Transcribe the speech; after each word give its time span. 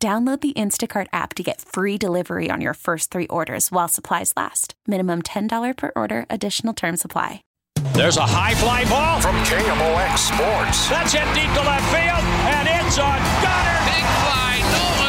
Download 0.00 0.40
the 0.40 0.52
Instacart 0.52 1.08
app 1.12 1.34
to 1.34 1.42
get 1.42 1.60
free 1.60 1.98
delivery 1.98 2.50
on 2.52 2.60
your 2.60 2.74
first 2.74 3.10
three 3.10 3.26
orders 3.26 3.72
while 3.72 3.88
supplies 3.88 4.32
last. 4.36 4.74
Minimum 4.86 5.22
$10 5.22 5.76
per 5.76 5.90
order, 5.96 6.24
additional 6.30 6.72
term 6.72 6.96
supply. 6.96 7.42
There's 7.94 8.16
a 8.16 8.22
high 8.24 8.54
fly 8.54 8.84
ball 8.86 9.18
from 9.20 9.34
KMOX 9.42 10.22
Sports. 10.30 10.86
That's 10.86 11.10
hit 11.10 11.26
deep 11.34 11.50
to 11.50 11.62
left 11.66 11.82
field, 11.90 12.24
and 12.46 12.70
it's 12.70 12.94
on 12.94 13.18
Goddard. 13.42 13.82
Big 13.90 14.06
fly, 14.22 14.62
Nolan 14.70 15.07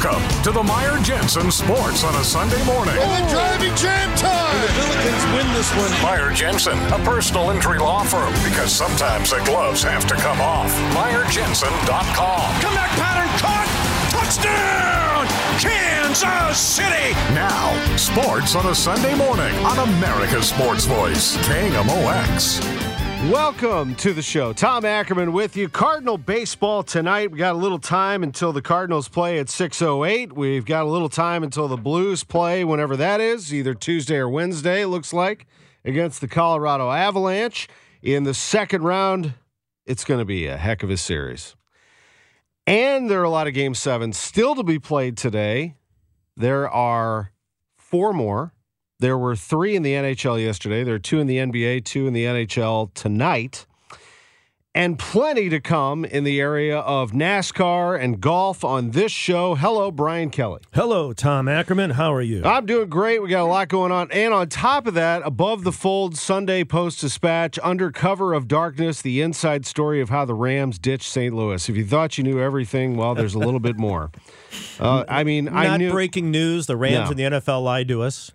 Welcome 0.00 0.42
to 0.44 0.52
the 0.52 0.62
Meyer 0.62 0.96
Jensen 1.02 1.50
Sports 1.50 2.04
on 2.04 2.14
a 2.14 2.22
Sunday 2.22 2.64
morning. 2.64 2.94
And 2.96 3.24
the 3.24 3.30
driving 3.30 3.74
jam 3.74 4.16
time. 4.16 4.54
And 4.54 4.62
the 4.62 4.72
Billikens 4.78 5.34
win 5.34 5.52
this 5.54 5.74
one. 5.74 5.90
Meyer 6.02 6.32
Jensen, 6.32 6.78
a 6.92 6.98
personal 7.04 7.50
injury 7.50 7.80
law 7.80 8.04
firm, 8.04 8.32
because 8.44 8.70
sometimes 8.70 9.30
the 9.30 9.42
gloves 9.44 9.82
have 9.82 10.06
to 10.06 10.14
come 10.14 10.40
off. 10.40 10.72
MeyerJensen.com. 10.94 12.60
Comeback 12.60 12.90
pattern 12.90 13.38
caught. 13.40 13.66
Touchdown, 14.12 15.26
Kansas 15.58 16.60
City. 16.60 17.14
Now, 17.34 17.96
sports 17.96 18.54
on 18.54 18.66
a 18.66 18.74
Sunday 18.76 19.16
morning 19.16 19.52
on 19.66 19.80
America's 19.80 20.48
Sports 20.48 20.84
Voice, 20.84 21.36
KMOX. 21.38 22.97
Welcome 23.24 23.96
to 23.96 24.12
the 24.12 24.22
show. 24.22 24.52
Tom 24.52 24.84
Ackerman 24.84 25.32
with 25.32 25.56
you. 25.56 25.68
Cardinal 25.68 26.16
baseball 26.16 26.84
tonight. 26.84 27.32
We 27.32 27.38
got 27.38 27.56
a 27.56 27.58
little 27.58 27.80
time 27.80 28.22
until 28.22 28.52
the 28.52 28.62
Cardinals 28.62 29.08
play 29.08 29.40
at 29.40 29.48
6:08. 29.48 30.32
We've 30.34 30.64
got 30.64 30.84
a 30.84 30.88
little 30.88 31.08
time 31.08 31.42
until 31.42 31.66
the 31.66 31.76
Blues 31.76 32.22
play 32.22 32.62
whenever 32.62 32.96
that 32.96 33.20
is, 33.20 33.52
either 33.52 33.74
Tuesday 33.74 34.14
or 34.14 34.28
Wednesday 34.28 34.82
it 34.82 34.86
looks 34.86 35.12
like, 35.12 35.48
against 35.84 36.20
the 36.20 36.28
Colorado 36.28 36.92
Avalanche 36.92 37.68
in 38.02 38.22
the 38.22 38.34
second 38.34 38.84
round. 38.84 39.34
It's 39.84 40.04
going 40.04 40.20
to 40.20 40.24
be 40.24 40.46
a 40.46 40.56
heck 40.56 40.84
of 40.84 40.90
a 40.90 40.96
series. 40.96 41.56
And 42.68 43.10
there 43.10 43.20
are 43.20 43.24
a 43.24 43.30
lot 43.30 43.48
of 43.48 43.52
game 43.52 43.74
7 43.74 44.12
still 44.12 44.54
to 44.54 44.62
be 44.62 44.78
played 44.78 45.16
today. 45.16 45.74
There 46.36 46.70
are 46.70 47.32
four 47.76 48.12
more 48.12 48.52
there 49.00 49.16
were 49.18 49.36
three 49.36 49.76
in 49.76 49.82
the 49.82 49.92
NHL 49.94 50.42
yesterday. 50.42 50.82
There 50.84 50.94
are 50.94 50.98
two 50.98 51.20
in 51.20 51.26
the 51.26 51.36
NBA, 51.36 51.84
two 51.84 52.06
in 52.06 52.12
the 52.14 52.24
NHL 52.24 52.92
tonight, 52.94 53.64
and 54.74 54.98
plenty 54.98 55.48
to 55.48 55.60
come 55.60 56.04
in 56.04 56.24
the 56.24 56.40
area 56.40 56.78
of 56.78 57.12
NASCAR 57.12 58.00
and 58.00 58.20
golf 58.20 58.64
on 58.64 58.90
this 58.90 59.10
show. 59.12 59.54
Hello, 59.54 59.90
Brian 59.90 60.30
Kelly. 60.30 60.60
Hello, 60.74 61.12
Tom 61.12 61.48
Ackerman. 61.48 61.90
How 61.90 62.12
are 62.12 62.22
you? 62.22 62.42
I'm 62.44 62.66
doing 62.66 62.88
great. 62.88 63.22
We 63.22 63.28
got 63.28 63.42
a 63.42 63.46
lot 63.50 63.68
going 63.68 63.92
on. 63.92 64.10
And 64.12 64.34
on 64.34 64.48
top 64.48 64.86
of 64.88 64.94
that, 64.94 65.22
above 65.24 65.62
the 65.64 65.72
fold 65.72 66.16
Sunday 66.16 66.64
Post 66.64 67.00
Dispatch, 67.00 67.58
under 67.62 67.90
cover 67.92 68.34
of 68.34 68.46
darkness, 68.48 69.00
the 69.02 69.20
inside 69.20 69.64
story 69.64 70.00
of 70.00 70.10
how 70.10 70.24
the 70.24 70.34
Rams 70.34 70.78
ditched 70.78 71.08
St. 71.08 71.34
Louis. 71.34 71.68
If 71.68 71.76
you 71.76 71.84
thought 71.84 72.18
you 72.18 72.24
knew 72.24 72.40
everything, 72.40 72.96
well, 72.96 73.14
there's 73.14 73.34
a 73.34 73.38
little 73.40 73.60
bit 73.60 73.76
more. 73.78 74.10
Uh, 74.78 75.04
I 75.08 75.24
mean, 75.24 75.46
Not 75.46 75.54
I 75.66 75.76
knew 75.76 75.90
breaking 75.90 76.30
news. 76.30 76.66
The 76.66 76.76
Rams 76.76 76.94
No. 76.94 77.10
and 77.10 77.16
the 77.18 77.40
NFL 77.40 77.62
lied 77.64 77.88
to 77.88 78.02
us. 78.02 78.32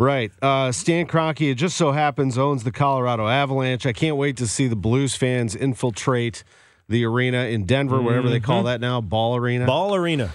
Right. 0.00 0.32
Uh, 0.40 0.72
Stan 0.72 1.06
Kroenke, 1.06 1.50
it 1.50 1.56
just 1.56 1.76
so 1.76 1.92
happens, 1.92 2.38
owns 2.38 2.64
the 2.64 2.72
Colorado 2.72 3.28
Avalanche. 3.28 3.84
I 3.84 3.92
can't 3.92 4.16
wait 4.16 4.38
to 4.38 4.46
see 4.46 4.66
the 4.66 4.74
Blues 4.74 5.14
fans 5.14 5.54
infiltrate 5.54 6.42
the 6.88 7.04
arena 7.04 7.44
in 7.44 7.66
Denver, 7.66 8.00
whatever 8.00 8.30
they 8.30 8.40
call 8.40 8.62
that 8.62 8.80
now, 8.80 9.02
Ball 9.02 9.36
Arena. 9.36 9.66
Ball 9.66 9.94
Arena. 9.94 10.32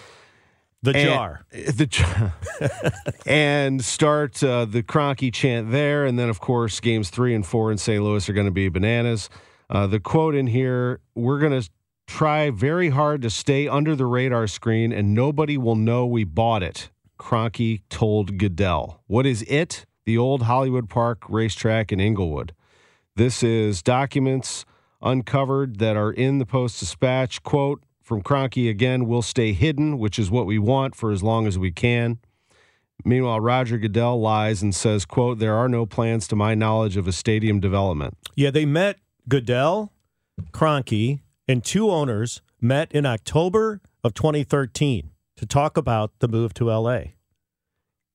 The 0.83 0.91
And- 0.95 1.09
jar. 1.09 1.45
The 1.51 1.87
jar. 1.87 2.33
and 3.25 3.83
start 3.83 4.43
uh, 4.43 4.65
the 4.65 4.83
Kroenke 4.83 5.33
chant 5.33 5.71
there. 5.71 6.05
And 6.05 6.19
then, 6.19 6.29
of 6.29 6.39
course, 6.39 6.79
games 6.79 7.09
three 7.09 7.33
and 7.33 7.43
four 7.43 7.71
in 7.71 7.79
St. 7.79 8.03
Louis 8.03 8.29
are 8.29 8.33
going 8.33 8.45
to 8.45 8.51
be 8.51 8.69
bananas. 8.69 9.31
Uh, 9.67 9.87
the 9.87 9.99
quote 9.99 10.35
in 10.35 10.45
here 10.45 10.99
we're 11.15 11.39
going 11.39 11.59
to 11.59 11.67
try 12.05 12.51
very 12.51 12.89
hard 12.89 13.23
to 13.23 13.31
stay 13.31 13.67
under 13.67 13.95
the 13.95 14.05
radar 14.05 14.45
screen, 14.45 14.91
and 14.93 15.15
nobody 15.15 15.57
will 15.57 15.75
know 15.75 16.05
we 16.05 16.23
bought 16.23 16.61
it. 16.61 16.91
Kroenke 17.25 17.81
told 17.89 18.37
Goodell. 18.37 19.01
What 19.07 19.25
is 19.25 19.41
it? 19.43 19.87
The 20.05 20.15
old 20.15 20.43
Hollywood 20.43 20.87
Park 20.89 21.23
racetrack 21.27 21.91
in 21.91 21.99
Inglewood. 21.99 22.53
This 23.15 23.41
is 23.41 23.81
documents 23.81 24.63
uncovered 25.01 25.79
that 25.79 25.97
are 25.97 26.11
in 26.11 26.37
the 26.37 26.45
Post 26.45 26.79
Dispatch. 26.79 27.41
Quote 27.41 27.81
from 28.03 28.21
Kroenke 28.21 28.69
again, 28.69 29.07
we'll 29.07 29.23
stay 29.23 29.53
hidden, 29.53 29.97
which 29.97 30.19
is 30.19 30.29
what 30.29 30.45
we 30.45 30.59
want 30.59 30.93
for 30.93 31.11
as 31.11 31.23
long 31.23 31.47
as 31.47 31.57
we 31.57 31.71
can. 31.71 32.19
Meanwhile, 33.03 33.39
Roger 33.39 33.79
Goodell 33.79 34.21
lies 34.21 34.61
and 34.61 34.75
says, 34.75 35.03
quote, 35.05 35.39
there 35.39 35.55
are 35.55 35.67
no 35.67 35.87
plans 35.87 36.27
to 36.27 36.35
my 36.35 36.53
knowledge 36.53 36.95
of 36.95 37.07
a 37.07 37.11
stadium 37.11 37.59
development. 37.59 38.15
Yeah, 38.35 38.51
they 38.51 38.65
met 38.65 38.99
Goodell, 39.27 39.91
Kroenke, 40.51 41.21
and 41.47 41.63
two 41.63 41.89
owners 41.89 42.43
met 42.61 42.91
in 42.91 43.07
October 43.07 43.81
of 44.03 44.13
2013 44.13 45.09
to 45.37 45.45
talk 45.45 45.77
about 45.77 46.11
the 46.19 46.27
move 46.27 46.53
to 46.55 46.65
LA. 46.65 46.99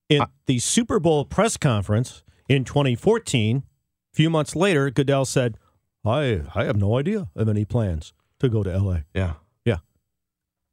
In 0.09 0.23
the 0.45 0.59
Super 0.59 0.99
Bowl 0.99 1.23
press 1.23 1.55
conference 1.57 2.23
in 2.49 2.65
2014, 2.65 3.57
a 3.57 4.15
few 4.15 4.29
months 4.29 4.55
later, 4.55 4.89
Goodell 4.89 5.25
said, 5.25 5.57
I, 6.03 6.41
I 6.53 6.65
have 6.65 6.75
no 6.75 6.97
idea 6.97 7.29
of 7.35 7.47
any 7.47 7.63
plans 7.63 8.13
to 8.39 8.49
go 8.49 8.63
to 8.63 8.77
LA. 8.77 8.97
Yeah. 9.13 9.33
Yeah. 9.63 9.77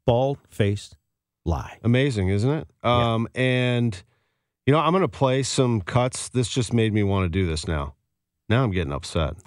Bald 0.07 0.39
faced 0.49 0.97
lie. 1.45 1.79
Amazing, 1.85 2.29
isn't 2.29 2.51
it? 2.51 2.69
Um, 2.83 3.29
and 3.35 4.03
you 4.67 4.73
know, 4.73 4.81
I'm 4.81 4.93
going 4.93 5.01
to 5.01 5.09
play 5.09 5.43
some 5.43 5.81
cuts. 5.81 6.29
This 6.29 6.49
just 6.49 6.73
made 6.75 6.93
me 6.93 7.03
want 7.03 7.25
to 7.25 7.29
do 7.31 7.47
this 7.47 7.67
now. 7.67 7.95
Now 8.49 8.65
I'm 8.65 8.71
getting 8.71 8.93
upset. 8.93 9.35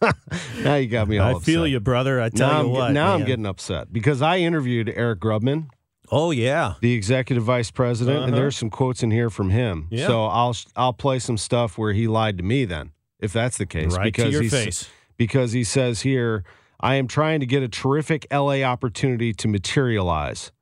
now 0.62 0.74
you 0.76 0.86
got 0.88 1.08
me 1.08 1.18
all 1.18 1.28
I 1.28 1.30
upset. 1.32 1.44
feel 1.44 1.66
you, 1.66 1.80
brother. 1.80 2.20
I 2.20 2.28
tell 2.28 2.48
now 2.48 2.60
you 2.60 2.66
I'm, 2.66 2.72
what. 2.72 2.92
now 2.92 3.14
I'm 3.14 3.24
getting 3.24 3.46
upset 3.46 3.92
because 3.92 4.22
I 4.22 4.38
interviewed 4.38 4.92
Eric 4.94 5.20
Grubman, 5.20 5.68
Oh, 6.10 6.30
yeah. 6.30 6.74
the 6.80 6.92
executive 6.94 7.44
vice 7.44 7.70
president, 7.70 8.18
and 8.18 8.32
Uh-huh. 8.32 8.36
there's 8.40 8.56
some 8.56 8.70
quotes 8.70 9.02
in 9.02 9.10
here 9.10 9.30
from 9.30 9.50
him. 9.50 9.88
Yeah. 9.90 10.06
So 10.06 10.24
I'll 10.26 10.56
I'll 10.76 10.92
play 10.92 11.18
some 11.18 11.36
stuff 11.36 11.76
where 11.78 11.92
he 11.92 12.06
lied 12.08 12.38
to 12.38 12.44
me 12.44 12.64
then, 12.64 12.92
if 13.20 13.32
that's 13.32 13.58
the 13.58 13.66
case. 13.66 13.96
Right 13.96 14.04
because 14.04 14.24
to 14.34 14.42
your 14.42 14.50
face. 14.50 14.88
Because 15.16 15.52
he 15.52 15.64
says 15.64 16.02
here, 16.02 16.44
I 16.80 16.94
am 16.94 17.08
trying 17.08 17.40
to 17.40 17.46
get 17.46 17.62
a 17.64 17.68
terrific 17.68 18.26
LA 18.32 18.62
opportunity 18.62 19.32
to 19.34 19.48
materialize. 19.48 20.52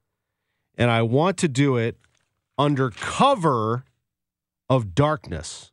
And 0.78 0.90
I 0.90 1.02
want 1.02 1.36
to 1.38 1.48
do 1.48 1.76
it 1.76 1.98
under 2.58 2.90
cover 2.90 3.84
of 4.70 4.94
darkness. 4.94 5.70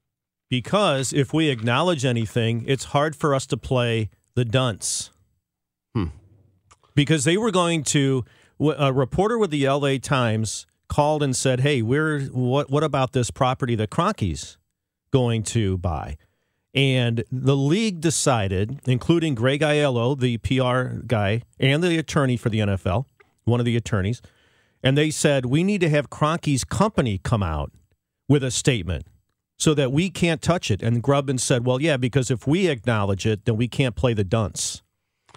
Because 0.53 1.11
if 1.13 1.33
we 1.33 1.49
acknowledge 1.49 2.05
anything, 2.05 2.63
it's 2.67 2.83
hard 2.83 3.15
for 3.15 3.33
us 3.33 3.47
to 3.47 3.57
play 3.57 4.11
the 4.35 4.45
dunce. 4.45 5.09
Hmm. 5.95 6.09
Because 6.93 7.23
they 7.23 7.37
were 7.37 7.49
going 7.49 7.81
to, 7.85 8.23
a 8.59 8.93
reporter 8.93 9.39
with 9.39 9.49
the 9.49 9.67
LA 9.67 9.97
Times 9.97 10.67
called 10.87 11.23
and 11.23 11.35
said, 11.35 11.61
"Hey, 11.61 11.81
we're 11.81 12.25
what? 12.25 12.69
What 12.69 12.83
about 12.83 13.13
this 13.13 13.31
property 13.31 13.73
that 13.77 13.89
Kroenke's 13.89 14.59
going 15.09 15.41
to 15.55 15.79
buy?" 15.79 16.17
And 16.75 17.23
the 17.31 17.57
league 17.57 17.99
decided, 17.99 18.79
including 18.85 19.33
Greg 19.33 19.61
Aiello, 19.61 20.19
the 20.19 20.37
PR 20.37 20.99
guy, 21.07 21.41
and 21.59 21.81
the 21.81 21.97
attorney 21.97 22.37
for 22.37 22.49
the 22.49 22.59
NFL, 22.59 23.05
one 23.45 23.59
of 23.59 23.65
the 23.65 23.75
attorneys, 23.75 24.21
and 24.83 24.95
they 24.95 25.09
said 25.09 25.47
we 25.47 25.63
need 25.63 25.81
to 25.81 25.89
have 25.89 26.11
Kroenke's 26.11 26.63
company 26.63 27.17
come 27.17 27.41
out 27.41 27.71
with 28.29 28.43
a 28.43 28.51
statement 28.51 29.07
so 29.63 29.73
that 29.73 29.93
we 29.93 30.09
can't 30.09 30.41
touch 30.41 30.69
it. 30.69 30.83
And 30.83 31.01
Grubman 31.01 31.39
said, 31.39 31.65
well, 31.65 31.81
yeah, 31.81 31.95
because 31.95 32.29
if 32.29 32.45
we 32.45 32.67
acknowledge 32.67 33.25
it, 33.25 33.45
then 33.45 33.55
we 33.55 33.69
can't 33.69 33.95
play 33.95 34.13
the 34.13 34.25
dunce. 34.25 34.81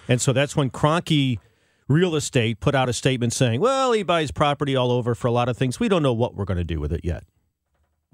And 0.08 0.20
so 0.20 0.32
that's 0.32 0.56
when 0.56 0.68
Kroenke 0.68 1.38
Real 1.86 2.16
Estate 2.16 2.58
put 2.58 2.74
out 2.74 2.88
a 2.88 2.92
statement 2.92 3.32
saying, 3.32 3.60
well, 3.60 3.92
he 3.92 4.02
buys 4.02 4.32
property 4.32 4.74
all 4.74 4.90
over 4.90 5.14
for 5.14 5.28
a 5.28 5.30
lot 5.30 5.48
of 5.48 5.56
things. 5.56 5.78
We 5.78 5.88
don't 5.88 6.02
know 6.02 6.12
what 6.12 6.34
we're 6.34 6.44
going 6.44 6.58
to 6.58 6.64
do 6.64 6.80
with 6.80 6.92
it 6.92 7.02
yet. 7.04 7.22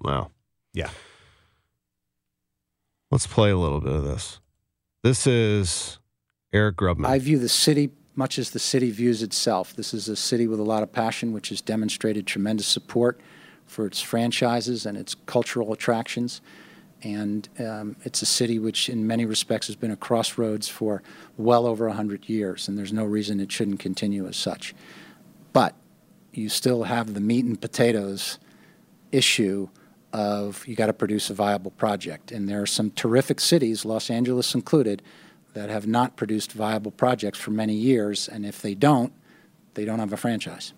Wow. 0.00 0.30
Yeah. 0.74 0.90
Let's 3.10 3.26
play 3.26 3.48
a 3.48 3.56
little 3.56 3.80
bit 3.80 3.94
of 3.94 4.04
this. 4.04 4.38
This 5.02 5.26
is 5.26 5.98
Eric 6.52 6.76
Grubman. 6.76 7.06
I 7.06 7.20
view 7.20 7.38
the 7.38 7.48
city 7.48 7.90
much 8.14 8.38
as 8.38 8.50
the 8.50 8.58
city 8.58 8.90
views 8.90 9.22
itself. 9.22 9.74
This 9.74 9.94
is 9.94 10.10
a 10.10 10.16
city 10.16 10.46
with 10.46 10.60
a 10.60 10.62
lot 10.62 10.82
of 10.82 10.92
passion, 10.92 11.32
which 11.32 11.48
has 11.48 11.62
demonstrated 11.62 12.26
tremendous 12.26 12.66
support 12.66 13.18
for 13.66 13.86
its 13.86 14.00
franchises 14.00 14.86
and 14.86 14.96
its 14.96 15.14
cultural 15.26 15.72
attractions. 15.72 16.40
And 17.02 17.48
um, 17.58 17.96
it's 18.04 18.22
a 18.22 18.26
city 18.26 18.58
which, 18.58 18.88
in 18.88 19.06
many 19.06 19.26
respects, 19.26 19.66
has 19.66 19.76
been 19.76 19.90
a 19.90 19.96
crossroads 19.96 20.68
for 20.68 21.02
well 21.36 21.66
over 21.66 21.86
100 21.88 22.28
years, 22.28 22.68
and 22.68 22.78
there's 22.78 22.92
no 22.92 23.04
reason 23.04 23.40
it 23.40 23.50
shouldn't 23.50 23.80
continue 23.80 24.26
as 24.28 24.36
such. 24.36 24.74
But 25.52 25.74
you 26.32 26.48
still 26.48 26.84
have 26.84 27.14
the 27.14 27.20
meat 27.20 27.44
and 27.44 27.60
potatoes 27.60 28.38
issue 29.10 29.68
of 30.12 30.66
you 30.66 30.76
got 30.76 30.86
to 30.86 30.92
produce 30.92 31.30
a 31.30 31.34
viable 31.34 31.70
project. 31.72 32.32
And 32.32 32.48
there 32.48 32.62
are 32.62 32.66
some 32.66 32.90
terrific 32.90 33.40
cities, 33.40 33.84
Los 33.84 34.10
Angeles 34.10 34.54
included, 34.54 35.02
that 35.54 35.70
have 35.70 35.86
not 35.86 36.16
produced 36.16 36.52
viable 36.52 36.90
projects 36.90 37.38
for 37.38 37.50
many 37.50 37.74
years. 37.74 38.28
And 38.28 38.46
if 38.46 38.60
they 38.62 38.74
don't, 38.74 39.12
they 39.74 39.84
don't 39.84 39.98
have 39.98 40.12
a 40.12 40.16
franchise. 40.16 40.72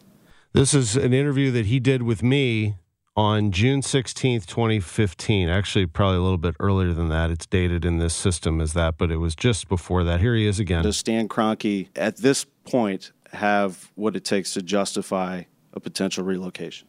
This 0.55 0.73
is 0.73 0.95
an 0.95 1.13
interview 1.13 1.51
that 1.51 1.67
he 1.67 1.81
did 1.81 2.05
with 2.05 2.23
me 2.23 2.77
on 3.17 3.51
June 3.51 3.81
16th, 3.81 4.47
2015. 4.47 5.49
Actually, 5.49 5.87
probably 5.87 6.19
a 6.19 6.21
little 6.21 6.39
bit 6.39 6.55
earlier 6.61 6.93
than 6.93 7.09
that. 7.09 7.33
It's 7.33 7.45
dated 7.45 7.85
in 7.85 7.99
this 7.99 8.15
system 8.15 8.61
as 8.61 8.73
that, 8.75 8.97
but 8.97 9.11
it 9.11 9.17
was 9.17 9.35
just 9.35 9.69
before 9.69 10.05
that. 10.05 10.21
Here 10.21 10.37
he 10.37 10.47
is 10.47 10.61
again. 10.61 10.85
Does 10.85 10.97
Stan 10.97 11.29
Kroenke 11.29 11.89
at 11.97 12.19
this 12.19 12.45
point 12.63 13.11
have 13.33 13.91
what 13.97 14.15
it 14.15 14.25
takes 14.25 14.55
to 14.55 14.63
justify 14.63 15.43
a 15.73 15.81
potential 15.81 16.23
relocation? 16.23 16.87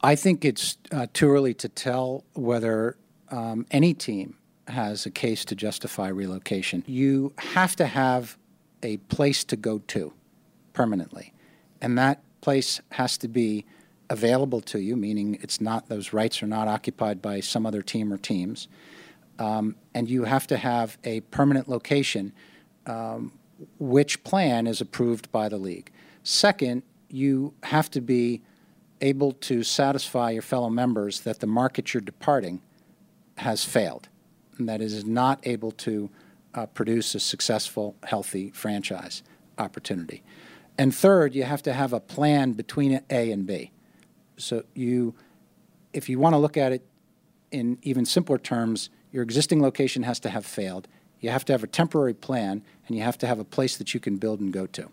I 0.00 0.14
think 0.14 0.44
it's 0.44 0.78
uh, 0.92 1.08
too 1.12 1.32
early 1.32 1.54
to 1.54 1.68
tell 1.68 2.22
whether 2.34 2.96
um, 3.32 3.66
any 3.72 3.92
team 3.92 4.36
has 4.68 5.04
a 5.04 5.10
case 5.10 5.44
to 5.46 5.56
justify 5.56 6.06
relocation. 6.06 6.84
You 6.86 7.32
have 7.38 7.74
to 7.74 7.86
have 7.86 8.38
a 8.84 8.98
place 8.98 9.42
to 9.42 9.56
go 9.56 9.80
to 9.88 10.12
permanently, 10.72 11.32
and 11.80 11.98
that 11.98 12.22
place 12.42 12.82
has 12.90 13.16
to 13.18 13.28
be 13.28 13.64
available 14.10 14.60
to 14.60 14.78
you, 14.78 14.94
meaning 14.94 15.38
it's 15.40 15.60
not 15.60 15.88
those 15.88 16.12
rights 16.12 16.42
are 16.42 16.46
not 16.46 16.68
occupied 16.68 17.22
by 17.22 17.40
some 17.40 17.64
other 17.64 17.80
team 17.80 18.12
or 18.12 18.18
teams, 18.18 18.68
um, 19.38 19.74
and 19.94 20.10
you 20.10 20.24
have 20.24 20.46
to 20.46 20.58
have 20.58 20.98
a 21.04 21.20
permanent 21.20 21.68
location, 21.68 22.32
um, 22.86 23.32
which 23.78 24.22
plan 24.24 24.66
is 24.66 24.82
approved 24.82 25.32
by 25.32 25.48
the 25.48 25.56
league. 25.56 25.90
Second, 26.22 26.82
you 27.08 27.54
have 27.62 27.90
to 27.90 28.00
be 28.00 28.42
able 29.00 29.32
to 29.32 29.62
satisfy 29.62 30.30
your 30.30 30.42
fellow 30.42 30.70
members 30.70 31.20
that 31.20 31.40
the 31.40 31.46
market 31.46 31.94
you're 31.94 32.00
departing 32.00 32.60
has 33.38 33.64
failed, 33.64 34.08
and 34.58 34.68
that 34.68 34.82
is 34.82 35.04
not 35.04 35.40
able 35.44 35.70
to 35.72 36.10
uh, 36.54 36.66
produce 36.66 37.14
a 37.14 37.20
successful, 37.20 37.96
healthy 38.04 38.50
franchise 38.50 39.22
opportunity. 39.58 40.22
And 40.78 40.94
third, 40.94 41.34
you 41.34 41.44
have 41.44 41.62
to 41.62 41.72
have 41.72 41.92
a 41.92 42.00
plan 42.00 42.52
between 42.52 43.00
A 43.10 43.30
and 43.30 43.46
B. 43.46 43.72
So 44.36 44.64
you, 44.74 45.14
if 45.92 46.08
you 46.08 46.18
want 46.18 46.34
to 46.34 46.38
look 46.38 46.56
at 46.56 46.72
it 46.72 46.84
in 47.50 47.78
even 47.82 48.06
simpler 48.06 48.38
terms, 48.38 48.90
your 49.12 49.22
existing 49.22 49.62
location 49.62 50.02
has 50.04 50.18
to 50.20 50.30
have 50.30 50.46
failed. 50.46 50.88
You 51.20 51.30
have 51.30 51.44
to 51.44 51.52
have 51.52 51.62
a 51.62 51.68
temporary 51.68 52.14
plan, 52.14 52.62
and 52.86 52.96
you 52.96 53.02
have 53.02 53.18
to 53.18 53.26
have 53.26 53.38
a 53.38 53.44
place 53.44 53.76
that 53.76 53.94
you 53.94 54.00
can 54.00 54.16
build 54.16 54.40
and 54.40 54.52
go 54.52 54.66
to 54.66 54.90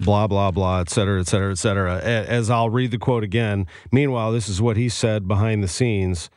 blah 0.00 0.26
blah 0.26 0.50
blah 0.50 0.80
et 0.80 0.90
cetera 0.90 1.20
et 1.20 1.28
cetera 1.28 1.52
et 1.52 1.58
cetera 1.58 2.00
as 2.00 2.50
i'll 2.50 2.70
read 2.70 2.90
the 2.90 2.98
quote 2.98 3.22
again 3.22 3.66
meanwhile 3.92 4.32
this 4.32 4.48
is 4.48 4.60
what 4.60 4.76
he 4.76 4.88
said 4.88 5.28
behind 5.28 5.62
the 5.62 5.68
scenes 5.68 6.28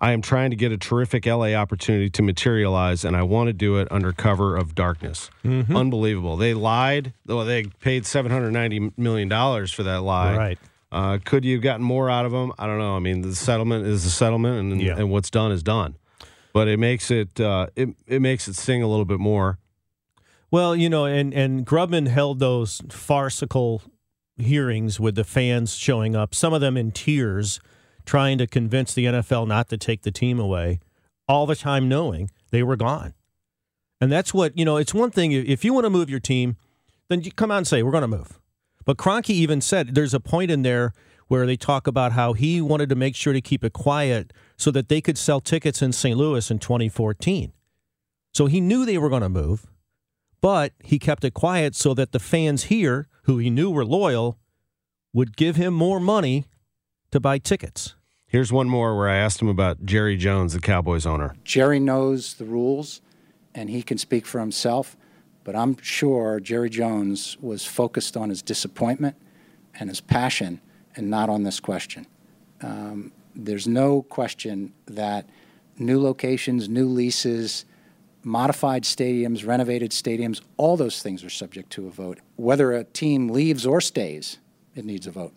i 0.00 0.12
am 0.12 0.22
trying 0.22 0.50
to 0.50 0.56
get 0.56 0.72
a 0.72 0.78
terrific 0.78 1.26
la 1.26 1.52
opportunity 1.54 2.08
to 2.10 2.22
materialize 2.22 3.04
and 3.04 3.16
i 3.16 3.22
want 3.22 3.48
to 3.48 3.52
do 3.52 3.76
it 3.76 3.88
under 3.90 4.12
cover 4.12 4.56
of 4.56 4.74
darkness. 4.74 5.30
Mm-hmm. 5.44 5.76
unbelievable. 5.76 6.36
They 6.36 6.54
lied. 6.54 7.12
Well 7.26 7.44
they 7.44 7.64
paid 7.64 8.06
790 8.06 8.92
million 8.96 9.28
dollars 9.28 9.72
for 9.72 9.82
that 9.84 10.02
lie. 10.02 10.36
Right. 10.36 10.58
Uh, 10.90 11.18
could 11.22 11.44
you 11.44 11.56
have 11.56 11.62
gotten 11.62 11.84
more 11.84 12.08
out 12.08 12.24
of 12.24 12.32
them 12.32 12.52
i 12.58 12.66
don't 12.66 12.78
know. 12.78 12.96
I 12.96 13.00
mean 13.00 13.22
the 13.22 13.34
settlement 13.34 13.86
is 13.86 14.04
the 14.04 14.10
settlement 14.10 14.72
and, 14.72 14.82
yeah. 14.82 14.96
and 14.96 15.10
what's 15.10 15.30
done 15.30 15.52
is 15.52 15.62
done. 15.62 15.96
But 16.52 16.68
it 16.68 16.78
makes 16.78 17.10
it 17.10 17.40
uh, 17.40 17.68
it, 17.76 17.90
it 18.06 18.20
makes 18.20 18.48
it 18.48 18.56
sting 18.56 18.82
a 18.82 18.88
little 18.88 19.04
bit 19.04 19.20
more. 19.20 19.58
Well, 20.50 20.74
you 20.74 20.88
know, 20.88 21.04
and 21.04 21.34
and 21.34 21.66
Grubman 21.66 22.08
held 22.08 22.38
those 22.38 22.80
farcical 22.88 23.82
hearings 24.38 24.98
with 24.98 25.14
the 25.14 25.24
fans 25.24 25.74
showing 25.74 26.16
up, 26.16 26.34
some 26.34 26.54
of 26.54 26.60
them 26.60 26.76
in 26.76 26.90
tears, 26.92 27.60
trying 28.08 28.38
to 28.38 28.46
convince 28.46 28.94
the 28.94 29.04
NFL 29.04 29.46
not 29.46 29.68
to 29.68 29.76
take 29.76 30.00
the 30.00 30.10
team 30.10 30.40
away, 30.40 30.80
all 31.28 31.44
the 31.44 31.54
time 31.54 31.90
knowing 31.90 32.30
they 32.50 32.62
were 32.62 32.74
gone. 32.74 33.12
And 34.00 34.10
that's 34.10 34.32
what, 34.32 34.56
you 34.56 34.64
know, 34.64 34.78
it's 34.78 34.94
one 34.94 35.10
thing 35.10 35.32
if 35.32 35.62
you 35.62 35.74
want 35.74 35.84
to 35.84 35.90
move 35.90 36.08
your 36.08 36.18
team, 36.18 36.56
then 37.08 37.22
you 37.22 37.30
come 37.30 37.50
out 37.50 37.58
and 37.58 37.66
say, 37.66 37.82
we're 37.82 37.92
going 37.92 38.02
to 38.02 38.08
move. 38.08 38.40
But 38.86 38.96
Kroenke 38.96 39.30
even 39.30 39.60
said 39.60 39.94
there's 39.94 40.14
a 40.14 40.20
point 40.20 40.50
in 40.50 40.62
there 40.62 40.94
where 41.26 41.44
they 41.44 41.56
talk 41.56 41.86
about 41.86 42.12
how 42.12 42.32
he 42.32 42.62
wanted 42.62 42.88
to 42.88 42.94
make 42.94 43.14
sure 43.14 43.34
to 43.34 43.42
keep 43.42 43.62
it 43.62 43.74
quiet 43.74 44.32
so 44.56 44.70
that 44.70 44.88
they 44.88 45.02
could 45.02 45.18
sell 45.18 45.42
tickets 45.42 45.82
in 45.82 45.92
St. 45.92 46.16
Louis 46.16 46.50
in 46.50 46.58
2014. 46.58 47.52
So 48.32 48.46
he 48.46 48.62
knew 48.62 48.86
they 48.86 48.96
were 48.96 49.10
going 49.10 49.20
to 49.20 49.28
move. 49.28 49.66
But 50.40 50.72
he 50.82 50.98
kept 50.98 51.24
it 51.24 51.34
quiet 51.34 51.74
so 51.74 51.92
that 51.92 52.12
the 52.12 52.20
fans 52.20 52.64
here, 52.64 53.08
who 53.24 53.36
he 53.36 53.50
knew 53.50 53.70
were 53.70 53.84
loyal, 53.84 54.38
would 55.12 55.36
give 55.36 55.56
him 55.56 55.74
more 55.74 56.00
money 56.00 56.46
to 57.10 57.20
buy 57.20 57.38
tickets. 57.38 57.96
Here's 58.28 58.52
one 58.52 58.68
more 58.68 58.94
where 58.94 59.08
I 59.08 59.16
asked 59.16 59.40
him 59.40 59.48
about 59.48 59.86
Jerry 59.86 60.14
Jones, 60.14 60.52
the 60.52 60.60
Cowboys 60.60 61.06
owner. 61.06 61.34
Jerry 61.44 61.80
knows 61.80 62.34
the 62.34 62.44
rules 62.44 63.00
and 63.54 63.70
he 63.70 63.82
can 63.82 63.96
speak 63.96 64.26
for 64.26 64.38
himself, 64.38 64.98
but 65.44 65.56
I'm 65.56 65.80
sure 65.80 66.38
Jerry 66.38 66.68
Jones 66.68 67.38
was 67.40 67.64
focused 67.64 68.18
on 68.18 68.28
his 68.28 68.42
disappointment 68.42 69.16
and 69.80 69.88
his 69.88 70.02
passion 70.02 70.60
and 70.94 71.08
not 71.08 71.30
on 71.30 71.44
this 71.44 71.58
question. 71.58 72.06
Um, 72.60 73.12
there's 73.34 73.66
no 73.66 74.02
question 74.02 74.74
that 74.84 75.26
new 75.78 75.98
locations, 75.98 76.68
new 76.68 76.86
leases, 76.86 77.64
modified 78.22 78.82
stadiums, 78.82 79.46
renovated 79.46 79.92
stadiums, 79.92 80.42
all 80.58 80.76
those 80.76 81.02
things 81.02 81.24
are 81.24 81.30
subject 81.30 81.70
to 81.70 81.86
a 81.86 81.90
vote. 81.90 82.18
Whether 82.36 82.72
a 82.72 82.84
team 82.84 83.30
leaves 83.30 83.64
or 83.64 83.80
stays, 83.80 84.38
it 84.74 84.84
needs 84.84 85.06
a 85.06 85.10
vote. 85.10 85.32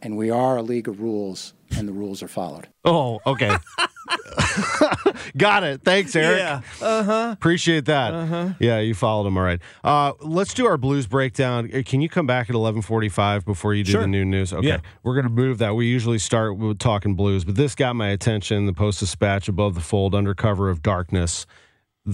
And 0.00 0.16
we 0.16 0.30
are 0.30 0.56
a 0.56 0.62
league 0.62 0.88
of 0.88 1.02
rules, 1.02 1.52
and 1.76 1.88
the 1.88 1.92
rules 1.92 2.22
are 2.22 2.28
followed. 2.28 2.68
Oh, 2.84 3.20
okay. 3.26 3.56
Got 5.36 5.64
it. 5.64 5.82
Thanks, 5.84 6.16
Eric. 6.16 6.38
Yeah. 6.38 6.60
Uh 6.80 7.02
huh. 7.02 7.30
Appreciate 7.32 7.84
that. 7.86 8.14
Uh 8.14 8.26
huh. 8.26 8.48
Yeah, 8.58 8.80
you 8.80 8.94
followed 8.94 9.26
him 9.26 9.36
all 9.36 9.44
right. 9.44 9.60
Uh, 9.84 10.12
let's 10.20 10.54
do 10.54 10.66
our 10.66 10.76
blues 10.76 11.06
breakdown. 11.06 11.70
Uh, 11.72 11.82
can 11.84 12.00
you 12.00 12.08
come 12.08 12.26
back 12.26 12.48
at 12.48 12.54
eleven 12.54 12.82
forty-five 12.82 13.44
before 13.44 13.74
you 13.74 13.84
do 13.84 13.92
sure. 13.92 14.00
the 14.00 14.06
new 14.06 14.24
news? 14.24 14.52
Okay. 14.52 14.66
Yeah. 14.66 14.80
We're 15.02 15.16
gonna 15.16 15.28
move 15.28 15.58
that. 15.58 15.74
We 15.74 15.86
usually 15.86 16.18
start 16.18 16.56
with 16.56 16.78
talking 16.78 17.14
blues, 17.14 17.44
but 17.44 17.54
this 17.54 17.74
got 17.74 17.96
my 17.96 18.08
attention. 18.08 18.66
The 18.66 18.72
Post 18.72 19.00
Dispatch 19.00 19.48
above 19.48 19.74
the 19.74 19.80
fold, 19.80 20.14
under 20.14 20.34
cover 20.34 20.70
of 20.70 20.82
darkness 20.82 21.46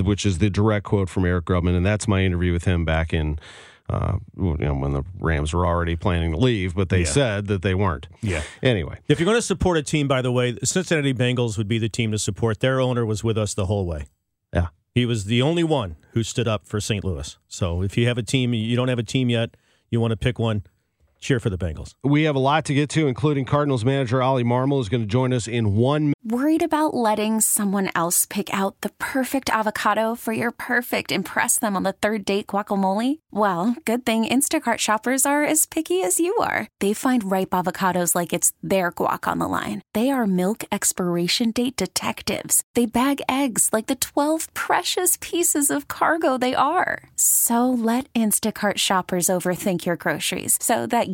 which 0.02 0.26
is 0.26 0.38
the 0.38 0.50
direct 0.50 0.84
quote 0.84 1.08
from 1.08 1.24
Eric 1.24 1.44
Grubman, 1.44 1.76
and 1.76 1.86
that's 1.86 2.08
my 2.08 2.22
interview 2.24 2.52
with 2.52 2.64
him 2.64 2.84
back 2.84 3.12
in. 3.12 3.38
Uh, 3.88 4.16
you 4.36 4.56
know, 4.56 4.74
when 4.74 4.92
the 4.92 5.02
Rams 5.20 5.52
were 5.52 5.66
already 5.66 5.94
planning 5.94 6.32
to 6.32 6.38
leave, 6.38 6.74
but 6.74 6.88
they 6.88 7.00
yeah. 7.00 7.04
said 7.04 7.46
that 7.48 7.60
they 7.60 7.74
weren't. 7.74 8.08
Yeah. 8.22 8.42
Anyway, 8.62 8.98
if 9.08 9.20
you're 9.20 9.26
going 9.26 9.36
to 9.36 9.42
support 9.42 9.76
a 9.76 9.82
team, 9.82 10.08
by 10.08 10.22
the 10.22 10.32
way, 10.32 10.52
the 10.52 10.64
Cincinnati 10.64 11.12
Bengals 11.12 11.58
would 11.58 11.68
be 11.68 11.78
the 11.78 11.90
team 11.90 12.10
to 12.12 12.18
support. 12.18 12.60
Their 12.60 12.80
owner 12.80 13.04
was 13.04 13.22
with 13.22 13.36
us 13.36 13.52
the 13.52 13.66
whole 13.66 13.84
way. 13.84 14.06
Yeah. 14.54 14.68
He 14.94 15.04
was 15.04 15.26
the 15.26 15.42
only 15.42 15.64
one 15.64 15.96
who 16.12 16.22
stood 16.22 16.48
up 16.48 16.66
for 16.66 16.80
St. 16.80 17.04
Louis. 17.04 17.36
So 17.46 17.82
if 17.82 17.98
you 17.98 18.06
have 18.06 18.16
a 18.16 18.22
team, 18.22 18.54
you 18.54 18.74
don't 18.74 18.88
have 18.88 18.98
a 18.98 19.04
team 19.04 19.28
yet, 19.28 19.54
you 19.90 20.00
want 20.00 20.12
to 20.12 20.16
pick 20.16 20.38
one, 20.38 20.62
cheer 21.24 21.40
for 21.40 21.50
the 21.50 21.58
Bengals. 21.58 21.94
We 22.04 22.24
have 22.24 22.36
a 22.36 22.38
lot 22.38 22.66
to 22.66 22.74
get 22.74 22.90
to, 22.90 23.08
including 23.08 23.46
Cardinals 23.46 23.84
manager 23.84 24.22
Oli 24.22 24.44
Marmol 24.44 24.80
is 24.80 24.88
going 24.88 25.00
to 25.00 25.06
join 25.06 25.32
us 25.32 25.48
in 25.48 25.74
one. 25.74 26.12
Worried 26.22 26.62
about 26.62 26.94
letting 26.94 27.40
someone 27.40 27.90
else 27.94 28.26
pick 28.26 28.52
out 28.52 28.80
the 28.82 28.90
perfect 28.98 29.50
avocado 29.50 30.14
for 30.14 30.32
your 30.32 30.50
perfect 30.50 31.10
impress 31.10 31.58
them 31.58 31.76
on 31.76 31.82
the 31.82 31.92
third 31.92 32.24
date 32.24 32.46
guacamole? 32.46 33.18
Well, 33.30 33.76
good 33.84 34.06
thing 34.06 34.26
Instacart 34.26 34.78
shoppers 34.78 35.26
are 35.26 35.44
as 35.44 35.66
picky 35.66 36.02
as 36.02 36.18
you 36.18 36.34
are. 36.36 36.68
They 36.80 36.94
find 36.94 37.30
ripe 37.30 37.50
avocados 37.50 38.14
like 38.14 38.32
it's 38.32 38.52
their 38.62 38.92
guac 38.92 39.28
on 39.28 39.38
the 39.38 39.48
line. 39.48 39.82
They 39.92 40.10
are 40.10 40.26
milk 40.26 40.64
expiration 40.72 41.50
date 41.50 41.76
detectives. 41.76 42.62
They 42.74 42.86
bag 42.86 43.20
eggs 43.28 43.68
like 43.72 43.86
the 43.86 43.96
12 43.96 44.52
precious 44.54 45.18
pieces 45.20 45.70
of 45.70 45.88
cargo 45.88 46.38
they 46.38 46.54
are. 46.54 47.04
So 47.16 47.68
let 47.68 48.10
Instacart 48.14 48.78
shoppers 48.78 49.26
overthink 49.26 49.84
your 49.84 49.96
groceries 49.96 50.56
so 50.60 50.86
that 50.86 51.13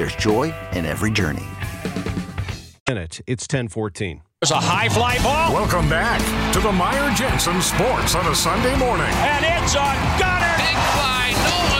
there's 0.00 0.16
joy 0.16 0.54
in 0.72 0.86
every 0.86 1.10
journey. 1.10 1.44
Minute. 2.88 3.20
It's 3.26 3.44
1014. 3.44 4.22
There's 4.40 4.50
a 4.50 4.56
high 4.56 4.88
fly 4.88 5.18
ball. 5.22 5.52
Welcome 5.52 5.90
back 5.90 6.18
to 6.54 6.60
the 6.60 6.72
Meyer 6.72 7.14
Jensen 7.14 7.60
Sports 7.60 8.14
on 8.14 8.26
a 8.26 8.34
Sunday 8.34 8.74
morning. 8.78 9.12
And 9.12 9.44
it's 9.44 9.74
a 9.76 9.92
gunner. 10.16 10.56
Big 10.56 10.80
fly, 10.96 11.36
Nolan 11.44 11.79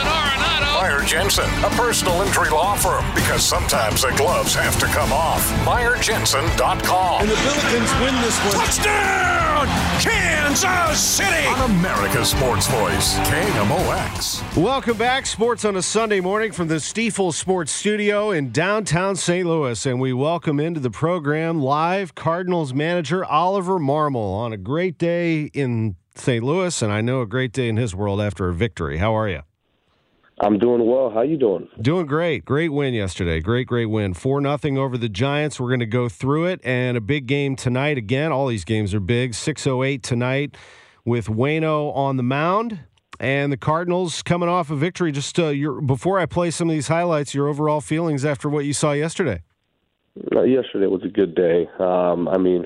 Meyer 0.81 1.03
Jensen, 1.03 1.45
a 1.63 1.69
personal 1.69 2.23
injury 2.23 2.49
law 2.49 2.75
firm, 2.75 3.05
because 3.13 3.45
sometimes 3.45 4.01
the 4.01 4.09
gloves 4.17 4.55
have 4.55 4.79
to 4.79 4.87
come 4.87 5.13
off. 5.13 5.47
MeyerJensen.com. 5.63 7.21
And 7.21 7.29
the 7.29 7.35
Billikens 7.35 8.03
win 8.03 8.19
this 8.23 8.35
one. 8.45 8.65
Touchdown! 8.65 9.67
Kansas 10.01 10.99
City! 10.99 11.45
On 11.49 11.69
America's 11.69 12.31
Sports 12.31 12.65
Voice, 12.65 13.13
KMOX. 13.19 14.57
Welcome 14.57 14.97
back, 14.97 15.27
Sports 15.27 15.65
on 15.65 15.75
a 15.75 15.83
Sunday 15.83 16.19
morning 16.19 16.51
from 16.51 16.67
the 16.67 16.79
Stifel 16.79 17.31
Sports 17.31 17.71
Studio 17.71 18.31
in 18.31 18.51
downtown 18.51 19.15
St. 19.15 19.47
Louis. 19.47 19.85
And 19.85 20.01
we 20.01 20.13
welcome 20.13 20.59
into 20.59 20.79
the 20.79 20.89
program 20.89 21.61
live 21.61 22.15
Cardinals 22.15 22.73
manager 22.73 23.23
Oliver 23.23 23.77
Marmol 23.77 24.33
on 24.33 24.51
a 24.51 24.57
great 24.57 24.97
day 24.97 25.43
in 25.53 25.95
St. 26.15 26.43
Louis, 26.43 26.81
and 26.81 26.91
I 26.91 27.01
know 27.01 27.21
a 27.21 27.27
great 27.27 27.53
day 27.53 27.69
in 27.69 27.77
his 27.77 27.93
world 27.93 28.19
after 28.19 28.49
a 28.49 28.53
victory. 28.55 28.97
How 28.97 29.15
are 29.15 29.29
you? 29.29 29.41
I'm 30.43 30.57
doing 30.57 30.87
well. 30.87 31.11
How 31.11 31.21
you 31.21 31.37
doing? 31.37 31.69
Doing 31.79 32.07
great. 32.07 32.45
Great 32.45 32.69
win 32.69 32.95
yesterday. 32.95 33.39
Great, 33.41 33.67
great 33.67 33.85
win. 33.85 34.15
Four 34.15 34.41
nothing 34.41 34.75
over 34.75 34.97
the 34.97 35.07
Giants. 35.07 35.59
We're 35.59 35.67
going 35.67 35.81
to 35.81 35.85
go 35.85 36.09
through 36.09 36.45
it, 36.45 36.59
and 36.63 36.97
a 36.97 37.01
big 37.01 37.27
game 37.27 37.55
tonight. 37.55 37.97
Again, 37.99 38.31
all 38.31 38.47
these 38.47 38.65
games 38.65 38.95
are 38.95 38.99
big. 38.99 39.35
Six 39.35 39.67
oh 39.67 39.83
eight 39.83 40.01
tonight 40.01 40.57
with 41.05 41.27
Wayno 41.27 41.95
on 41.95 42.17
the 42.17 42.23
mound, 42.23 42.79
and 43.19 43.51
the 43.51 43.57
Cardinals 43.57 44.23
coming 44.23 44.49
off 44.49 44.71
a 44.71 44.75
victory. 44.75 45.11
Just 45.11 45.37
uh, 45.37 45.49
your 45.49 45.79
before 45.79 46.17
I 46.17 46.25
play 46.25 46.49
some 46.49 46.69
of 46.69 46.73
these 46.73 46.87
highlights, 46.87 47.35
your 47.35 47.47
overall 47.47 47.81
feelings 47.81 48.25
after 48.25 48.49
what 48.49 48.65
you 48.65 48.73
saw 48.73 48.93
yesterday. 48.93 49.43
Uh, 50.35 50.41
yesterday 50.41 50.87
was 50.87 51.03
a 51.03 51.09
good 51.09 51.35
day. 51.35 51.69
Um, 51.79 52.27
I 52.27 52.39
mean, 52.39 52.65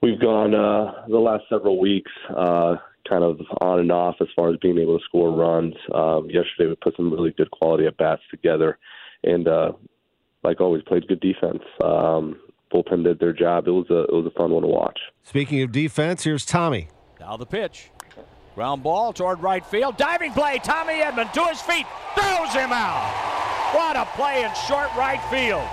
we've 0.00 0.20
gone 0.20 0.54
uh, 0.54 1.06
the 1.08 1.18
last 1.18 1.42
several 1.50 1.80
weeks. 1.80 2.12
Uh, 2.34 2.76
kind 3.10 3.24
of 3.24 3.40
on 3.60 3.80
and 3.80 3.90
off 3.90 4.16
as 4.20 4.28
far 4.36 4.50
as 4.50 4.56
being 4.62 4.78
able 4.78 4.98
to 4.98 5.04
score 5.04 5.32
runs. 5.32 5.74
Um, 5.92 6.26
yesterday 6.30 6.68
we 6.68 6.76
put 6.76 6.96
some 6.96 7.12
really 7.12 7.32
good 7.32 7.50
quality 7.50 7.86
at 7.86 7.96
bats 7.96 8.22
together, 8.30 8.78
and 9.24 9.48
uh, 9.48 9.72
like 10.44 10.60
always 10.60 10.82
played 10.84 11.06
good 11.08 11.20
defense. 11.20 11.62
Um, 11.82 12.40
bullpen 12.72 13.04
did 13.04 13.18
their 13.18 13.32
job. 13.32 13.66
It 13.66 13.72
was 13.72 13.90
a 13.90 14.04
it 14.04 14.12
was 14.12 14.26
a 14.26 14.38
fun 14.38 14.52
one 14.52 14.62
to 14.62 14.68
watch. 14.68 14.98
Speaking 15.24 15.60
of 15.62 15.72
defense, 15.72 16.24
here's 16.24 16.46
Tommy. 16.46 16.88
Now 17.18 17.36
the 17.36 17.46
pitch. 17.46 17.90
Ground 18.54 18.82
ball 18.82 19.12
toward 19.12 19.40
right 19.42 19.64
field. 19.64 19.96
Diving 19.96 20.32
play. 20.32 20.58
Tommy 20.62 20.94
Edman 20.94 21.32
to 21.32 21.44
his 21.44 21.60
feet. 21.60 21.86
Throws 22.14 22.52
him 22.52 22.70
out. 22.72 23.10
What 23.74 23.96
a 23.96 24.04
play 24.16 24.42
in 24.42 24.50
short 24.66 24.94
right 24.96 25.22
field. 25.30 25.66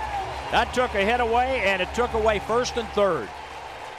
That 0.52 0.72
took 0.72 0.94
a 0.94 1.04
hit 1.04 1.20
away, 1.20 1.62
and 1.64 1.82
it 1.82 1.92
took 1.94 2.14
away 2.14 2.38
first 2.38 2.76
and 2.76 2.88
third. 2.90 3.28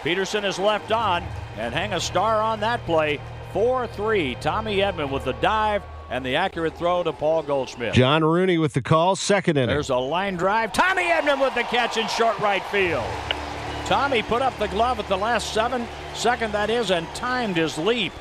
Pederson 0.02 0.46
is 0.46 0.58
left 0.58 0.92
on 0.92 1.24
and 1.60 1.74
hang 1.74 1.94
a 1.94 2.00
star 2.00 2.42
on 2.42 2.62
that 2.62 2.84
play. 2.86 3.20
4 3.54 3.88
3. 3.88 4.36
Tommy 4.36 4.78
Edman 4.78 5.12
with 5.12 5.26
the 5.26 5.34
dive 5.34 5.84
and 6.10 6.26
the 6.26 6.36
accurate 6.36 6.76
throw 6.78 7.04
to 7.04 7.14
Paul 7.14 7.44
Goldschmidt. 7.44 7.94
John 7.94 8.24
Rooney 8.24 8.58
with 8.58 8.74
the 8.74 8.82
call, 8.82 9.16
second 9.16 9.58
inning. 9.58 9.70
There's 9.70 9.90
a 9.90 9.98
line 9.98 10.38
drive. 10.38 10.74
Tommy 10.74 11.04
Edman 11.04 11.42
with 11.42 11.54
the 11.54 11.64
catch 11.64 11.98
in 11.98 12.08
short 12.08 12.40
right 12.40 12.64
field. 12.66 13.06
Tommy 13.86 14.24
put 14.24 14.42
up 14.42 14.58
the 14.58 14.68
glove 14.68 15.00
at 15.00 15.08
the 15.08 15.18
last 15.18 15.54
seven 15.54 15.88
second, 16.14 16.54
that 16.54 16.70
is, 16.70 16.92
and 16.92 17.08
timed 17.16 17.58
his 17.58 17.78
leap 17.78 18.14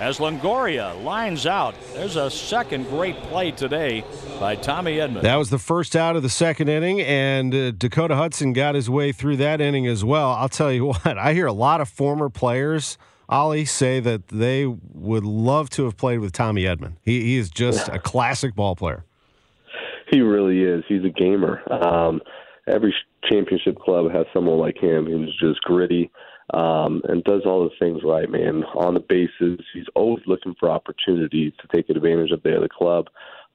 as 0.00 0.18
Longoria 0.18 1.00
lines 1.04 1.44
out. 1.46 1.74
There's 1.92 2.16
a 2.16 2.30
second 2.30 2.88
great 2.88 3.16
play 3.24 3.50
today 3.50 4.02
by 4.40 4.56
Tommy 4.56 4.96
Edman. 4.96 5.20
That 5.20 5.36
was 5.36 5.50
the 5.50 5.58
first 5.58 5.94
out 5.94 6.16
of 6.16 6.22
the 6.22 6.30
second 6.30 6.68
inning, 6.68 7.02
and 7.02 7.54
uh, 7.54 7.70
Dakota 7.72 8.16
Hudson 8.16 8.54
got 8.54 8.74
his 8.74 8.88
way 8.88 9.12
through 9.12 9.36
that 9.36 9.60
inning 9.60 9.86
as 9.86 10.02
well. 10.02 10.30
I'll 10.30 10.48
tell 10.48 10.72
you 10.72 10.86
what, 11.04 11.18
I 11.18 11.34
hear 11.34 11.46
a 11.46 11.52
lot 11.52 11.82
of 11.82 11.88
former 11.88 12.30
players, 12.30 12.96
Ollie, 13.28 13.66
say 13.66 14.00
that 14.00 14.28
they 14.28 14.64
would 14.66 15.24
love 15.24 15.68
to 15.70 15.84
have 15.84 15.98
played 15.98 16.20
with 16.20 16.32
Tommy 16.32 16.62
Edman. 16.62 16.94
He, 17.02 17.22
he 17.22 17.36
is 17.36 17.50
just 17.50 17.88
a 17.90 17.98
classic 17.98 18.54
ball 18.54 18.74
player. 18.74 19.04
He 20.10 20.22
really 20.22 20.62
is. 20.62 20.82
He's 20.88 21.04
a 21.04 21.10
gamer. 21.10 21.60
Um, 21.70 22.22
every 22.66 22.94
championship 23.30 23.78
club 23.78 24.10
has 24.10 24.24
someone 24.32 24.58
like 24.58 24.78
him 24.78 25.04
who's 25.04 25.36
just 25.38 25.60
gritty 25.60 26.10
um, 26.52 27.02
and 27.08 27.24
does 27.24 27.42
all 27.44 27.64
the 27.64 27.74
things 27.78 28.02
right, 28.04 28.30
man. 28.30 28.64
On 28.74 28.94
the 28.94 29.00
bases, 29.00 29.64
he's 29.72 29.86
always 29.94 30.24
looking 30.26 30.54
for 30.58 30.70
opportunities 30.70 31.52
to 31.60 31.68
take 31.74 31.88
advantage 31.88 32.30
of 32.30 32.42
the 32.42 32.56
other 32.56 32.68
club. 32.68 33.06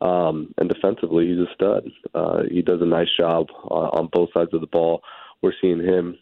Um, 0.02 0.54
and 0.58 0.70
defensively, 0.70 1.28
he's 1.28 1.40
a 1.40 1.54
stud. 1.54 1.90
Uh, 2.14 2.44
he 2.50 2.62
does 2.62 2.82
a 2.82 2.86
nice 2.86 3.08
job 3.18 3.48
on, 3.64 3.90
on 4.00 4.10
both 4.12 4.30
sides 4.34 4.54
of 4.54 4.62
the 4.62 4.68
ball. 4.68 5.02
We're 5.42 5.54
seeing 5.62 5.80
him 5.80 6.18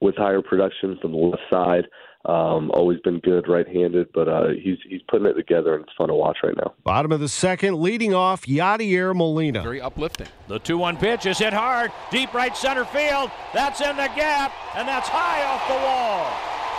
with 0.00 0.16
higher 0.16 0.42
production 0.42 0.98
from 1.00 1.12
the 1.12 1.18
left 1.18 1.42
side. 1.50 1.84
Um, 2.24 2.72
always 2.74 2.98
been 3.00 3.20
good 3.20 3.46
right-handed, 3.48 4.08
but 4.12 4.26
uh, 4.28 4.48
he's 4.48 4.78
he's 4.88 5.00
putting 5.08 5.28
it 5.28 5.34
together, 5.34 5.74
and 5.76 5.84
it's 5.84 5.92
fun 5.96 6.08
to 6.08 6.14
watch 6.14 6.38
right 6.42 6.56
now. 6.56 6.74
Bottom 6.82 7.12
of 7.12 7.20
the 7.20 7.28
second, 7.28 7.80
leading 7.80 8.14
off 8.14 8.46
Yadier 8.46 9.14
Molina. 9.14 9.62
Very 9.62 9.80
uplifting. 9.80 10.26
The 10.48 10.58
2 10.58 10.76
1 10.76 10.96
pitch 10.96 11.26
is 11.26 11.38
hit 11.38 11.52
hard, 11.52 11.92
deep 12.10 12.34
right 12.34 12.56
center 12.56 12.84
field. 12.84 13.30
That's 13.54 13.80
in 13.80 13.96
the 13.96 14.10
gap, 14.16 14.52
and 14.74 14.88
that's 14.88 15.08
high 15.08 15.44
off 15.44 15.68
the 15.68 15.74
wall. 15.86 16.26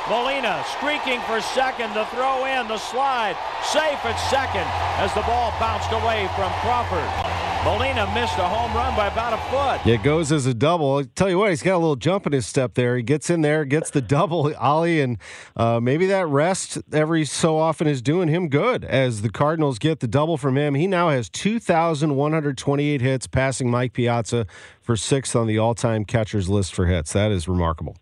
Molina 0.09 0.63
streaking 0.77 1.19
for 1.21 1.41
second, 1.41 1.93
the 1.93 2.05
throw 2.15 2.45
in, 2.45 2.67
the 2.67 2.77
slide, 2.77 3.35
safe 3.63 3.99
at 4.03 4.15
second 4.31 4.67
as 5.03 5.13
the 5.13 5.21
ball 5.23 5.53
bounced 5.59 5.91
away 5.91 6.29
from 6.35 6.51
Crawford. 6.63 7.26
Molina 7.63 8.05
missed 8.13 8.37
a 8.37 8.47
home 8.47 8.73
run 8.73 8.95
by 8.95 9.07
about 9.07 9.33
a 9.33 9.37
foot. 9.49 9.87
It 9.91 10.03
goes 10.03 10.31
as 10.31 10.45
a 10.45 10.53
double. 10.53 10.97
I'll 10.97 11.03
tell 11.03 11.29
you 11.29 11.37
what, 11.37 11.49
he's 11.49 11.63
got 11.63 11.75
a 11.75 11.77
little 11.77 11.95
jump 11.95 12.25
in 12.25 12.33
his 12.33 12.45
step 12.45 12.75
there. 12.75 12.95
He 12.97 13.03
gets 13.03 13.29
in 13.29 13.41
there, 13.41 13.65
gets 13.65 13.89
the 13.89 14.01
double, 14.17 14.53
Ollie, 14.55 15.01
and 15.01 15.17
uh, 15.55 15.79
maybe 15.79 16.05
that 16.07 16.27
rest 16.27 16.77
every 16.91 17.25
so 17.25 17.57
often 17.57 17.87
is 17.87 18.01
doing 18.01 18.27
him 18.27 18.47
good 18.49 18.85
as 18.85 19.21
the 19.21 19.29
Cardinals 19.29 19.79
get 19.79 19.99
the 19.99 20.07
double 20.07 20.37
from 20.37 20.57
him. 20.57 20.75
He 20.75 20.87
now 20.87 21.09
has 21.09 21.29
2,128 21.29 23.01
hits, 23.01 23.27
passing 23.27 23.69
Mike 23.69 23.93
Piazza 23.93 24.47
for 24.81 24.95
sixth 24.95 25.35
on 25.35 25.47
the 25.47 25.57
all 25.57 25.75
time 25.75 26.05
catchers 26.05 26.49
list 26.49 26.73
for 26.73 26.85
hits. 26.85 27.13
That 27.13 27.31
is 27.31 27.47
remarkable 27.47 27.97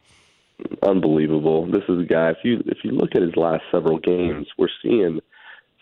unbelievable. 0.84 1.70
This 1.70 1.84
is 1.90 2.00
a 2.02 2.06
guy. 2.06 2.30
If 2.30 2.38
you 2.44 2.62
if 2.66 2.78
you 2.84 2.92
look 2.92 3.10
at 3.16 3.22
his 3.22 3.36
last 3.36 3.64
several 3.72 4.00
games, 4.00 4.48
we're 4.58 4.68
seeing 4.82 5.20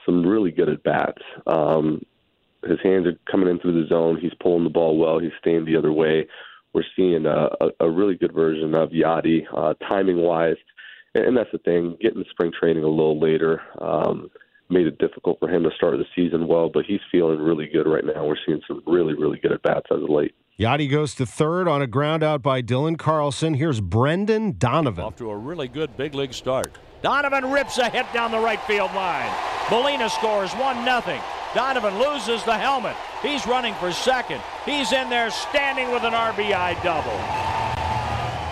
some 0.06 0.26
really 0.26 0.52
good 0.52 0.70
at 0.70 0.84
bats. 0.84 1.22
Um, 1.48 2.02
his 2.68 2.80
hands 2.84 3.08
are 3.08 3.18
coming 3.30 3.50
in 3.50 3.60
through 3.60 3.82
the 3.82 3.88
zone. 3.88 4.18
He's 4.20 4.34
pulling 4.42 4.64
the 4.64 4.70
ball 4.70 4.98
well. 4.98 5.20
He's 5.20 5.32
staying 5.40 5.66
the 5.66 5.78
other 5.78 5.92
way. 5.92 6.28
We're 6.74 6.84
seeing 6.96 7.26
a, 7.26 7.50
a, 7.62 7.70
a 7.82 7.90
really 7.90 8.16
good 8.16 8.34
version 8.34 8.76
of 8.76 8.90
Yadi, 8.90 9.44
uh, 9.56 9.74
timing 9.88 10.18
wise, 10.18 10.56
and, 11.14 11.26
and 11.26 11.38
that's 11.38 11.52
the 11.52 11.60
thing. 11.60 11.98
Getting 12.02 12.24
spring 12.32 12.52
training 12.58 12.84
a 12.84 12.88
little 12.88 13.20
later 13.20 13.62
um, 13.80 14.32
made 14.70 14.88
it 14.88 14.98
difficult 14.98 15.40
for 15.40 15.50
him 15.50 15.64
to 15.64 15.70
start 15.76 15.98
the 15.98 16.06
season 16.16 16.48
well, 16.48 16.70
but 16.74 16.86
he's 16.86 17.00
feeling 17.12 17.40
really 17.40 17.68
good 17.68 17.88
right 17.88 18.04
now. 18.04 18.26
We're 18.26 18.38
seeing 18.46 18.62
some 18.68 18.82
really 18.88 19.14
really 19.14 19.40
good 19.40 19.52
at 19.52 19.62
bats 19.62 19.88
as 19.92 20.02
of 20.02 20.10
late. 20.10 20.36
Yadi 20.60 20.88
goes 20.88 21.16
to 21.16 21.26
third 21.26 21.68
on 21.68 21.82
a 21.82 21.88
ground 21.88 22.22
out 22.22 22.44
by 22.44 22.62
Dylan 22.62 22.96
Carlson. 22.96 23.56
Here's 23.56 23.82
Brendan 23.82 24.56
Donovan. 24.60 25.06
Off 25.06 25.16
to 25.16 25.32
a 25.32 25.36
really 25.36 25.68
good 25.68 25.98
big 25.98 26.14
league 26.14 26.32
start. 26.32 26.78
Donovan 27.02 27.50
rips 27.50 27.80
a 27.80 27.90
hit 27.90 28.06
down 28.14 28.30
the 28.30 28.38
right 28.38 28.62
field 28.62 28.94
line. 28.94 29.32
Molina 29.72 30.08
scores 30.12 30.54
1 30.54 30.86
0. 30.86 31.22
Donovan 31.56 31.98
loses 31.98 32.44
the 32.44 32.56
helmet. 32.56 32.96
He's 33.24 33.48
running 33.48 33.74
for 33.76 33.92
second. 33.92 34.42
He's 34.64 34.92
in 34.92 35.10
there 35.10 35.32
standing 35.32 35.92
with 35.92 36.04
an 36.04 36.14
RBI 36.14 36.84
double. 36.84 37.20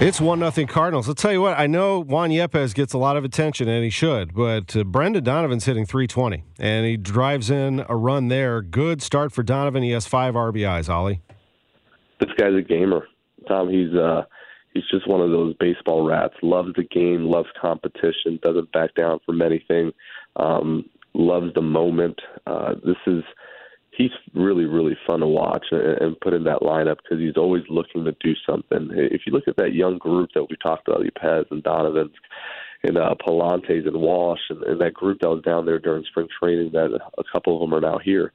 It's 0.03 0.20
one 0.20 0.39
nothing 0.39 0.65
Cardinals. 0.65 1.08
I'll 1.08 1.13
tell 1.13 1.31
you 1.31 1.41
what. 1.41 1.60
I 1.60 1.67
know 1.67 2.00
Juan 2.00 2.31
Yepez 2.31 2.74
gets 2.74 2.93
a 2.93 2.98
lot 2.98 3.15
of 3.15 3.24
attention, 3.24 3.70
and 3.70 3.84
he 3.84 3.91
should. 3.91 4.34
But 4.34 4.75
uh, 4.75 4.84
Brendan 4.86 5.24
Donovan's 5.24 5.65
hitting 5.65 5.86
320, 5.86 6.43
and 6.58 6.88
he 6.88 6.98
drives 6.98 7.51
in 7.51 7.86
a 7.88 7.96
run 7.96 8.27
there. 8.27 8.63
Good 8.63 9.03
start 9.03 9.31
for 9.31 9.43
Donovan. 9.43 9.84
He 9.84 9.91
has 9.91 10.08
five 10.08 10.34
RBIs. 10.34 10.89
Ollie 10.89 11.22
this 12.22 12.30
guy's 12.38 12.56
a 12.56 12.62
gamer. 12.62 13.08
Tom, 13.48 13.70
he's 13.70 13.94
uh 13.94 14.24
he's 14.74 14.88
just 14.90 15.08
one 15.08 15.22
of 15.22 15.32
those 15.32 15.56
baseball 15.60 16.08
rats. 16.08 16.36
Loves 16.42 16.70
the 16.75 16.84
game, 16.84 17.25
loves 17.25 17.50
competition, 17.60 18.40
doesn't 18.42 18.72
back 18.72 18.96
down 18.96 19.20
from 19.25 19.42
anything. 19.42 19.92
Um, 20.38 20.90
loves 21.13 21.54
the 21.54 21.62
moment. 21.62 22.20
Uh, 22.48 22.75
this 22.86 22.98
is 23.08 23.24
he's 23.98 24.12
really 24.34 24.66
really 24.66 24.96
fun 25.06 25.20
to 25.20 25.28
watch 25.28 25.66
and, 25.72 26.20
put 26.22 26.34
in 26.34 26.44
that 26.46 26.62
lineup 26.62 26.98
because 27.04 27.20
he's 27.20 27.38
always 27.38 27.63
looking 27.70 28.06
to 28.06 28.16
do 28.22 28.34
something. 28.48 28.90
If 28.94 29.22
you 29.25 29.34
look 29.34 29.48
at 29.48 29.58
that 29.58 29.74
young 29.74 29.98
group 29.98 30.30
that 30.36 30.46
we 30.50 30.56
talked 30.58 30.88
about, 30.88 31.06
Pez 31.22 31.46
and 31.51 31.63
Donovan's, 31.63 32.16
and 32.84 32.98
uh, 32.98 33.16
Pallantes 33.28 33.88
and 33.88 33.98
Walsh 33.98 34.40
and, 34.50 34.63
and 34.63 34.82
that 34.82 34.94
group 34.94 35.20
that 35.22 35.30
was 35.30 35.44
down 35.44 35.66
there 35.66 35.80
during 35.80 36.04
spring 36.06 36.28
training. 36.40 36.72
That 36.74 37.00
a 37.18 37.24
couple 37.32 37.56
of 37.56 37.62
them 37.62 37.75
are 37.75 37.82
now 37.82 38.00
here. 38.00 38.32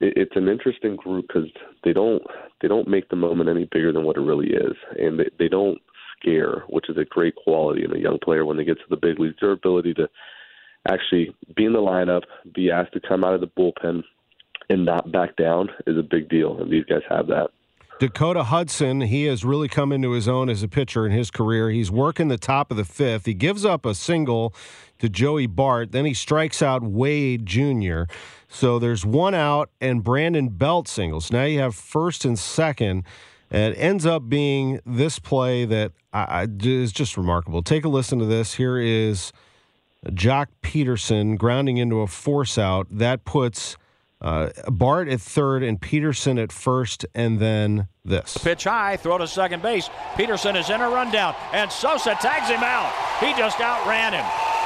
It, 0.00 0.14
it's 0.16 0.36
an 0.36 0.48
interesting 0.48 0.96
group 0.96 1.26
because 1.28 1.48
they 1.84 1.92
don't 1.92 2.22
they 2.60 2.68
don't 2.68 2.88
make 2.88 3.08
the 3.08 3.16
moment 3.16 3.48
any 3.48 3.68
bigger 3.70 3.92
than 3.92 4.04
what 4.04 4.16
it 4.16 4.20
really 4.20 4.48
is, 4.48 4.76
and 4.98 5.18
they, 5.18 5.28
they 5.38 5.48
don't 5.48 5.78
scare, 6.18 6.64
which 6.68 6.88
is 6.88 6.96
a 6.96 7.04
great 7.04 7.34
quality 7.36 7.84
in 7.84 7.94
a 7.94 7.98
young 7.98 8.18
player 8.22 8.44
when 8.44 8.56
they 8.56 8.64
get 8.64 8.78
to 8.78 8.84
the 8.90 8.96
big 8.96 9.18
leagues. 9.18 9.36
Their 9.40 9.52
ability 9.52 9.94
to 9.94 10.08
actually 10.88 11.34
be 11.56 11.64
in 11.64 11.72
the 11.72 11.78
lineup, 11.78 12.22
be 12.54 12.70
asked 12.70 12.92
to 12.94 13.00
come 13.00 13.24
out 13.24 13.34
of 13.34 13.40
the 13.40 13.46
bullpen, 13.46 14.02
and 14.68 14.84
not 14.84 15.12
back 15.12 15.36
down 15.36 15.68
is 15.86 15.98
a 15.98 16.02
big 16.02 16.28
deal, 16.28 16.60
and 16.60 16.70
these 16.70 16.84
guys 16.84 17.02
have 17.08 17.26
that. 17.28 17.50
Dakota 17.98 18.44
Hudson, 18.44 19.02
he 19.02 19.24
has 19.24 19.44
really 19.44 19.68
come 19.68 19.92
into 19.92 20.12
his 20.12 20.26
own 20.26 20.48
as 20.48 20.62
a 20.62 20.68
pitcher 20.68 21.04
in 21.04 21.12
his 21.12 21.30
career. 21.30 21.68
He's 21.68 21.90
working 21.90 22.28
the 22.28 22.38
top 22.38 22.70
of 22.70 22.78
the 22.78 22.84
fifth. 22.86 23.26
He 23.26 23.34
gives 23.34 23.62
up 23.62 23.84
a 23.84 23.94
single 23.94 24.54
to 25.00 25.10
Joey 25.10 25.46
Bart. 25.46 25.92
Then 25.92 26.06
he 26.06 26.14
strikes 26.14 26.62
out 26.62 26.82
Wade 26.82 27.44
Jr. 27.44 28.04
So 28.50 28.80
there's 28.80 29.06
one 29.06 29.34
out, 29.34 29.70
and 29.80 30.02
Brandon 30.02 30.48
Belt 30.48 30.88
singles. 30.88 31.30
Now 31.32 31.44
you 31.44 31.60
have 31.60 31.74
first 31.74 32.24
and 32.24 32.38
second. 32.38 33.04
And 33.50 33.74
it 33.74 33.76
ends 33.78 34.06
up 34.06 34.28
being 34.28 34.80
this 34.86 35.18
play 35.18 35.64
that 35.64 35.92
I, 36.12 36.42
I, 36.42 36.46
is 36.62 36.92
just 36.92 37.16
remarkable. 37.16 37.62
Take 37.62 37.84
a 37.84 37.88
listen 37.88 38.18
to 38.18 38.24
this. 38.24 38.54
Here 38.54 38.78
is 38.78 39.32
Joc 40.06 40.46
Pederson 40.62 41.36
grounding 41.36 41.76
into 41.76 42.00
a 42.00 42.06
force 42.06 42.58
out. 42.58 42.86
That 42.90 43.24
puts 43.24 43.76
uh, 44.20 44.50
Bart 44.68 45.08
at 45.08 45.20
third 45.20 45.62
and 45.62 45.80
Pederson 45.80 46.40
at 46.40 46.52
first, 46.52 47.06
and 47.14 47.40
then 47.40 47.88
this. 48.04 48.36
Pitch 48.38 48.64
high, 48.64 48.96
throw 48.96 49.18
to 49.18 49.26
second 49.26 49.62
base. 49.62 49.88
Pederson 50.14 50.56
is 50.56 50.70
in 50.70 50.80
a 50.80 50.88
rundown, 50.88 51.34
and 51.52 51.72
Sosa 51.72 52.16
tags 52.20 52.48
him 52.48 52.62
out. 52.62 52.92
He 53.18 53.32
just 53.36 53.60
outran 53.60 54.12
him. 54.12 54.24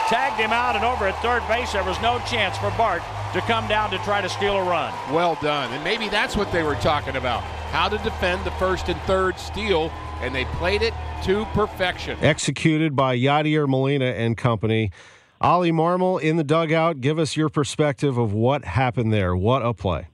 Tagged 0.09 0.38
him 0.38 0.53
out, 0.53 0.76
and 0.76 0.85
over 0.85 1.07
at 1.07 1.21
third 1.23 1.47
base, 1.49 1.73
there 1.73 1.85
was 1.85 2.00
no 2.03 2.19
chance 2.26 2.59
for 2.59 2.71
Bart 2.76 3.03
to 3.35 3.41
come 3.43 3.67
down 3.67 3.91
to 3.91 3.99
try 3.99 4.21
to 4.21 4.29
steal 4.29 4.57
a 4.57 4.62
run. 4.62 4.95
Well 5.12 5.37
done. 5.43 5.73
And 5.73 5.83
maybe 5.83 6.09
that's 6.09 6.37
what 6.37 6.50
they 6.53 6.62
were 6.62 6.76
talking 6.76 7.17
about 7.17 7.43
how 7.73 7.88
to 7.88 7.99
defend 7.99 8.45
the 8.45 8.53
first 8.53 8.88
and 8.88 9.00
third 9.03 9.37
steal, 9.37 9.91
and 10.21 10.33
they 10.33 10.45
played 10.45 10.81
it 10.81 10.95
to 11.25 11.45
perfection. 11.47 12.17
Executed 12.23 12.95
by 12.95 13.19
Yadier 13.19 13.69
Molina 13.69 14.05
and 14.05 14.37
company. 14.37 14.93
Ollie 15.41 15.73
Marmol 15.73 16.23
in 16.23 16.37
the 16.37 16.45
dugout. 16.45 17.00
Give 17.00 17.19
us 17.19 17.37
your 17.37 17.49
perspective 17.49 18.17
of 18.17 18.33
what 18.33 18.64
happened 18.64 19.12
there. 19.12 19.35
What 19.35 19.62
a 19.62 19.75
play. 19.75 20.07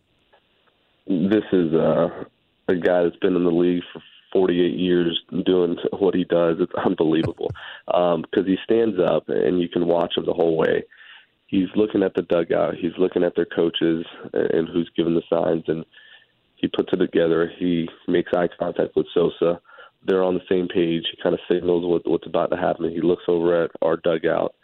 This 1.06 1.44
is 1.52 1.74
uh, 1.74 2.24
a 2.68 2.74
guy 2.74 3.02
that's 3.02 3.16
been 3.16 3.36
in 3.36 3.44
the 3.44 3.50
league 3.50 3.82
for 3.92 4.02
48 4.32 4.78
years 4.78 5.20
doing 5.44 5.76
what 5.98 6.14
he 6.14 6.24
does. 6.24 6.56
It's 6.60 6.72
unbelievable 6.82 7.50
because 7.84 8.24
um, 8.36 8.46
he 8.46 8.56
stands 8.64 8.98
up 8.98 9.28
and 9.28 9.60
you 9.60 9.68
can 9.68 9.86
watch 9.86 10.16
him 10.16 10.24
the 10.24 10.32
whole 10.32 10.56
way. 10.56 10.84
He's 11.50 11.68
looking 11.74 12.02
at 12.02 12.14
the 12.14 12.22
dugout. 12.22 12.74
He's 12.76 12.96
looking 12.96 13.24
at 13.24 13.34
their 13.34 13.46
coaches 13.46 14.06
and 14.32 14.68
who's 14.68 14.90
giving 14.96 15.14
the 15.14 15.22
signs, 15.28 15.64
and 15.66 15.84
he 16.54 16.68
puts 16.68 16.90
it 16.92 16.98
together. 16.98 17.50
He 17.58 17.88
makes 18.06 18.30
eye 18.32 18.48
contact 18.58 18.94
with 18.94 19.06
Sosa. 19.12 19.60
They're 20.06 20.22
on 20.22 20.34
the 20.34 20.48
same 20.48 20.68
page. 20.68 21.02
He 21.10 21.22
kind 21.22 21.34
of 21.34 21.40
signals 21.50 21.84
what, 21.84 22.08
what's 22.08 22.26
about 22.26 22.50
to 22.52 22.56
happen. 22.56 22.90
He 22.90 23.00
looks 23.00 23.24
over 23.28 23.64
at 23.64 23.70
our 23.82 23.96
dugout 23.96 24.54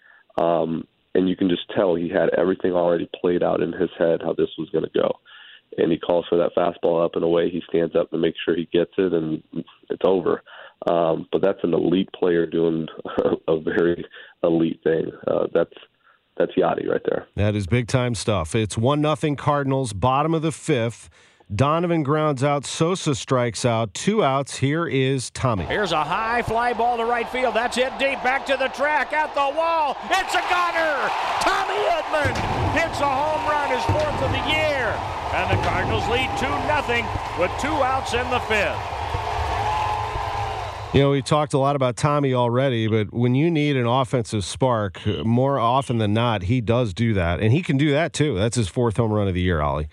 um, 0.40 0.86
and 1.14 1.28
you 1.28 1.36
can 1.36 1.48
just 1.48 1.70
tell 1.74 1.94
he 1.94 2.08
had 2.08 2.30
everything 2.36 2.72
already 2.72 3.08
played 3.20 3.42
out 3.42 3.62
in 3.62 3.72
his 3.72 3.90
head 3.98 4.20
how 4.22 4.34
this 4.34 4.50
was 4.58 4.68
going 4.70 4.84
to 4.84 4.98
go. 4.98 5.18
And 5.78 5.90
he 5.90 5.98
calls 5.98 6.26
for 6.28 6.38
that 6.38 6.54
fastball 6.56 7.04
up 7.04 7.16
and 7.16 7.24
away. 7.24 7.50
He 7.50 7.62
stands 7.68 7.96
up 7.96 8.10
to 8.10 8.18
make 8.18 8.34
sure 8.44 8.56
he 8.56 8.68
gets 8.72 8.92
it, 8.98 9.12
and 9.12 9.42
it's 9.90 10.02
over. 10.04 10.42
Um, 10.86 11.26
but 11.32 11.42
that's 11.42 11.58
an 11.64 11.74
elite 11.74 12.08
player 12.14 12.46
doing 12.46 12.86
a 13.48 13.60
very 13.60 14.04
elite 14.42 14.80
thing. 14.84 15.10
Uh, 15.26 15.46
that's 15.52 15.74
that's 16.36 16.52
Yadi 16.52 16.88
right 16.88 17.02
there. 17.04 17.26
That 17.34 17.54
is 17.54 17.66
big 17.66 17.88
time 17.88 18.14
stuff. 18.14 18.54
It's 18.54 18.76
one 18.76 19.00
nothing 19.00 19.36
Cardinals, 19.36 19.92
bottom 19.92 20.34
of 20.34 20.42
the 20.42 20.52
fifth. 20.52 21.08
Donovan 21.54 22.02
grounds 22.02 22.42
out. 22.42 22.64
Sosa 22.64 23.14
strikes 23.14 23.64
out. 23.64 23.94
Two 23.94 24.24
outs. 24.24 24.56
Here 24.56 24.86
is 24.86 25.30
Tommy. 25.30 25.64
Here's 25.64 25.92
a 25.92 26.02
high 26.02 26.42
fly 26.42 26.72
ball 26.72 26.96
to 26.96 27.04
right 27.04 27.28
field. 27.28 27.54
That's 27.54 27.78
it 27.78 27.92
deep. 28.00 28.20
Back 28.24 28.46
to 28.46 28.56
the 28.56 28.66
track. 28.68 29.12
At 29.12 29.32
the 29.34 29.56
wall. 29.56 29.96
It's 30.10 30.34
a 30.34 30.42
gunner. 30.50 31.08
Tommy 31.40 31.78
Edman 31.94 32.34
hits 32.74 32.98
a 32.98 33.06
home 33.06 33.46
run, 33.46 33.70
his 33.70 33.84
fourth 33.86 34.22
of 34.26 34.30
the 34.32 34.42
year. 34.50 34.90
And 35.38 35.46
the 35.56 35.62
Cardinals 35.62 36.08
lead 36.08 36.30
2 36.38 36.46
0 36.46 37.06
with 37.38 37.52
two 37.60 37.78
outs 37.82 38.12
in 38.14 38.28
the 38.30 38.40
fifth. 38.40 38.95
You 40.94 41.02
know, 41.02 41.10
we 41.10 41.20
talked 41.20 41.52
a 41.52 41.58
lot 41.58 41.76
about 41.76 41.96
Tommy 41.96 42.32
already, 42.32 42.86
but 42.86 43.12
when 43.12 43.34
you 43.34 43.50
need 43.50 43.76
an 43.76 43.86
offensive 43.86 44.44
spark, 44.44 45.04
more 45.24 45.58
often 45.58 45.98
than 45.98 46.14
not, 46.14 46.44
he 46.44 46.60
does 46.60 46.94
do 46.94 47.12
that. 47.14 47.40
And 47.40 47.52
he 47.52 47.62
can 47.62 47.76
do 47.76 47.90
that 47.90 48.12
too. 48.12 48.36
That's 48.36 48.56
his 48.56 48.68
fourth 48.68 48.96
home 48.96 49.12
run 49.12 49.28
of 49.28 49.34
the 49.34 49.42
year, 49.42 49.60
Ollie. 49.60 49.88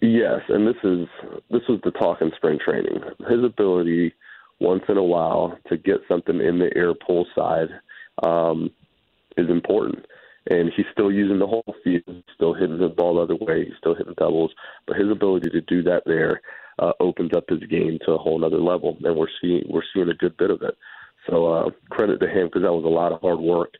Yes, 0.00 0.40
and 0.48 0.66
this 0.66 0.76
is 0.84 1.08
this 1.50 1.62
was 1.68 1.80
the 1.82 1.90
talk 1.90 2.20
in 2.20 2.30
spring 2.36 2.58
training. 2.62 3.00
His 3.28 3.42
ability 3.42 4.14
once 4.60 4.82
in 4.88 4.98
a 4.98 5.02
while 5.02 5.58
to 5.68 5.76
get 5.76 5.96
something 6.06 6.40
in 6.40 6.58
the 6.58 6.70
air 6.76 6.92
pull 6.94 7.26
side 7.34 7.68
um, 8.22 8.70
is 9.36 9.48
important. 9.48 10.04
And 10.50 10.70
he's 10.76 10.86
still 10.92 11.10
using 11.10 11.38
the 11.38 11.46
whole 11.46 11.74
field, 11.82 12.22
still 12.34 12.52
hitting 12.52 12.78
the 12.78 12.88
ball 12.88 13.14
the 13.14 13.22
other 13.22 13.36
way, 13.36 13.64
he's 13.64 13.78
still 13.78 13.94
hitting 13.94 14.14
doubles. 14.18 14.52
But 14.86 14.98
his 14.98 15.10
ability 15.10 15.48
to 15.50 15.62
do 15.62 15.82
that 15.84 16.02
there 16.04 16.42
uh, 16.78 16.92
opens 17.00 17.30
up 17.36 17.44
his 17.48 17.60
game 17.70 17.98
to 18.04 18.12
a 18.12 18.18
whole 18.18 18.44
other 18.44 18.60
level, 18.60 18.96
and 19.02 19.16
we're 19.16 19.26
seeing 19.40 19.62
we're 19.68 19.82
seeing 19.92 20.08
a 20.08 20.14
good 20.14 20.36
bit 20.36 20.50
of 20.50 20.62
it. 20.62 20.76
So 21.28 21.46
uh, 21.46 21.70
credit 21.90 22.18
to 22.20 22.28
him 22.28 22.46
because 22.46 22.62
that 22.62 22.72
was 22.72 22.84
a 22.84 22.88
lot 22.88 23.12
of 23.12 23.20
hard 23.20 23.40
work 23.40 23.74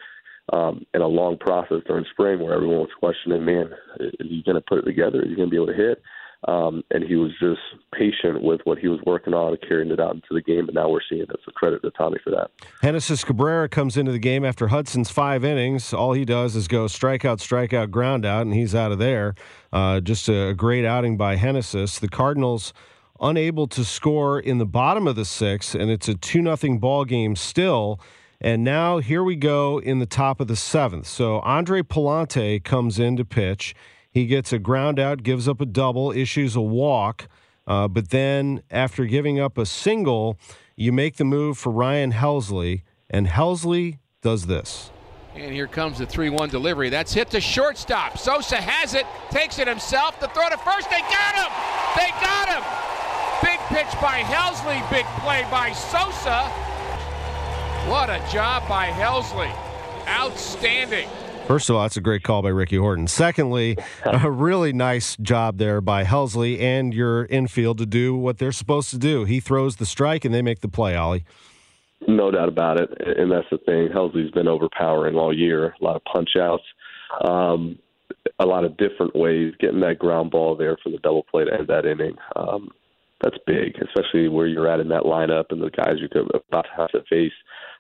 um, 0.52 0.85
and 0.94 1.02
a 1.02 1.07
long 1.07 1.37
process 1.38 1.83
during 1.87 2.04
spring 2.11 2.40
where 2.40 2.54
everyone 2.54 2.78
was 2.78 2.88
questioning, 2.98 3.44
man, 3.44 3.70
is 4.00 4.12
he 4.18 4.42
going 4.44 4.57
to 4.57 4.64
put 4.66 4.78
it 4.78 4.85
together? 4.85 5.22
Is 5.22 5.28
he 5.28 5.37
going 5.37 5.48
to 5.48 5.50
be 5.50 5.57
able 5.57 5.66
to 5.66 5.74
hit? 5.74 6.02
Um, 6.46 6.83
and 6.90 7.02
he 7.04 7.16
was 7.16 7.30
just 7.40 7.61
patient 7.92 8.42
with 8.42 8.61
what 8.64 8.78
he 8.78 8.88
was 8.88 9.00
working 9.07 9.33
on 9.33 9.52
and 9.52 9.62
carrying 9.66 9.90
it 9.90 9.98
out 9.98 10.14
into 10.14 10.28
the 10.30 10.42
game. 10.42 10.66
And 10.66 10.74
now 10.74 10.90
we're 10.90 11.00
seeing 11.09 11.22
it. 11.22 11.30
So 11.44 11.52
credit 11.52 11.80
to 11.83 11.90
Tommy 11.92 12.18
for 12.22 12.30
that. 12.30 12.50
Genesis 12.83 13.24
Cabrera 13.24 13.68
comes 13.68 13.96
into 13.96 14.12
the 14.12 14.18
game 14.18 14.44
after 14.44 14.68
Hudson's 14.68 15.11
five 15.11 15.44
innings. 15.44 15.94
All 15.94 16.12
he 16.12 16.24
does 16.24 16.54
is 16.54 16.68
go 16.68 16.85
strikeout, 16.85 17.38
strikeout, 17.38 17.90
ground 17.90 18.26
out, 18.26 18.42
and 18.42 18.54
he's 18.54 18.74
out 18.74 18.92
of 18.92 18.98
there. 18.98 19.35
Uh, 19.72 20.00
just 20.00 20.28
a 20.28 20.52
great 20.54 20.85
outing 20.85 21.16
by 21.16 21.37
Genesis. 21.37 21.98
The 21.98 22.09
Cardinals 22.09 22.74
unable 23.20 23.66
to 23.68 23.85
score 23.85 24.38
in 24.38 24.59
the 24.59 24.66
bottom 24.66 25.07
of 25.07 25.16
the 25.16 25.24
sixth, 25.24 25.74
and 25.74 25.90
it's 25.90 26.09
a 26.09 26.14
2 26.14 26.42
nothing 26.42 26.78
ball 26.78 27.04
game 27.04 27.37
still. 27.37 27.98
And 28.40 28.62
now 28.62 28.98
here 28.98 29.24
we 29.24 29.37
go 29.37 29.78
in 29.78 30.00
the 30.00 30.07
top 30.07 30.40
of 30.40 30.48
the 30.48 30.57
seventh. 30.57 31.07
So 31.07 31.40
Andre 31.40 31.80
Pallante 31.80 32.62
comes 32.62 32.98
in 32.98 33.16
to 33.16 33.24
pitch. 33.24 33.74
He 34.14 34.27
gets 34.27 34.53
a 34.53 34.61
ground 34.61 35.00
out, 35.00 35.24
gives 35.24 35.48
up 35.48 35.61
a 35.61 35.66
double, 35.66 36.12
issues 36.12 36.55
a 36.55 36.61
walk. 36.61 37.27
Uh, 37.66 37.88
but 37.88 38.11
then 38.11 38.62
after 38.70 39.07
giving 39.07 39.40
up 39.40 39.59
a 39.59 39.66
single, 39.66 40.38
you 40.77 40.92
make 40.92 41.16
the 41.16 41.24
move 41.24 41.59
for 41.59 41.72
Ryan 41.72 42.12
Helsley, 42.12 42.83
and 43.11 43.27
Helsley 43.27 43.98
does 44.22 44.46
this. 44.46 44.92
And 45.35 45.53
here 45.53 45.66
comes 45.66 45.98
the 45.98 46.07
3 46.07 46.31
1 46.31 46.48
delivery. 46.48 46.90
That's 46.90 47.12
hit 47.12 47.31
to 47.31 47.40
shortstop. 47.40 48.16
Sosa 48.16 48.55
has 48.55 48.94
it, 48.94 49.05
takes 49.31 49.59
it 49.59 49.66
himself. 49.66 50.20
The 50.20 50.29
throw 50.29 50.48
to 50.48 50.59
first. 50.59 50.88
They 50.90 51.00
got 51.00 51.35
him! 51.35 51.50
They 51.96 52.11
got 52.22 52.48
him! 52.48 52.62
Big 53.42 53.59
pitch 53.66 54.00
by 54.00 54.20
Helsley. 54.20 54.79
Big 54.90 55.07
play 55.24 55.44
by 55.50 55.72
Sosa. 55.72 56.44
What 57.90 58.11
a 58.11 58.22
job 58.31 58.68
by 58.68 58.87
Helsley. 58.90 59.53
Outstanding. 60.07 61.09
First 61.46 61.68
of 61.68 61.76
all, 61.76 61.83
that's 61.83 61.98
a 61.98 62.00
great 62.00 62.22
call 62.22 62.40
by 62.40 62.48
Ricky 62.48 62.76
Horton. 62.76 63.07
Secondly, 63.07 63.76
a 64.04 64.30
really 64.30 64.72
nice 64.72 65.14
job 65.18 65.59
there 65.59 65.83
by 65.83 66.04
Helsley 66.04 66.59
and 66.59 66.94
your 66.94 67.26
infield 67.26 67.78
to 67.78 67.87
do 67.87 68.16
what 68.16 68.38
they're 68.38 68.50
supposed 68.50 68.88
to 68.90 68.98
do. 68.98 69.24
He 69.24 69.40
throws 69.40 69.76
the 69.76 69.85
strike 69.85 70.24
and 70.24 70.35
they 70.35 70.40
make 70.40 70.61
the 70.61 70.68
play, 70.68 70.96
Ollie. 70.96 71.24
No 72.09 72.30
doubt 72.30 72.48
about 72.48 72.80
it. 72.80 72.90
And 73.18 73.30
that's 73.30 73.46
the 73.50 73.59
thing. 73.59 73.88
Helsley's 73.94 74.30
been 74.30 74.48
overpowering 74.48 75.16
all 75.16 75.37
year. 75.37 75.74
A 75.80 75.85
lot 75.85 75.96
of 75.96 76.04
punch 76.04 76.30
outs, 76.38 76.64
um, 77.26 77.78
a 78.38 78.46
lot 78.46 78.64
of 78.64 78.78
different 78.78 79.14
ways, 79.14 79.52
getting 79.61 79.80
that 79.80 79.98
ground 79.98 80.30
ball 80.30 80.57
there 80.57 80.78
for 80.83 80.90
the 80.90 80.98
double 80.98 81.24
play 81.24 81.44
to 81.44 81.52
end 81.52 81.68
that 81.68 81.85
inning. 81.85 82.16
Um, 82.37 82.70
that's 83.22 83.37
big, 83.46 83.74
especially 83.83 84.28
where 84.28 84.46
you're 84.46 84.68
at 84.68 84.80
in 84.80 84.88
that 84.88 85.02
lineup 85.02 85.46
and 85.50 85.62
the 85.62 85.70
guys 85.70 85.96
you're 85.98 86.26
about 86.48 86.62
to 86.62 86.76
have 86.76 86.90
to 86.90 87.02
face. 87.09 87.33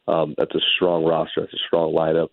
Um, 0.06 0.34
that's 0.36 0.54
a 0.54 0.60
strong 0.76 1.04
roster. 1.04 1.40
That's 1.40 1.54
a 1.54 1.66
strong 1.66 1.94
lineup. 1.94 2.28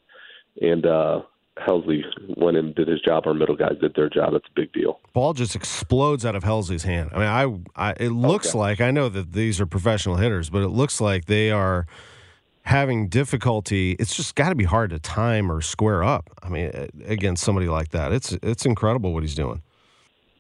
And 0.60 0.86
uh, 0.86 1.22
Helsley 1.58 2.02
went 2.38 2.58
and 2.58 2.74
did 2.76 2.88
his 2.88 3.02
job. 3.02 3.24
Our 3.26 3.34
middle 3.34 3.56
guys 3.56 3.78
did 3.80 3.96
their 3.96 4.10
job. 4.10 4.34
That's 4.34 4.48
a 4.48 4.60
big 4.60 4.74
deal. 4.74 5.00
Ball 5.14 5.34
just 5.34 5.56
explodes 5.56 6.26
out 6.26 6.36
of 6.36 6.44
Helsley's 6.44 6.84
hand. 6.84 7.12
I 7.14 7.18
mean, 7.18 7.64
I, 7.76 7.90
I 7.90 7.94
it 8.00 8.10
looks 8.10 8.50
okay. 8.50 8.58
like 8.58 8.82
I 8.82 8.92
know 8.92 9.10
that 9.10 9.34
these 9.34 9.62
are 9.62 9.66
professional 9.66 10.16
hitters, 10.16 10.50
but 10.50 10.62
it 10.62 10.70
looks 10.70 11.00
like 11.00 11.26
they 11.26 11.52
are 11.52 11.86
having 12.64 13.08
difficulty. 13.08 13.94
It's 13.94 14.16
just 14.16 14.36
got 14.36 14.50
to 14.50 14.56
be 14.56 14.64
hard 14.64 14.92
to 14.92 15.00
time 15.00 15.52
or 15.52 15.62
square 15.62 16.04
up. 16.04 16.30
I 16.42 16.50
mean, 16.50 16.72
against 17.06 17.44
somebody 17.44 17.68
like 17.68 17.90
that, 17.90 18.12
it's 18.12 18.34
it's 18.44 18.66
incredible 18.66 19.14
what 19.14 19.24
he's 19.24 19.36
doing. 19.36 19.62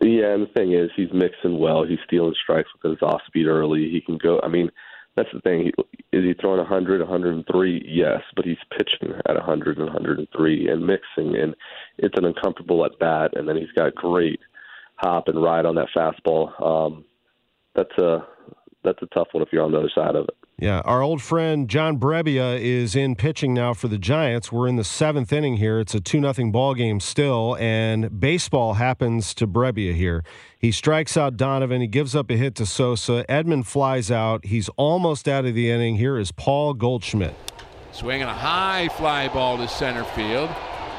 Yeah, 0.01 0.33
and 0.33 0.41
the 0.41 0.51
thing 0.51 0.73
is, 0.73 0.89
he's 0.95 1.13
mixing 1.13 1.59
well. 1.59 1.85
He's 1.85 1.99
stealing 2.05 2.33
strikes 2.41 2.69
with 2.73 2.91
his 2.91 3.01
off 3.03 3.21
speed 3.27 3.45
early. 3.45 3.89
He 3.89 4.01
can 4.01 4.17
go. 4.17 4.39
I 4.41 4.47
mean, 4.47 4.71
that's 5.15 5.29
the 5.33 5.41
thing. 5.41 5.71
Is 6.13 6.23
he 6.23 6.33
throwing 6.39 6.59
100, 6.59 7.01
103? 7.01 7.83
Yes, 7.85 8.21
but 8.35 8.45
he's 8.45 8.57
pitching 8.77 9.15
at 9.27 9.35
100 9.35 9.77
and 9.77 9.87
103 9.87 10.69
and 10.69 10.87
mixing, 10.87 11.35
and 11.35 11.55
it's 11.97 12.17
an 12.17 12.25
uncomfortable 12.25 12.85
at 12.85 12.97
bat. 12.99 13.31
And 13.35 13.47
then 13.47 13.57
he's 13.57 13.71
got 13.75 13.95
great 13.95 14.39
hop 14.95 15.27
and 15.27 15.41
ride 15.41 15.65
on 15.65 15.75
that 15.75 15.89
fastball. 15.95 16.61
Um, 16.61 17.05
that's 17.75 17.97
a 17.97 18.25
that's 18.83 19.01
a 19.01 19.07
tough 19.07 19.27
one 19.31 19.43
if 19.43 19.49
you're 19.51 19.63
on 19.63 19.71
the 19.71 19.79
other 19.79 19.91
side 19.93 20.15
of 20.15 20.25
it. 20.25 20.40
Yeah, 20.61 20.81
our 20.81 21.01
old 21.01 21.23
friend 21.23 21.67
John 21.67 21.97
Brebbia 21.97 22.59
is 22.61 22.95
in 22.95 23.15
pitching 23.15 23.51
now 23.51 23.73
for 23.73 23.87
the 23.87 23.97
Giants. 23.97 24.51
We're 24.51 24.67
in 24.67 24.75
the 24.75 24.83
seventh 24.83 25.33
inning 25.33 25.57
here. 25.57 25.79
It's 25.79 25.95
a 25.95 25.99
2 25.99 26.21
0 26.21 26.51
ball 26.51 26.75
game 26.75 26.99
still, 26.99 27.57
and 27.59 28.19
baseball 28.19 28.75
happens 28.75 29.33
to 29.33 29.47
Brebbia 29.47 29.95
here. 29.95 30.23
He 30.59 30.71
strikes 30.71 31.17
out 31.17 31.35
Donovan. 31.35 31.81
He 31.81 31.87
gives 31.87 32.15
up 32.15 32.29
a 32.29 32.37
hit 32.37 32.53
to 32.57 32.67
Sosa. 32.67 33.25
Edman 33.27 33.65
flies 33.65 34.11
out. 34.11 34.45
He's 34.45 34.69
almost 34.77 35.27
out 35.27 35.45
of 35.45 35.55
the 35.55 35.71
inning. 35.71 35.95
Here 35.95 36.19
is 36.19 36.31
Paul 36.31 36.75
Goldschmidt. 36.75 37.33
Swinging 37.91 38.27
a 38.27 38.33
high 38.33 38.87
fly 38.89 39.29
ball 39.29 39.57
to 39.57 39.67
center 39.67 40.03
field. 40.03 40.51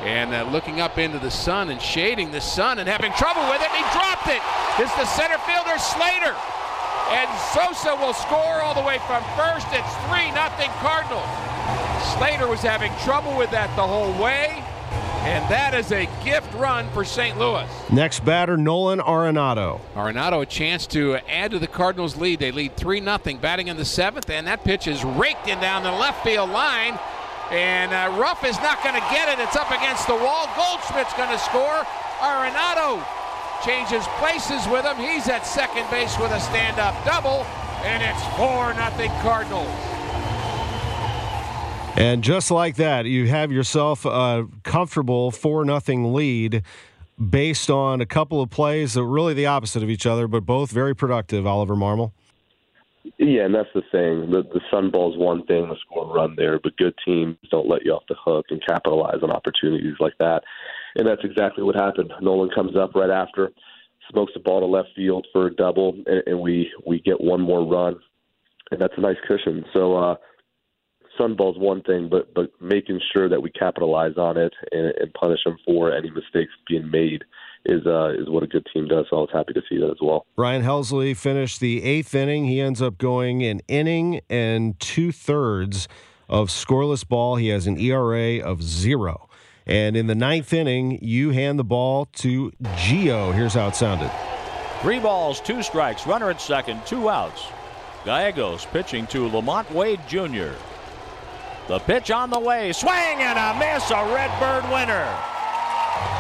And 0.03 0.35
uh, 0.35 0.43
looking 0.51 0.81
up 0.81 0.99
into 0.99 1.21
the 1.21 1.31
sun 1.31 1.71
and 1.71 1.81
shading 1.81 2.33
the 2.33 2.41
sun 2.41 2.81
and 2.81 2.89
having 2.89 3.13
trouble 3.13 3.43
with 3.43 3.63
it. 3.63 3.71
He 3.71 3.83
dropped 3.93 4.27
it. 4.27 4.43
It's 4.83 4.93
the 4.97 5.07
center 5.07 5.39
fielder 5.39 5.79
Slater. 5.79 6.35
And 7.13 7.29
Sosa 7.53 7.95
will 7.95 8.15
score 8.15 8.63
all 8.63 8.73
the 8.73 8.81
way 8.81 8.97
from 9.07 9.23
first. 9.37 9.67
It's 9.71 9.95
3 10.09 10.33
0 10.33 10.73
Cardinals. 10.81 11.29
Slater 12.17 12.49
was 12.49 12.61
having 12.61 12.91
trouble 13.05 13.37
with 13.37 13.51
that 13.51 13.69
the 13.77 13.87
whole 13.87 14.11
way. 14.23 14.65
And 15.29 15.45
that 15.51 15.75
is 15.75 15.93
a 15.93 16.09
gift 16.25 16.53
run 16.55 16.89
for 16.93 17.05
St. 17.05 17.39
Louis. 17.39 17.69
Next 17.93 18.25
batter, 18.25 18.57
Nolan 18.57 18.99
Arenado. 18.99 19.81
Arenado, 19.95 20.41
a 20.41 20.47
chance 20.47 20.87
to 20.89 21.17
add 21.29 21.51
to 21.51 21.59
the 21.59 21.67
Cardinals' 21.67 22.17
lead. 22.17 22.41
They 22.41 22.51
lead 22.51 22.79
3 22.79 23.05
0, 23.05 23.19
batting 23.43 23.69
in 23.69 23.77
the 23.77 23.85
seventh, 23.85 24.31
and 24.31 24.47
that 24.47 24.65
pitch 24.65 24.87
is 24.87 25.05
raked 25.05 25.49
in 25.49 25.61
down 25.61 25.83
the 25.83 25.93
left 25.93 26.25
field 26.25 26.49
line. 26.49 26.99
And 27.51 27.93
uh, 27.93 28.19
Ruf 28.19 28.43
is 28.43 28.57
not 28.61 28.83
going 28.83 28.95
to 28.95 29.07
get 29.11 29.29
it. 29.29 29.39
It's 29.39 29.55
up 29.55 29.71
against 29.71 30.07
the 30.07 30.17
wall. 30.17 30.49
Goldschmidt's 30.57 31.13
going 31.13 31.29
to 31.29 31.39
score. 31.39 31.85
Arenado 32.21 33.05
changes 33.65 34.07
places 34.19 34.67
with 34.69 34.85
him. 34.85 34.97
He's 34.97 35.29
at 35.29 35.47
second 35.47 35.89
base 35.91 36.19
with 36.19 36.33
a 36.33 36.41
stand-up 36.41 36.95
double, 37.05 37.45
and 37.85 38.03
it's 38.03 38.23
4 38.37 38.75
nothing 38.75 39.11
Cardinals. 39.23 39.69
And 41.97 42.25
just 42.25 42.51
like 42.51 42.77
that, 42.77 43.07
you 43.07 43.29
have 43.29 43.53
yourself 43.53 44.05
a 44.07 44.47
comfortable 44.63 45.31
4 45.31 45.65
nothing 45.65 46.15
lead 46.15 46.63
based 47.31 47.69
on 47.71 48.01
a 48.01 48.07
couple 48.07 48.41
of 48.41 48.51
plays 48.51 48.95
that 48.95 49.03
were 49.03 49.11
really 49.11 49.35
the 49.35 49.47
opposite 49.47 49.83
of 49.83 49.91
each 49.91 50.07
other, 50.07 50.27
but 50.27 50.47
both 50.47 50.71
very 50.71 50.95
productive, 50.97 51.47
Oliver 51.47 51.77
Marmol. 51.77 52.13
Yeah, 53.19 53.45
and 53.45 53.55
that's 53.55 53.69
the 53.75 53.83
thing. 53.93 54.31
The 54.31 54.43
the 54.43 54.61
Sun 54.71 54.91
ball's 54.91 55.17
one 55.19 55.45
thing, 55.47 55.69
the 55.69 55.77
score 55.85 56.07
run 56.13 56.35
there, 56.37 56.59
but 56.59 56.77
good 56.77 56.95
teams 57.05 57.37
don't 57.51 57.69
let 57.69 57.85
you 57.85 57.93
off 57.93 58.05
the 58.09 58.15
hook 58.15 58.47
and 58.51 58.65
capitalize 58.67 59.23
on 59.23 59.31
opportunities 59.31 59.97
like 60.01 60.17
that. 60.19 60.45
And 60.97 61.07
that's 61.07 61.25
exactly 61.25 61.65
what 61.65 61.75
happened. 61.75 62.13
Nolan 62.21 62.51
comes 62.55 62.77
up 62.77 62.95
right 62.95 63.11
after, 63.11 63.51
smokes 64.11 64.33
the 64.35 64.41
ball 64.41 64.61
to 64.61 64.67
left 64.67 64.89
field 64.95 65.27
for 65.33 65.47
a 65.47 65.55
double, 65.55 65.95
and, 66.07 66.23
and 66.27 66.41
we 66.41 66.71
we 66.87 67.01
get 67.01 67.21
one 67.21 67.41
more 67.41 67.67
run, 67.67 67.97
and 68.71 68.81
that's 68.81 68.95
a 68.97 69.01
nice 69.01 69.17
cushion. 69.27 69.65
So 69.73 69.97
uh, 69.97 70.17
Sun 71.19 71.37
Bowl's 71.37 71.59
one 71.59 71.83
thing, 71.83 72.09
but 72.11 72.35
but 72.35 72.51
making 72.61 73.01
sure 73.13 73.29
that 73.29 73.41
we 73.41 73.51
capitalize 73.51 74.17
on 74.17 74.37
it 74.37 74.53
and, 74.71 74.93
and 75.01 75.13
punish 75.15 75.41
them 75.45 75.57
for 75.65 75.93
any 75.93 76.11
mistakes 76.11 76.53
being 76.69 76.91
made 76.91 77.25
is 77.67 77.87
uh, 77.87 78.11
is 78.11 78.29
what 78.29 78.43
a 78.43 78.47
good 78.47 78.67
team 78.73 78.89
does. 78.89 79.07
So 79.11 79.17
I 79.17 79.21
was 79.21 79.31
happy 79.33 79.53
to 79.53 79.63
see 79.69 79.79
that 79.79 79.91
as 79.91 79.99
well. 80.01 80.27
Ryan 80.37 80.63
Helsley 80.63 81.17
finished 81.17 81.61
the 81.61 81.83
eighth 81.83 82.15
inning. 82.15 82.47
He 82.47 82.61
ends 82.61 82.83
up 82.83 82.99
going 82.99 83.43
an 83.43 83.61
inning 83.69 84.21
and 84.29 84.79
two 84.81 85.13
thirds 85.13 85.89
of 86.29 86.49
scoreless 86.49 87.07
ball. 87.07 87.37
He 87.37 87.49
has 87.49 87.67
an 87.67 87.79
ERA 87.79 88.39
of 88.39 88.63
zero. 88.63 89.29
And 89.67 89.97
in 89.97 90.07
the 90.07 90.15
ninth 90.15 90.53
inning, 90.53 90.99
you 91.03 91.31
hand 91.31 91.59
the 91.59 91.65
ball 91.65 92.07
to 92.17 92.53
Gio. 92.63 93.33
Here's 93.35 93.55
how 93.55 93.69
it 93.69 93.77
sounded. 93.77 94.11
Three 94.81 94.99
balls, 94.99 95.41
two 95.41 95.63
strikes, 95.63 96.07
runner 96.07 96.31
at 96.31 96.41
second, 96.41 96.85
two 96.87 97.09
outs. 97.09 97.45
Gallegos 98.05 98.67
pitching 98.67 99.07
to 99.09 99.29
Lamont 99.29 99.71
Wade 99.71 100.01
Jr. 100.09 100.55
The 101.69 101.79
pitch 101.79 102.11
on 102.11 102.31
the 102.31 102.41
way, 102.41 102.73
swing 102.73 102.93
and 102.93 103.39
a 103.39 103.59
miss, 103.59 103.89
a 103.91 104.05
Redbird 104.13 104.65
winner. 104.73 105.32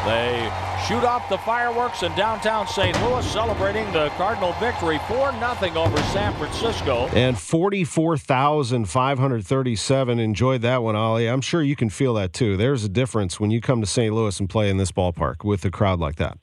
They 0.04 0.50
shoot 0.88 1.04
off 1.04 1.28
the 1.28 1.38
fireworks 1.38 2.02
in 2.02 2.12
downtown 2.16 2.66
St. 2.66 3.00
Louis, 3.04 3.24
celebrating 3.24 3.84
the 3.92 4.08
Cardinal 4.16 4.52
victory 4.54 4.98
4 5.06 5.30
0 5.30 5.76
over 5.76 5.96
San 6.10 6.34
Francisco. 6.34 7.06
And 7.12 7.38
44,537 7.38 10.18
enjoyed 10.18 10.62
that 10.62 10.82
one, 10.82 10.96
Ollie. 10.96 11.28
I'm 11.28 11.40
sure 11.40 11.62
you 11.62 11.76
can 11.76 11.88
feel 11.88 12.14
that 12.14 12.32
too. 12.32 12.56
There's 12.56 12.82
a 12.82 12.88
difference 12.88 13.38
when 13.38 13.52
you 13.52 13.60
come 13.60 13.80
to 13.80 13.86
St. 13.86 14.12
Louis 14.12 14.40
and 14.40 14.50
play 14.50 14.68
in 14.68 14.76
this 14.76 14.90
ballpark 14.90 15.44
with 15.44 15.64
a 15.64 15.70
crowd 15.70 16.00
like 16.00 16.16
that. 16.16 16.36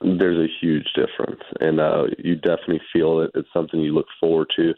There's 0.00 0.38
a 0.38 0.48
huge 0.60 0.88
difference, 0.96 1.42
and 1.60 1.78
uh, 1.78 2.06
you 2.18 2.34
definitely 2.34 2.80
feel 2.92 3.20
it. 3.20 3.30
It's 3.34 3.46
something 3.52 3.80
you 3.80 3.94
look 3.94 4.08
forward 4.18 4.50
to 4.56 4.74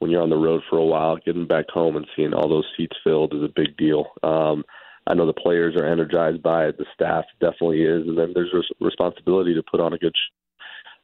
when 0.00 0.10
you're 0.10 0.22
on 0.22 0.30
the 0.30 0.36
road 0.36 0.62
for 0.68 0.78
a 0.78 0.84
while. 0.84 1.16
Getting 1.24 1.46
back 1.46 1.66
home 1.68 1.94
and 1.94 2.08
seeing 2.16 2.34
all 2.34 2.48
those 2.48 2.66
seats 2.76 2.96
filled 3.04 3.34
is 3.34 3.42
a 3.42 3.52
big 3.54 3.76
deal. 3.76 4.06
Um, 4.24 4.64
I 5.06 5.14
know 5.14 5.26
the 5.26 5.32
players 5.32 5.74
are 5.76 5.86
energized 5.86 6.42
by 6.42 6.66
it. 6.66 6.78
The 6.78 6.86
staff 6.94 7.24
definitely 7.40 7.82
is, 7.82 8.06
and 8.06 8.16
then 8.16 8.32
there's 8.34 8.54
a 8.54 8.84
responsibility 8.84 9.54
to 9.54 9.62
put 9.62 9.80
on 9.80 9.92
a 9.92 9.98
good 9.98 10.14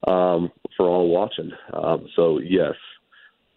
show, 0.05 0.13
um, 0.13 0.53
for 0.77 0.87
all 0.87 1.09
watching. 1.09 1.51
Um, 1.73 2.07
so 2.15 2.39
yes, 2.39 2.75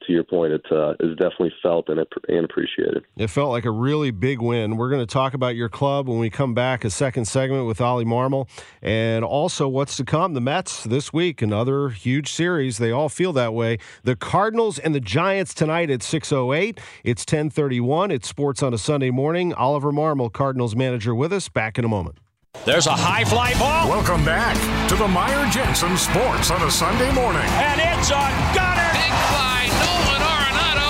to 0.05 0.13
your 0.13 0.23
point, 0.23 0.53
it 0.53 0.65
uh, 0.71 0.93
is 0.99 1.15
definitely 1.17 1.53
felt 1.61 1.89
and, 1.89 1.99
and 2.27 2.45
appreciated. 2.45 3.03
It 3.17 3.27
felt 3.27 3.51
like 3.51 3.65
a 3.65 3.71
really 3.71 4.11
big 4.11 4.41
win. 4.41 4.77
We're 4.77 4.89
going 4.89 5.05
to 5.05 5.11
talk 5.11 5.33
about 5.33 5.55
your 5.55 5.69
club 5.69 6.07
when 6.07 6.19
we 6.19 6.29
come 6.29 6.53
back, 6.53 6.83
a 6.83 6.89
second 6.89 7.25
segment 7.25 7.67
with 7.67 7.81
Ollie 7.81 8.05
Marmol, 8.05 8.47
and 8.81 9.23
also 9.23 9.67
what's 9.67 9.97
to 9.97 10.03
come. 10.03 10.33
The 10.33 10.41
Mets 10.41 10.83
this 10.83 11.13
week, 11.13 11.41
another 11.41 11.89
huge 11.89 12.31
series. 12.31 12.77
They 12.77 12.91
all 12.91 13.09
feel 13.09 13.33
that 13.33 13.53
way. 13.53 13.79
The 14.03 14.15
Cardinals 14.15 14.79
and 14.79 14.95
the 14.95 14.99
Giants 14.99 15.53
tonight 15.53 15.89
at 15.89 16.01
6.08. 16.01 16.79
It's 17.03 17.21
1031. 17.21 18.11
It's 18.11 18.27
sports 18.27 18.63
on 18.63 18.73
a 18.73 18.77
Sunday 18.77 19.11
morning. 19.11 19.53
Oliver 19.53 19.91
Marmol, 19.91 20.31
Cardinals 20.31 20.75
manager, 20.75 21.13
with 21.13 21.33
us. 21.33 21.49
Back 21.49 21.77
in 21.77 21.85
a 21.85 21.89
moment. 21.89 22.17
There's 22.65 22.85
a 22.85 22.93
high 22.93 23.23
fly 23.23 23.53
ball. 23.57 23.89
Welcome 23.89 24.23
back 24.23 24.55
to 24.89 24.95
the 24.95 25.07
Meyer 25.07 25.49
Jensen 25.49 25.97
Sports 25.97 26.51
on 26.51 26.61
a 26.61 26.71
Sunday 26.71 27.11
morning. 27.11 27.41
And 27.41 27.81
it's 27.81 28.09
a 28.09 28.55
gunner. 28.55 28.91
Big 28.93 29.11
fly, 29.11 29.50
Nolan 29.50 29.50
Arenado. 29.50 29.50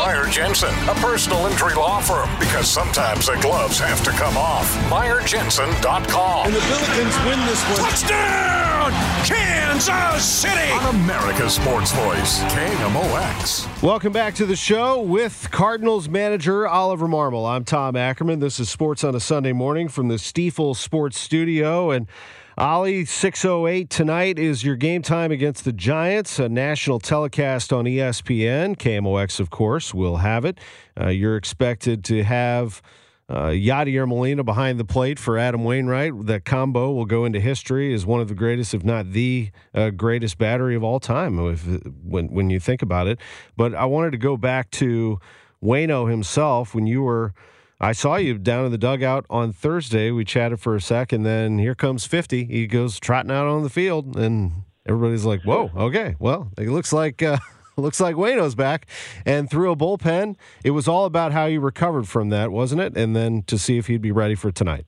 Meyer 0.01 0.25
Jensen, 0.25 0.73
a 0.89 0.95
personal 0.95 1.45
injury 1.45 1.75
law 1.75 2.01
firm, 2.01 2.27
because 2.39 2.67
sometimes 2.67 3.27
the 3.27 3.35
gloves 3.39 3.77
have 3.77 4.03
to 4.03 4.09
come 4.09 4.35
off. 4.35 4.67
MeyerJensen.com. 4.89 6.47
And 6.47 6.55
the 6.55 6.59
Billikens 6.59 7.27
win 7.27 7.39
this 7.45 7.63
one. 7.65 7.87
Touchdown! 7.87 8.91
Kansas 9.23 10.25
City! 10.25 10.71
On 10.71 10.95
America's 10.95 11.53
Sports 11.53 11.91
Voice, 11.91 12.41
KMOX. 12.45 13.83
Welcome 13.83 14.11
back 14.11 14.33
to 14.35 14.47
the 14.47 14.55
show 14.55 14.99
with 14.99 15.49
Cardinals 15.51 16.09
manager 16.09 16.67
Oliver 16.67 17.07
Marmol. 17.07 17.47
I'm 17.47 17.63
Tom 17.63 17.95
Ackerman. 17.95 18.39
This 18.39 18.59
is 18.59 18.69
Sports 18.69 19.03
on 19.03 19.13
a 19.13 19.19
Sunday 19.19 19.53
morning 19.53 19.87
from 19.87 20.07
the 20.07 20.15
Stifel 20.15 20.75
Sports 20.75 21.19
Studio. 21.19 21.91
And 21.91 22.07
Ollie, 22.57 23.05
608 23.05 23.89
tonight 23.89 24.37
is 24.37 24.61
your 24.61 24.75
game 24.75 25.01
time 25.01 25.31
against 25.31 25.63
the 25.63 25.71
Giants, 25.71 26.37
a 26.37 26.49
national 26.49 26.99
telecast 26.99 27.71
on 27.71 27.85
ESPN. 27.85 28.75
KMOX, 28.75 29.39
of 29.39 29.49
course, 29.49 29.93
will 29.93 30.17
have 30.17 30.43
it. 30.43 30.57
Uh, 30.99 31.07
you're 31.07 31.37
expected 31.37 32.03
to 32.05 32.25
have 32.25 32.81
uh, 33.29 33.45
Yadier 33.45 34.05
Molina 34.05 34.43
behind 34.43 34.81
the 34.81 34.83
plate 34.83 35.17
for 35.17 35.37
Adam 35.37 35.63
Wainwright. 35.63 36.25
That 36.25 36.43
combo 36.43 36.91
will 36.91 37.05
go 37.05 37.23
into 37.23 37.39
history 37.39 37.93
as 37.93 38.05
one 38.05 38.19
of 38.19 38.27
the 38.27 38.35
greatest, 38.35 38.73
if 38.73 38.83
not 38.83 39.13
the 39.13 39.51
uh, 39.73 39.91
greatest 39.91 40.37
battery 40.37 40.75
of 40.75 40.83
all 40.83 40.99
time, 40.99 41.39
if, 41.39 41.65
when, 42.03 42.27
when 42.33 42.49
you 42.49 42.59
think 42.59 42.81
about 42.81 43.07
it. 43.07 43.17
But 43.55 43.73
I 43.73 43.85
wanted 43.85 44.11
to 44.11 44.17
go 44.17 44.35
back 44.35 44.69
to 44.71 45.21
Wayno 45.63 46.09
himself 46.09 46.75
when 46.75 46.85
you 46.85 47.01
were. 47.03 47.33
I 47.83 47.93
saw 47.93 48.17
you 48.17 48.37
down 48.37 48.65
in 48.65 48.71
the 48.71 48.77
dugout 48.77 49.25
on 49.27 49.53
Thursday. 49.53 50.11
We 50.11 50.23
chatted 50.23 50.59
for 50.59 50.75
a 50.75 50.81
sec, 50.81 51.11
and 51.11 51.25
then 51.25 51.57
here 51.57 51.73
comes 51.73 52.05
50. 52.05 52.45
He 52.45 52.67
goes 52.67 52.99
trotting 52.99 53.31
out 53.31 53.47
on 53.47 53.63
the 53.63 53.71
field, 53.71 54.15
and 54.15 54.51
everybody's 54.85 55.25
like, 55.25 55.41
whoa, 55.41 55.71
okay. 55.75 56.15
Well, 56.19 56.51
it 56.59 56.69
looks 56.69 56.93
like. 56.93 57.23
Uh, 57.23 57.37
looks 57.77 57.99
like 57.99 58.15
Wayno's 58.15 58.53
back 58.53 58.85
and 59.25 59.49
threw 59.49 59.71
a 59.71 59.75
bullpen. 59.75 60.35
It 60.63 60.71
was 60.71 60.87
all 60.87 61.05
about 61.05 61.31
how 61.31 61.45
you 61.45 61.59
recovered 61.59 62.07
from 62.07 62.29
that, 62.29 62.51
wasn't 62.51 62.81
it? 62.81 62.95
And 62.95 63.15
then 63.15 63.41
to 63.47 63.57
see 63.57 63.79
if 63.79 63.87
he'd 63.87 64.01
be 64.01 64.11
ready 64.11 64.35
for 64.35 64.51
tonight. 64.51 64.85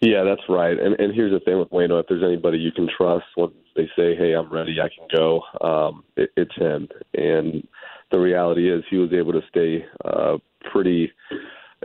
Yeah, 0.00 0.22
that's 0.24 0.40
right. 0.48 0.78
And 0.80 0.98
and 0.98 1.14
here's 1.14 1.32
the 1.32 1.40
thing 1.40 1.58
with 1.58 1.68
Wayno: 1.68 2.00
if 2.00 2.06
there's 2.08 2.22
anybody 2.22 2.56
you 2.56 2.72
can 2.72 2.88
trust 2.88 3.26
when 3.34 3.50
they 3.76 3.90
say, 3.94 4.16
"Hey, 4.16 4.32
I'm 4.32 4.50
ready, 4.50 4.76
I 4.80 4.88
can 4.88 5.06
go," 5.14 5.42
um, 5.60 6.04
it, 6.16 6.30
it's 6.38 6.54
him. 6.54 6.88
And 7.12 7.68
the 8.10 8.18
reality 8.18 8.72
is, 8.72 8.82
he 8.88 8.96
was 8.96 9.12
able 9.12 9.32
to 9.32 9.42
stay 9.50 9.84
uh, 10.02 10.38
pretty 10.72 11.12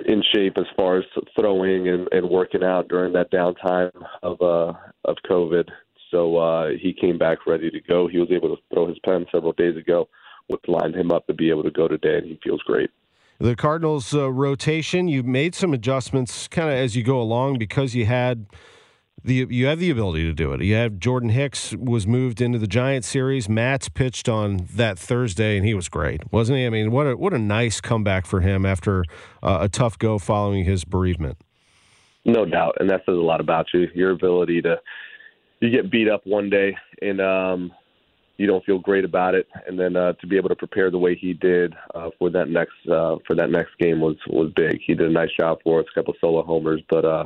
in 0.06 0.22
shape 0.34 0.58
as 0.58 0.66
far 0.76 0.98
as 0.98 1.06
throwing 1.40 1.88
and, 1.88 2.08
and 2.12 2.30
working 2.30 2.64
out 2.64 2.88
during 2.90 3.14
that 3.14 3.32
downtime 3.32 3.92
of 4.24 4.42
uh, 4.42 4.74
of 5.06 5.18
COVID. 5.30 5.70
So 6.12 6.38
uh, 6.38 6.70
he 6.82 6.94
came 6.94 7.18
back 7.18 7.46
ready 7.48 7.70
to 7.72 7.82
go. 7.82 8.08
He 8.08 8.20
was 8.20 8.30
able 8.32 8.56
to 8.56 8.62
throw 8.74 8.88
his 8.88 9.00
pen 9.06 9.26
several 9.32 9.54
days 9.54 9.78
ago 9.78 10.08
what's 10.48 10.68
lined 10.68 10.96
him 10.96 11.12
up 11.12 11.26
to 11.28 11.34
be 11.34 11.50
able 11.50 11.64
to 11.64 11.72
go 11.72 11.88
today, 11.88 12.18
and 12.18 12.26
he 12.26 12.40
feels 12.44 12.62
great. 12.62 12.90
The 13.40 13.56
Cardinals' 13.56 14.14
uh, 14.14 14.32
rotation, 14.32 15.08
you 15.08 15.24
made 15.24 15.56
some 15.56 15.74
adjustments 15.74 16.48
kind 16.48 16.70
of 16.70 16.76
as 16.76 16.96
you 16.96 17.04
go 17.04 17.20
along 17.20 17.58
because 17.58 17.94
you 17.94 18.06
had 18.06 18.46
the 19.26 19.48
you 19.50 19.66
have 19.68 19.80
the 19.80 19.90
ability 19.90 20.24
to 20.24 20.34
do 20.34 20.54
it. 20.54 20.62
You 20.62 20.76
have 20.76 21.00
Jordan 21.00 21.30
Hicks 21.30 21.74
was 21.74 22.08
moved 22.08 22.42
into 22.42 22.60
the 22.60 22.68
Giant 22.68 23.06
series. 23.06 23.50
Matz 23.50 23.90
pitched 23.90 24.30
on 24.30 24.68
that 24.74 24.98
Thursday, 24.98 25.58
and 25.58 25.66
he 25.66 25.74
was 25.74 25.90
great, 25.90 26.32
wasn't 26.32 26.60
he? 26.60 26.66
I 26.66 26.70
mean, 26.70 26.92
what 26.92 27.08
a 27.08 27.18
what 27.18 27.34
a 27.34 27.40
nice 27.40 27.82
comeback 27.82 28.26
for 28.26 28.42
him 28.42 28.66
after 28.66 29.04
uh, 29.44 29.60
a 29.62 29.70
tough 29.70 29.98
go 29.98 30.20
following 30.20 30.66
his 30.66 30.86
bereavement. 30.86 31.38
No 32.24 32.46
doubt, 32.46 32.78
and 32.80 32.90
that 32.90 33.02
says 33.06 33.16
a 33.16 33.22
lot 33.22 33.40
about 33.40 33.68
you. 33.74 33.88
Your 33.94 34.12
ability 34.12 34.62
to 34.64 34.80
you 35.60 35.70
get 35.70 35.92
beat 35.92 36.10
up 36.10 36.22
one 36.26 36.50
day 36.50 36.76
and 37.02 37.22
um, 37.22 37.72
you 38.38 38.48
don't 38.48 38.66
feel 38.66 38.80
great 38.80 39.06
about 39.06 39.34
it, 39.34 39.48
and 39.68 39.80
then 39.80 39.96
uh, 39.96 40.14
to 40.14 40.28
be 40.28 40.36
able 40.36 40.50
to 40.50 40.56
prepare 40.56 40.92
the 40.92 40.98
way 40.98 41.16
he 41.16 41.34
did 41.34 41.74
uh, 41.94 42.10
for 42.20 42.30
that 42.30 42.50
next 42.50 42.74
uh, 42.92 43.16
for 43.26 43.36
that 43.36 43.50
next 43.50 43.72
game 43.80 44.02
was 44.02 44.18
was 44.28 44.52
big. 44.56 44.80
He 44.86 44.94
did 44.94 45.08
a 45.08 45.12
nice 45.12 45.30
job 45.40 45.60
for 45.64 45.80
us, 45.80 45.86
a 45.90 46.00
couple 46.00 46.14
solo 46.20 46.44
homers, 46.44 46.82
but 46.90 47.06
uh, 47.06 47.26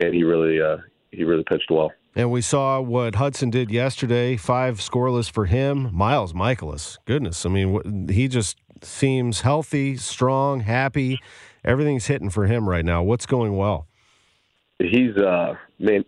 man, 0.00 0.12
he 0.12 0.22
really 0.22 0.60
uh, 0.60 0.76
he 1.12 1.24
really 1.24 1.44
pitched 1.44 1.70
well. 1.70 1.92
And 2.14 2.30
we 2.30 2.40
saw 2.40 2.80
what 2.80 3.14
Hudson 3.14 3.50
did 3.50 3.70
yesterday, 3.70 4.36
five 4.36 4.78
scoreless 4.78 5.30
for 5.30 5.46
him. 5.46 5.94
Miles 5.94 6.32
Mikolas, 6.32 6.98
goodness, 7.04 7.46
I 7.46 7.48
mean, 7.48 8.08
he 8.08 8.26
just 8.26 8.56
seems 8.82 9.42
healthy, 9.42 9.96
strong, 9.96 10.60
happy. 10.60 11.18
Everything's 11.64 12.06
hitting 12.06 12.30
for 12.30 12.46
him 12.46 12.68
right 12.68 12.84
now. 12.84 13.02
What's 13.02 13.26
going 13.26 13.56
well? 13.56 13.86
He's 14.78 15.16
uh, 15.16 15.54
man. 15.78 16.04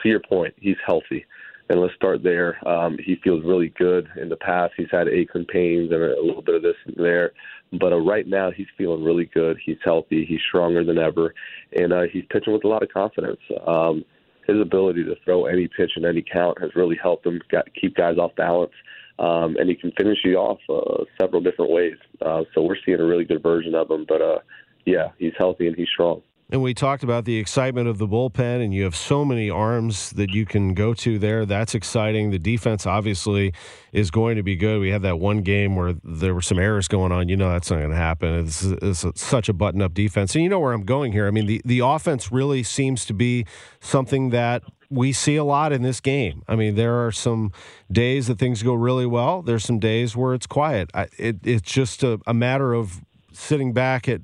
To 0.00 0.08
your 0.08 0.20
point, 0.20 0.54
he's 0.58 0.76
healthy, 0.84 1.24
and 1.68 1.80
let's 1.80 1.94
start 1.94 2.22
there. 2.22 2.56
Um, 2.68 2.98
he 2.98 3.16
feels 3.22 3.44
really 3.44 3.72
good. 3.78 4.08
In 4.20 4.28
the 4.28 4.36
past, 4.36 4.74
he's 4.76 4.88
had 4.90 5.08
aches 5.08 5.32
and 5.34 5.46
pains 5.46 5.92
and 5.92 6.02
a 6.02 6.20
little 6.22 6.42
bit 6.42 6.54
of 6.54 6.62
this 6.62 6.74
and 6.86 6.96
there, 6.96 7.32
but 7.78 7.92
uh, 7.92 8.00
right 8.00 8.26
now 8.26 8.50
he's 8.50 8.66
feeling 8.76 9.04
really 9.04 9.26
good. 9.32 9.58
He's 9.64 9.78
healthy. 9.84 10.24
He's 10.24 10.40
stronger 10.48 10.84
than 10.84 10.98
ever, 10.98 11.34
and 11.76 11.92
uh, 11.92 12.02
he's 12.10 12.24
pitching 12.30 12.52
with 12.52 12.64
a 12.64 12.68
lot 12.68 12.82
of 12.82 12.88
confidence. 12.88 13.40
Um, 13.66 14.04
his 14.46 14.60
ability 14.60 15.04
to 15.04 15.16
throw 15.24 15.46
any 15.46 15.68
pitch 15.68 15.92
in 15.96 16.04
any 16.04 16.22
count 16.22 16.60
has 16.60 16.74
really 16.74 16.98
helped 17.00 17.26
him 17.26 17.40
keep 17.80 17.96
guys 17.96 18.18
off 18.18 18.34
balance. 18.36 18.72
Um, 19.18 19.56
and 19.58 19.68
he 19.68 19.76
can 19.76 19.92
finish 19.92 20.18
you 20.24 20.36
off 20.36 20.58
uh, 20.68 21.04
several 21.20 21.40
different 21.40 21.70
ways. 21.70 21.96
Uh, 22.20 22.42
so 22.52 22.62
we're 22.62 22.76
seeing 22.84 22.98
a 22.98 23.04
really 23.04 23.24
good 23.24 23.42
version 23.42 23.74
of 23.74 23.90
him. 23.90 24.04
But 24.08 24.20
uh, 24.20 24.38
yeah, 24.86 25.10
he's 25.18 25.32
healthy 25.38 25.68
and 25.68 25.76
he's 25.76 25.88
strong. 25.88 26.22
And 26.50 26.62
we 26.62 26.74
talked 26.74 27.02
about 27.02 27.24
the 27.24 27.38
excitement 27.38 27.88
of 27.88 27.96
the 27.96 28.06
bullpen, 28.06 28.62
and 28.62 28.74
you 28.74 28.84
have 28.84 28.94
so 28.94 29.24
many 29.24 29.48
arms 29.48 30.10
that 30.10 30.30
you 30.30 30.44
can 30.44 30.74
go 30.74 30.92
to 30.94 31.18
there. 31.18 31.46
That's 31.46 31.74
exciting. 31.74 32.30
The 32.30 32.38
defense 32.38 32.86
obviously 32.86 33.54
is 33.92 34.10
going 34.10 34.36
to 34.36 34.42
be 34.42 34.54
good. 34.54 34.80
We 34.80 34.90
had 34.90 35.02
that 35.02 35.18
one 35.18 35.40
game 35.40 35.74
where 35.74 35.94
there 36.04 36.34
were 36.34 36.42
some 36.42 36.58
errors 36.58 36.86
going 36.86 37.12
on. 37.12 37.28
You 37.28 37.36
know 37.36 37.50
that's 37.50 37.70
not 37.70 37.78
going 37.78 37.90
to 37.90 37.96
happen. 37.96 38.46
It's, 38.46 38.62
it's 38.62 39.20
such 39.20 39.48
a 39.48 39.54
button 39.54 39.80
up 39.80 39.94
defense. 39.94 40.34
And 40.34 40.44
you 40.44 40.50
know 40.50 40.60
where 40.60 40.74
I'm 40.74 40.84
going 40.84 41.12
here. 41.12 41.26
I 41.26 41.30
mean, 41.30 41.46
the, 41.46 41.62
the 41.64 41.80
offense 41.80 42.30
really 42.30 42.62
seems 42.62 43.06
to 43.06 43.14
be 43.14 43.46
something 43.80 44.28
that 44.30 44.62
we 44.90 45.12
see 45.12 45.36
a 45.36 45.44
lot 45.44 45.72
in 45.72 45.82
this 45.82 46.00
game. 46.00 46.42
I 46.46 46.56
mean, 46.56 46.74
there 46.74 47.04
are 47.06 47.10
some 47.10 47.52
days 47.90 48.26
that 48.26 48.38
things 48.38 48.62
go 48.62 48.74
really 48.74 49.06
well. 49.06 49.40
There's 49.40 49.64
some 49.64 49.78
days 49.78 50.14
where 50.14 50.34
it's 50.34 50.46
quiet. 50.46 50.90
I, 50.94 51.08
it, 51.18 51.38
it's 51.42 51.62
just 51.62 52.02
a, 52.02 52.20
a 52.26 52.34
matter 52.34 52.74
of 52.74 53.00
sitting 53.32 53.72
back 53.72 54.08
at 54.08 54.20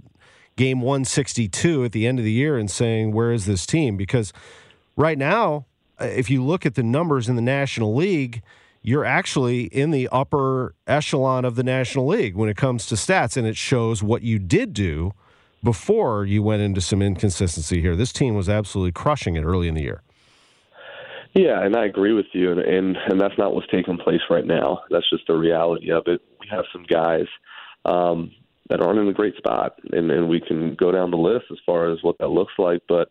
game 0.61 0.83
162 0.83 1.85
at 1.85 1.92
the 1.92 2.07
end 2.07 2.18
of 2.18 2.25
the 2.25 2.31
year 2.31 2.59
and 2.59 2.70
saying, 2.70 3.12
where 3.12 3.33
is 3.33 3.46
this 3.46 3.64
team? 3.64 3.96
Because 3.96 4.31
right 4.94 5.16
now, 5.16 5.64
uh, 5.99 6.05
if 6.05 6.29
you 6.29 6.44
look 6.44 6.66
at 6.66 6.75
the 6.75 6.83
numbers 6.83 7.31
in 7.31 7.37
the 7.37 7.40
National 7.40 7.94
League, 7.94 8.42
you're 8.83 9.07
actually 9.07 9.64
in 9.64 9.90
the 9.90 10.07
upper 10.12 10.75
echelon 10.87 11.46
of 11.46 11.55
the 11.55 11.62
National 11.62 12.07
League 12.07 12.37
when 12.37 12.51
it 12.51 12.59
comes 12.59 12.85
to 12.87 12.94
stats, 12.94 13.38
and 13.38 13.46
it 13.46 13.57
shows 13.57 14.03
what 14.03 14.20
you 14.20 14.38
did 14.38 14.75
do 14.75 15.14
before 15.64 16.27
you 16.27 16.42
went 16.42 16.61
into 16.61 16.83
some 16.83 17.01
inconsistency 17.01 17.81
here. 17.81 17.96
This 17.96 18.12
team 18.12 18.35
was 18.35 18.51
absolutely 18.51 18.92
crushing 18.92 19.37
it 19.37 19.44
early 19.44 19.66
in 19.66 19.75
the 19.75 19.83
year. 19.83 20.03
Yeah, 21.33 21.64
and 21.64 21.75
I 21.75 21.87
agree 21.87 22.12
with 22.12 22.27
you, 22.35 22.53
and 22.53 22.61
and, 22.61 22.99
and 23.09 23.18
that's 23.18 23.38
not 23.38 23.55
what's 23.55 23.66
taking 23.68 23.96
place 23.96 24.20
right 24.29 24.44
now. 24.44 24.81
That's 24.90 25.09
just 25.09 25.27
the 25.27 25.38
reality 25.38 25.90
of 25.90 26.03
it. 26.07 26.20
We 26.38 26.49
have 26.51 26.64
some 26.70 26.83
guys 26.83 27.27
um, 27.87 28.33
that 28.70 28.80
aren't 28.80 29.00
in 29.00 29.09
a 29.09 29.12
great 29.12 29.37
spot, 29.37 29.78
and 29.92 30.11
and 30.11 30.28
we 30.28 30.40
can 30.40 30.74
go 30.76 30.90
down 30.90 31.11
the 31.11 31.16
list 31.16 31.46
as 31.50 31.59
far 31.66 31.90
as 31.90 31.98
what 32.02 32.16
that 32.18 32.28
looks 32.28 32.54
like. 32.56 32.83
But 32.88 33.09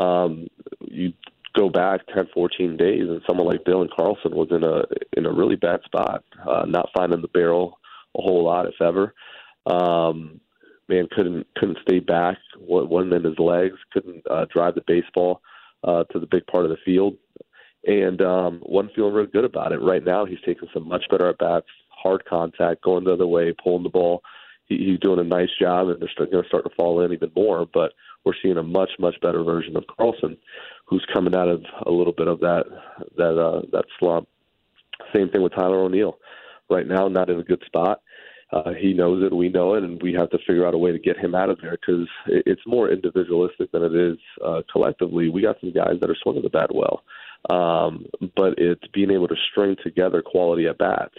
um, 0.00 0.46
you 0.80 1.12
go 1.58 1.68
back 1.68 2.00
10, 2.14 2.28
14 2.32 2.76
days, 2.76 3.02
and 3.08 3.20
someone 3.26 3.46
like 3.46 3.64
Dylan 3.64 3.88
Carlson 3.94 4.34
was 4.34 4.48
in 4.50 4.62
a 4.62 4.84
in 5.18 5.26
a 5.26 5.32
really 5.32 5.56
bad 5.56 5.80
spot, 5.84 6.24
uh, 6.48 6.64
not 6.66 6.90
finding 6.96 7.20
the 7.20 7.28
barrel 7.28 7.78
a 8.16 8.22
whole 8.22 8.44
lot, 8.44 8.66
if 8.66 8.80
ever. 8.80 9.14
Um, 9.66 10.40
man 10.88 11.08
couldn't 11.10 11.46
couldn't 11.56 11.78
stay 11.82 11.98
back, 11.98 12.38
wasn't 12.58 13.12
in 13.12 13.24
his 13.24 13.38
legs, 13.38 13.76
couldn't 13.92 14.24
uh, 14.30 14.46
drive 14.52 14.74
the 14.74 14.84
baseball 14.86 15.42
uh, 15.84 16.04
to 16.04 16.20
the 16.20 16.26
big 16.26 16.46
part 16.46 16.64
of 16.64 16.70
the 16.70 16.76
field, 16.84 17.16
and 17.84 18.22
um, 18.22 18.60
wasn't 18.62 18.94
feeling 18.94 19.14
really 19.14 19.30
good 19.30 19.44
about 19.44 19.72
it. 19.72 19.78
Right 19.78 20.04
now, 20.04 20.24
he's 20.24 20.38
taking 20.46 20.68
some 20.72 20.88
much 20.88 21.04
better 21.10 21.28
at 21.28 21.38
bats, 21.38 21.66
hard 21.88 22.24
contact, 22.26 22.82
going 22.82 23.04
the 23.04 23.14
other 23.14 23.26
way, 23.26 23.52
pulling 23.62 23.82
the 23.82 23.88
ball 23.88 24.22
he's 24.76 24.98
doing 25.00 25.18
a 25.18 25.24
nice 25.24 25.50
job, 25.60 25.88
and 25.88 26.00
they're 26.00 26.26
going 26.26 26.42
to 26.42 26.48
start 26.48 26.64
to 26.64 26.74
fall 26.76 27.02
in 27.02 27.12
even 27.12 27.30
more. 27.36 27.66
But 27.72 27.92
we're 28.24 28.34
seeing 28.42 28.56
a 28.56 28.62
much 28.62 28.90
much 28.98 29.20
better 29.20 29.42
version 29.42 29.76
of 29.76 29.84
Carlson, 29.96 30.36
who's 30.86 31.06
coming 31.12 31.34
out 31.34 31.48
of 31.48 31.62
a 31.86 31.90
little 31.90 32.12
bit 32.12 32.28
of 32.28 32.40
that 32.40 32.64
that 33.16 33.38
uh, 33.38 33.62
that 33.72 33.84
slump. 33.98 34.28
Same 35.14 35.28
thing 35.28 35.42
with 35.42 35.54
Tyler 35.54 35.80
O'Neill. 35.80 36.18
Right 36.68 36.86
now, 36.86 37.08
not 37.08 37.30
in 37.30 37.40
a 37.40 37.44
good 37.44 37.62
spot. 37.66 38.00
Uh, 38.52 38.72
he 38.80 38.92
knows 38.92 39.22
it, 39.22 39.34
we 39.34 39.48
know 39.48 39.74
it, 39.74 39.84
and 39.84 40.02
we 40.02 40.12
have 40.12 40.28
to 40.30 40.38
figure 40.38 40.66
out 40.66 40.74
a 40.74 40.78
way 40.78 40.90
to 40.90 40.98
get 40.98 41.16
him 41.16 41.36
out 41.36 41.50
of 41.50 41.60
there 41.62 41.78
because 41.80 42.08
it's 42.26 42.66
more 42.66 42.90
individualistic 42.90 43.70
than 43.70 43.84
it 43.84 43.94
is 43.94 44.18
uh, 44.44 44.62
collectively. 44.72 45.28
We 45.28 45.42
got 45.42 45.60
some 45.60 45.72
guys 45.72 45.98
that 46.00 46.10
are 46.10 46.16
swinging 46.20 46.42
the 46.42 46.50
bat 46.50 46.70
well, 46.74 47.04
um, 47.48 48.06
but 48.36 48.58
it's 48.58 48.86
being 48.92 49.12
able 49.12 49.28
to 49.28 49.36
string 49.50 49.76
together 49.84 50.20
quality 50.20 50.66
at 50.66 50.78
bats, 50.78 51.14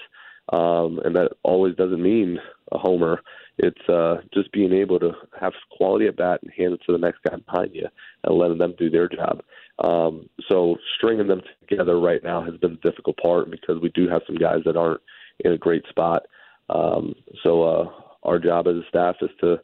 um, 0.51 0.99
and 1.03 1.15
that 1.15 1.31
always 1.43 1.75
doesn't 1.75 2.01
mean 2.01 2.37
a 2.71 2.77
homer 2.77 3.21
it's 3.57 3.89
uh, 3.89 4.17
just 4.33 4.51
being 4.51 4.73
able 4.73 4.99
to 4.99 5.11
have 5.39 5.53
quality 5.69 6.07
at 6.07 6.17
bat 6.17 6.39
and 6.41 6.51
hand 6.51 6.73
it 6.73 6.81
to 6.85 6.91
the 6.91 6.97
next 6.97 7.19
guy 7.23 7.35
behind 7.35 7.75
you 7.75 7.87
and 8.23 8.37
letting 8.37 8.57
them 8.57 8.73
do 8.77 8.89
their 8.89 9.07
job. 9.07 9.41
Um, 9.83 10.29
so 10.49 10.77
stringing 10.97 11.27
them 11.27 11.41
together 11.69 11.99
right 11.99 12.23
now 12.23 12.43
has 12.43 12.55
been 12.57 12.79
the 12.81 12.89
difficult 12.89 13.17
part 13.17 13.51
because 13.51 13.79
we 13.79 13.89
do 13.89 14.07
have 14.09 14.21
some 14.25 14.35
guys 14.35 14.61
that 14.65 14.77
aren't 14.77 15.01
in 15.45 15.51
a 15.51 15.57
great 15.57 15.85
spot. 15.89 16.23
Um, 16.69 17.13
so 17.43 17.63
uh, 17.63 17.89
our 18.23 18.39
job 18.39 18.67
as 18.67 18.75
a 18.75 18.83
staff 18.89 19.15
is 19.21 19.29
to 19.41 19.57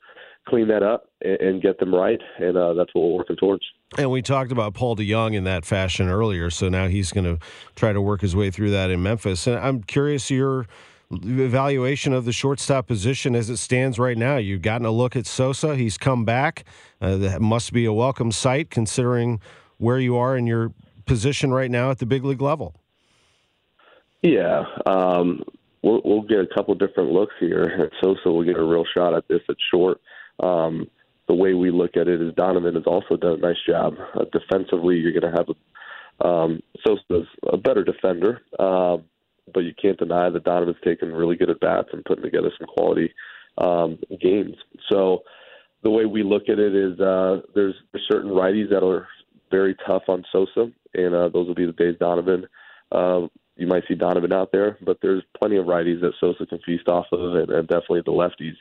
clean 0.47 0.67
that 0.67 0.83
up 0.83 1.09
and, 1.21 1.39
and 1.39 1.61
get 1.61 1.79
them 1.79 1.93
right, 1.93 2.21
and 2.39 2.55
uh, 2.55 2.73
that's 2.73 2.93
what 2.93 3.01
we're 3.01 3.17
working 3.17 3.35
towards. 3.37 3.63
And 3.95 4.11
we 4.11 4.21
talked 4.21 4.51
about 4.51 4.73
Paul 4.73 4.97
DeJong 4.97 5.33
in 5.33 5.45
that 5.45 5.63
fashion 5.63 6.09
earlier, 6.09 6.49
so 6.49 6.67
now 6.67 6.87
he's 6.87 7.13
going 7.13 7.23
to 7.23 7.39
try 7.75 7.93
to 7.93 8.01
work 8.01 8.19
his 8.19 8.35
way 8.35 8.51
through 8.51 8.71
that 8.71 8.89
in 8.89 9.01
Memphis. 9.01 9.47
And 9.47 9.57
I'm 9.57 9.81
curious 9.81 10.29
your 10.29 10.67
evaluation 11.09 12.11
of 12.11 12.25
the 12.25 12.33
shortstop 12.33 12.85
position 12.85 13.33
as 13.33 13.49
it 13.49 13.57
stands 13.57 13.97
right 13.97 14.17
now. 14.17 14.35
You've 14.35 14.61
gotten 14.61 14.85
a 14.85 14.91
look 14.91 15.15
at 15.15 15.25
Sosa. 15.25 15.77
He's 15.77 15.97
come 15.97 16.25
back. 16.25 16.65
Uh, 16.99 17.15
that 17.17 17.41
must 17.41 17.71
be 17.71 17.85
a 17.85 17.93
welcome 17.93 18.31
sight 18.31 18.69
considering 18.69 19.39
where 19.77 19.99
you 19.99 20.17
are 20.17 20.35
in 20.35 20.47
your 20.47 20.73
position 21.05 21.53
right 21.53 21.71
now 21.71 21.89
at 21.89 21.99
the 21.99 22.05
big 22.05 22.25
league 22.25 22.41
level. 22.41 22.75
Yeah, 24.21 24.65
um, 24.85 25.43
we'll, 25.81 26.01
we'll, 26.03 26.23
get 26.23 26.39
a 26.39 26.47
couple 26.47 26.75
different 26.75 27.11
looks 27.11 27.35
here. 27.39 27.63
At 27.63 27.91
Sosa, 28.03 28.19
we'll 28.25 28.43
get 28.43 28.57
a 28.57 28.63
real 28.63 28.83
shot 28.93 29.13
at 29.13 29.27
this 29.29 29.41
at 29.47 29.55
short. 29.71 30.01
Um, 30.41 30.89
the 31.27 31.35
way 31.35 31.53
we 31.53 31.71
look 31.71 31.97
at 31.97 32.07
it 32.07 32.21
is 32.21 32.33
Donovan 32.35 32.75
has 32.75 32.85
also 32.85 33.17
done 33.17 33.33
a 33.33 33.37
nice 33.37 33.57
job 33.67 33.95
uh, 34.15 34.25
defensively. 34.31 34.95
You're 34.95 35.19
going 35.19 35.33
to 35.33 35.37
have 35.37 35.49
a, 35.49 36.27
um, 36.27 36.59
Sosa's 36.85 37.27
a 37.51 37.57
better 37.57 37.83
defender. 37.83 38.41
Uh, 38.57 38.97
but 39.53 39.61
you 39.61 39.73
can't 39.81 39.97
deny 39.97 40.29
that 40.29 40.43
Donovan's 40.43 40.77
taken 40.83 41.13
really 41.13 41.35
good 41.35 41.49
at 41.49 41.59
bats 41.59 41.89
and 41.93 42.03
putting 42.05 42.23
together 42.23 42.51
some 42.57 42.67
quality 42.67 43.13
um, 43.57 43.97
games. 44.21 44.55
So 44.91 45.23
the 45.83 45.89
way 45.89 46.05
we 46.05 46.23
look 46.23 46.43
at 46.49 46.59
it 46.59 46.75
is 46.75 46.99
uh, 46.99 47.41
there's, 47.55 47.75
certain 48.09 48.31
righties 48.31 48.69
that 48.69 48.85
are 48.85 49.07
very 49.51 49.75
tough 49.85 50.03
on 50.07 50.23
Sosa, 50.31 50.71
and 50.93 51.15
uh, 51.15 51.29
those 51.29 51.47
will 51.47 51.55
be 51.55 51.65
the 51.65 51.71
days 51.73 51.95
Donovan. 51.99 52.45
Uh, 52.91 53.27
you 53.55 53.67
might 53.67 53.83
see 53.87 53.95
Donovan 53.95 54.31
out 54.31 54.51
there, 54.51 54.77
but 54.85 54.97
there's 55.01 55.23
plenty 55.37 55.57
of 55.57 55.65
righties 55.65 55.99
that 56.01 56.13
Sosa 56.19 56.45
can 56.45 56.59
feast 56.65 56.87
off 56.87 57.05
of, 57.11 57.35
and, 57.35 57.49
and 57.49 57.67
definitely 57.67 58.01
the 58.05 58.11
lefties. 58.11 58.55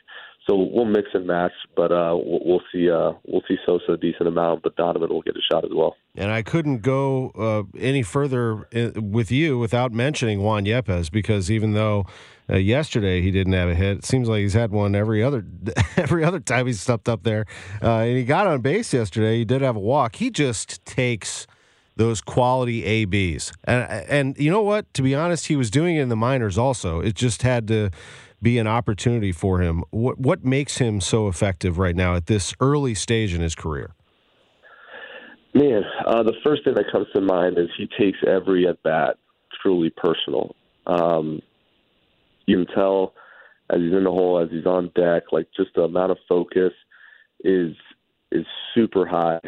So 0.47 0.55
we'll 0.55 0.85
mix 0.85 1.09
and 1.13 1.27
match, 1.27 1.51
but 1.75 1.91
uh, 1.91 2.15
we'll, 2.15 2.61
see. 2.71 2.89
Uh, 2.89 3.11
we'll 3.27 3.43
see 3.49 3.57
Sosa 3.65 3.93
a 3.93 3.97
decent 3.97 4.29
amount, 4.29 4.63
but 4.63 4.77
Donovan 4.77 5.09
will 5.09 5.21
get 5.21 5.35
a 5.35 5.41
shot 5.51 5.65
as 5.65 5.71
well. 5.73 5.97
And 6.15 6.31
I 6.31 6.41
couldn't 6.41 6.81
go 6.81 7.31
uh, 7.37 7.77
any 7.77 8.01
further 8.01 8.65
uh, 8.73 9.01
with 9.01 9.29
you 9.29 9.59
without 9.59 9.91
mentioning 9.91 10.41
Juan 10.41 10.63
Yepez 10.63 11.11
because 11.11 11.51
even 11.51 11.73
though 11.73 12.05
uh, 12.49 12.55
yesterday 12.55 13.21
he 13.21 13.29
didn't 13.29 13.53
have 13.53 13.67
a 13.67 13.75
hit, 13.75 13.97
it 13.97 14.05
seems 14.05 14.29
like 14.29 14.39
he's 14.39 14.53
had 14.53 14.71
one 14.71 14.95
every 14.95 15.21
other 15.21 15.45
every 15.97 16.23
other 16.23 16.39
time 16.39 16.65
he's 16.65 16.79
stepped 16.79 17.09
up 17.09 17.23
there, 17.23 17.45
uh, 17.83 17.99
and 17.99 18.17
he 18.17 18.23
got 18.23 18.47
on 18.47 18.61
base 18.61 18.93
yesterday. 18.93 19.39
He 19.39 19.45
did 19.45 19.61
have 19.61 19.75
a 19.75 19.81
walk. 19.81 20.15
He 20.15 20.29
just 20.29 20.83
takes 20.85 21.45
those 21.97 22.21
quality 22.21 22.85
ABs. 22.85 23.51
And 23.65 23.83
and 24.09 24.37
you 24.37 24.49
know 24.49 24.61
what? 24.61 24.93
To 24.93 25.01
be 25.01 25.13
honest, 25.13 25.47
he 25.47 25.57
was 25.57 25.69
doing 25.69 25.97
it 25.97 26.01
in 26.01 26.09
the 26.09 26.15
minors 26.15 26.57
also. 26.57 27.01
It 27.01 27.15
just 27.15 27.41
had 27.41 27.67
to 27.67 27.91
be 28.41 28.57
an 28.59 28.67
opportunity 28.67 29.31
for 29.31 29.61
him. 29.61 29.83
What 29.91 30.19
what 30.19 30.45
makes 30.45 30.77
him 30.77 31.01
so 31.01 31.27
effective 31.27 31.77
right 31.77 31.95
now 31.95 32.15
at 32.15 32.27
this 32.27 32.53
early 32.59 32.93
stage 32.93 33.33
in 33.33 33.41
his 33.41 33.55
career? 33.55 33.93
Man, 35.53 35.83
uh, 36.05 36.23
the 36.23 36.35
first 36.43 36.63
thing 36.63 36.75
that 36.75 36.91
comes 36.91 37.07
to 37.15 37.21
mind 37.21 37.57
is 37.57 37.67
he 37.77 37.89
takes 37.99 38.19
every 38.27 38.67
at 38.67 38.81
bat 38.83 39.17
truly 39.61 39.89
personal. 39.89 40.55
Um, 40.85 41.41
you 42.45 42.63
can 42.63 42.75
tell 42.75 43.13
as 43.69 43.79
he's 43.79 43.93
in 43.93 44.03
the 44.03 44.11
hole, 44.11 44.39
as 44.39 44.49
he's 44.51 44.65
on 44.65 44.91
deck, 44.95 45.23
like 45.31 45.47
just 45.55 45.71
the 45.75 45.81
amount 45.83 46.11
of 46.11 46.17
focus 46.29 46.73
is 47.43 47.75
is 48.31 48.45
super 48.75 49.05
high. 49.05 49.39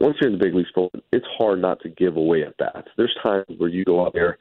Once 0.00 0.16
you're 0.20 0.30
in 0.30 0.38
the 0.38 0.44
big 0.44 0.54
league 0.54 0.66
sport, 0.68 0.92
it's 1.12 1.26
hard 1.36 1.60
not 1.60 1.80
to 1.82 1.88
give 1.90 2.16
away 2.16 2.42
at 2.42 2.56
bats. 2.56 2.88
There's 2.96 3.14
times 3.22 3.44
where 3.58 3.68
you 3.68 3.84
go 3.84 4.04
out 4.04 4.14
there, 4.14 4.38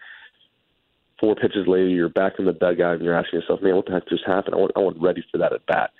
four 1.19 1.35
pitches 1.35 1.67
later, 1.67 1.87
you're 1.87 2.09
back 2.09 2.33
in 2.39 2.45
the 2.45 2.53
dugout, 2.53 2.95
and 2.95 3.03
you're 3.03 3.17
asking 3.17 3.39
yourself, 3.39 3.61
"Man, 3.61 3.75
what 3.75 3.85
the 3.85 3.93
heck 3.93 4.07
just 4.09 4.25
happened? 4.25 4.55
I 4.55 4.57
want, 4.57 4.71
I 4.75 4.79
want 4.79 5.01
ready 5.01 5.23
for 5.31 5.37
that 5.37 5.53
at 5.53 5.65
bat." 5.65 5.91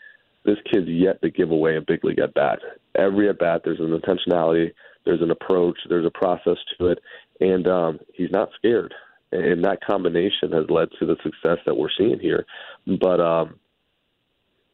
This 0.46 0.58
kid's 0.72 0.88
yet 0.88 1.22
to 1.22 1.30
give 1.30 1.52
away 1.52 1.76
a 1.76 1.82
big 1.82 2.04
league 2.04 2.20
at 2.20 2.34
bat. 2.34 2.60
Every 2.96 3.30
at 3.30 3.40
bat, 3.40 3.62
there's 3.64 3.80
an 3.80 3.98
intentionality, 3.98 4.72
there's 5.06 5.22
an 5.22 5.32
approach, 5.32 5.78
there's 5.90 6.06
a 6.06 6.12
process 6.12 6.58
to 6.78 6.88
it, 6.88 7.00
and 7.40 7.68
um, 7.68 8.00
he's 8.14 8.32
not 8.32 8.50
scared. 8.56 8.94
And 9.32 9.64
that 9.64 9.84
combination 9.86 10.52
has 10.54 10.70
led 10.70 10.90
to 11.00 11.06
the 11.06 11.18
success 11.24 11.58
that 11.66 11.78
we're 11.78 11.90
seeing 11.96 12.20
here. 12.20 12.46
But 13.00 13.20
um, 13.20 13.60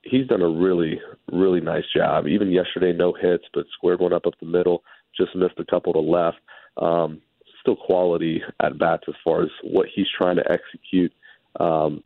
he's 0.03 0.27
done 0.27 0.41
a 0.41 0.49
really, 0.49 1.01
really 1.31 1.59
nice 1.59 1.83
job. 1.93 2.27
Even 2.27 2.51
yesterday, 2.51 2.93
no 2.93 3.11
hits, 3.11 3.43
but 3.53 3.65
squared 3.73 3.99
one 3.99 4.13
up 4.13 4.25
up 4.25 4.33
the 4.39 4.45
middle, 4.45 4.83
just 5.17 5.35
missed 5.35 5.59
a 5.59 5.65
couple 5.65 5.93
to 5.93 5.99
left. 5.99 6.37
Um, 6.77 7.21
still 7.65 7.75
quality 7.75 8.41
at 8.61 8.77
bats 8.77 9.03
as 9.07 9.15
far 9.23 9.41
as 9.41 9.49
what 9.63 9.87
he's 9.93 10.07
trying 10.15 10.35
to 10.35 10.43
execute. 10.51 11.11
Um, 11.59 12.03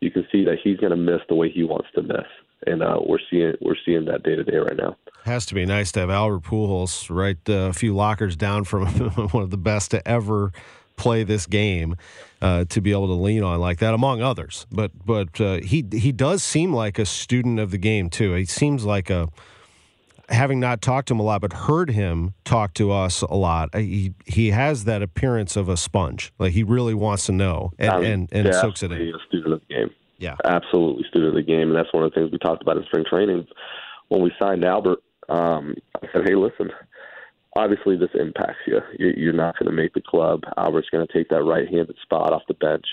you 0.00 0.10
can 0.10 0.26
see 0.30 0.44
that 0.44 0.58
he's 0.62 0.78
going 0.78 0.90
to 0.90 0.96
miss 0.96 1.20
the 1.28 1.34
way 1.34 1.50
he 1.50 1.64
wants 1.64 1.88
to 1.94 2.02
miss, 2.02 2.26
and 2.66 2.82
uh, 2.82 2.98
we're 3.04 3.18
seeing 3.30 3.52
we're 3.60 3.76
seeing 3.84 4.06
that 4.06 4.22
day 4.22 4.36
to 4.36 4.44
day 4.44 4.56
right 4.56 4.76
now. 4.76 4.96
Has 5.24 5.44
to 5.46 5.54
be 5.54 5.66
nice 5.66 5.92
to 5.92 6.00
have 6.00 6.10
Albert 6.10 6.44
Pujols 6.44 7.14
right 7.14 7.36
uh, 7.48 7.68
a 7.68 7.72
few 7.72 7.94
lockers 7.94 8.36
down 8.36 8.64
from 8.64 8.86
one 9.32 9.42
of 9.42 9.50
the 9.50 9.58
best 9.58 9.90
to 9.90 10.06
ever 10.08 10.52
play 10.96 11.24
this 11.24 11.46
game 11.46 11.96
uh, 12.42 12.64
to 12.66 12.80
be 12.80 12.92
able 12.92 13.06
to 13.08 13.14
lean 13.14 13.42
on 13.42 13.58
like 13.60 13.78
that, 13.78 13.92
among 13.92 14.22
others. 14.22 14.66
But 14.70 14.92
but 15.04 15.40
uh, 15.40 15.60
he 15.60 15.84
he 15.92 16.12
does 16.12 16.42
seem 16.42 16.72
like 16.72 16.98
a 16.98 17.04
student 17.04 17.58
of 17.58 17.70
the 17.70 17.78
game 17.78 18.08
too. 18.08 18.32
He 18.34 18.46
seems 18.46 18.84
like 18.84 19.10
a 19.10 19.28
having 20.30 20.60
not 20.60 20.80
talked 20.80 21.08
to 21.08 21.14
him 21.14 21.20
a 21.20 21.22
lot, 21.22 21.40
but 21.40 21.52
heard 21.52 21.90
him 21.90 22.34
talk 22.44 22.74
to 22.74 22.92
us 22.92 23.22
a 23.22 23.34
lot. 23.34 23.70
Uh, 23.74 23.78
he 23.78 24.14
he 24.26 24.50
has 24.50 24.84
that 24.84 25.02
appearance 25.02 25.56
of 25.56 25.68
a 25.68 25.76
sponge. 25.76 26.32
Like 26.38 26.52
he 26.52 26.62
really 26.62 26.94
wants 26.94 27.26
to 27.26 27.32
know 27.32 27.72
and 27.78 27.90
um, 27.90 28.04
and, 28.04 28.28
and 28.32 28.54
soaks 28.54 28.82
it 28.82 28.92
in. 28.92 29.00
A 29.00 29.12
student 29.28 29.54
of 29.54 29.60
the 29.68 29.74
game. 29.74 29.90
Yeah, 30.18 30.36
absolutely 30.44 31.04
student 31.08 31.30
of 31.30 31.34
the 31.34 31.42
game, 31.42 31.68
and 31.68 31.76
that's 31.76 31.92
one 31.92 32.04
of 32.04 32.12
the 32.12 32.20
things 32.20 32.30
we 32.30 32.38
talked 32.38 32.62
about 32.62 32.76
in 32.76 32.84
spring 32.84 33.04
training 33.08 33.46
when 34.08 34.22
we 34.22 34.32
signed 34.38 34.64
Albert. 34.64 35.02
Um, 35.28 35.76
I 36.02 36.08
said, 36.12 36.22
hey, 36.26 36.34
listen 36.34 36.70
obviously 37.56 37.96
this 37.96 38.10
impacts 38.14 38.58
you. 38.66 38.80
You're 38.98 39.32
not 39.32 39.58
going 39.58 39.70
to 39.70 39.76
make 39.76 39.94
the 39.94 40.00
club. 40.00 40.42
Albert's 40.56 40.88
going 40.90 41.06
to 41.06 41.12
take 41.12 41.28
that 41.30 41.42
right-handed 41.42 41.96
spot 42.02 42.32
off 42.32 42.42
the 42.48 42.54
bench, 42.54 42.86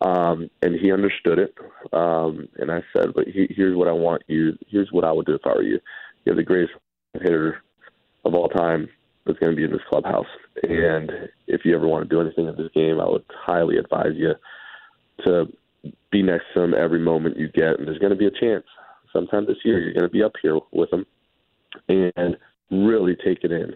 um, 0.00 0.48
and 0.62 0.74
he 0.74 0.92
understood 0.92 1.38
it. 1.38 1.54
Um, 1.92 2.48
and 2.58 2.70
I 2.70 2.82
said, 2.96 3.14
"But 3.14 3.26
he, 3.28 3.46
here's 3.50 3.76
what 3.76 3.88
I 3.88 3.92
want 3.92 4.22
you. 4.26 4.56
Here's 4.68 4.92
what 4.92 5.04
I 5.04 5.12
would 5.12 5.26
do 5.26 5.34
if 5.34 5.46
I 5.46 5.54
were 5.54 5.62
you. 5.62 5.80
You're 6.26 6.36
the 6.36 6.42
greatest 6.42 6.74
hitter 7.14 7.62
of 8.24 8.34
all 8.34 8.48
time 8.48 8.88
that's 9.24 9.38
going 9.38 9.52
to 9.52 9.56
be 9.56 9.64
in 9.64 9.70
this 9.70 9.80
clubhouse. 9.88 10.26
And 10.64 11.10
if 11.46 11.62
you 11.64 11.74
ever 11.74 11.86
want 11.86 12.08
to 12.08 12.14
do 12.14 12.20
anything 12.20 12.48
in 12.48 12.56
this 12.56 12.70
game, 12.74 13.00
I 13.00 13.08
would 13.08 13.24
highly 13.28 13.78
advise 13.78 14.14
you 14.14 14.34
to 15.24 15.46
be 16.10 16.22
next 16.22 16.46
to 16.54 16.62
him 16.62 16.74
every 16.74 16.98
moment 16.98 17.38
you 17.38 17.48
get. 17.48 17.78
And 17.78 17.86
there's 17.86 17.98
going 17.98 18.10
to 18.10 18.16
be 18.16 18.26
a 18.26 18.40
chance. 18.40 18.64
Sometime 19.12 19.46
this 19.46 19.56
year, 19.64 19.78
you're 19.78 19.94
going 19.94 20.02
to 20.02 20.10
be 20.10 20.22
up 20.22 20.32
here 20.42 20.58
with 20.72 20.92
him, 20.92 21.06
and 21.88 22.36
really 22.70 23.14
take 23.24 23.44
it 23.44 23.52
in 23.52 23.74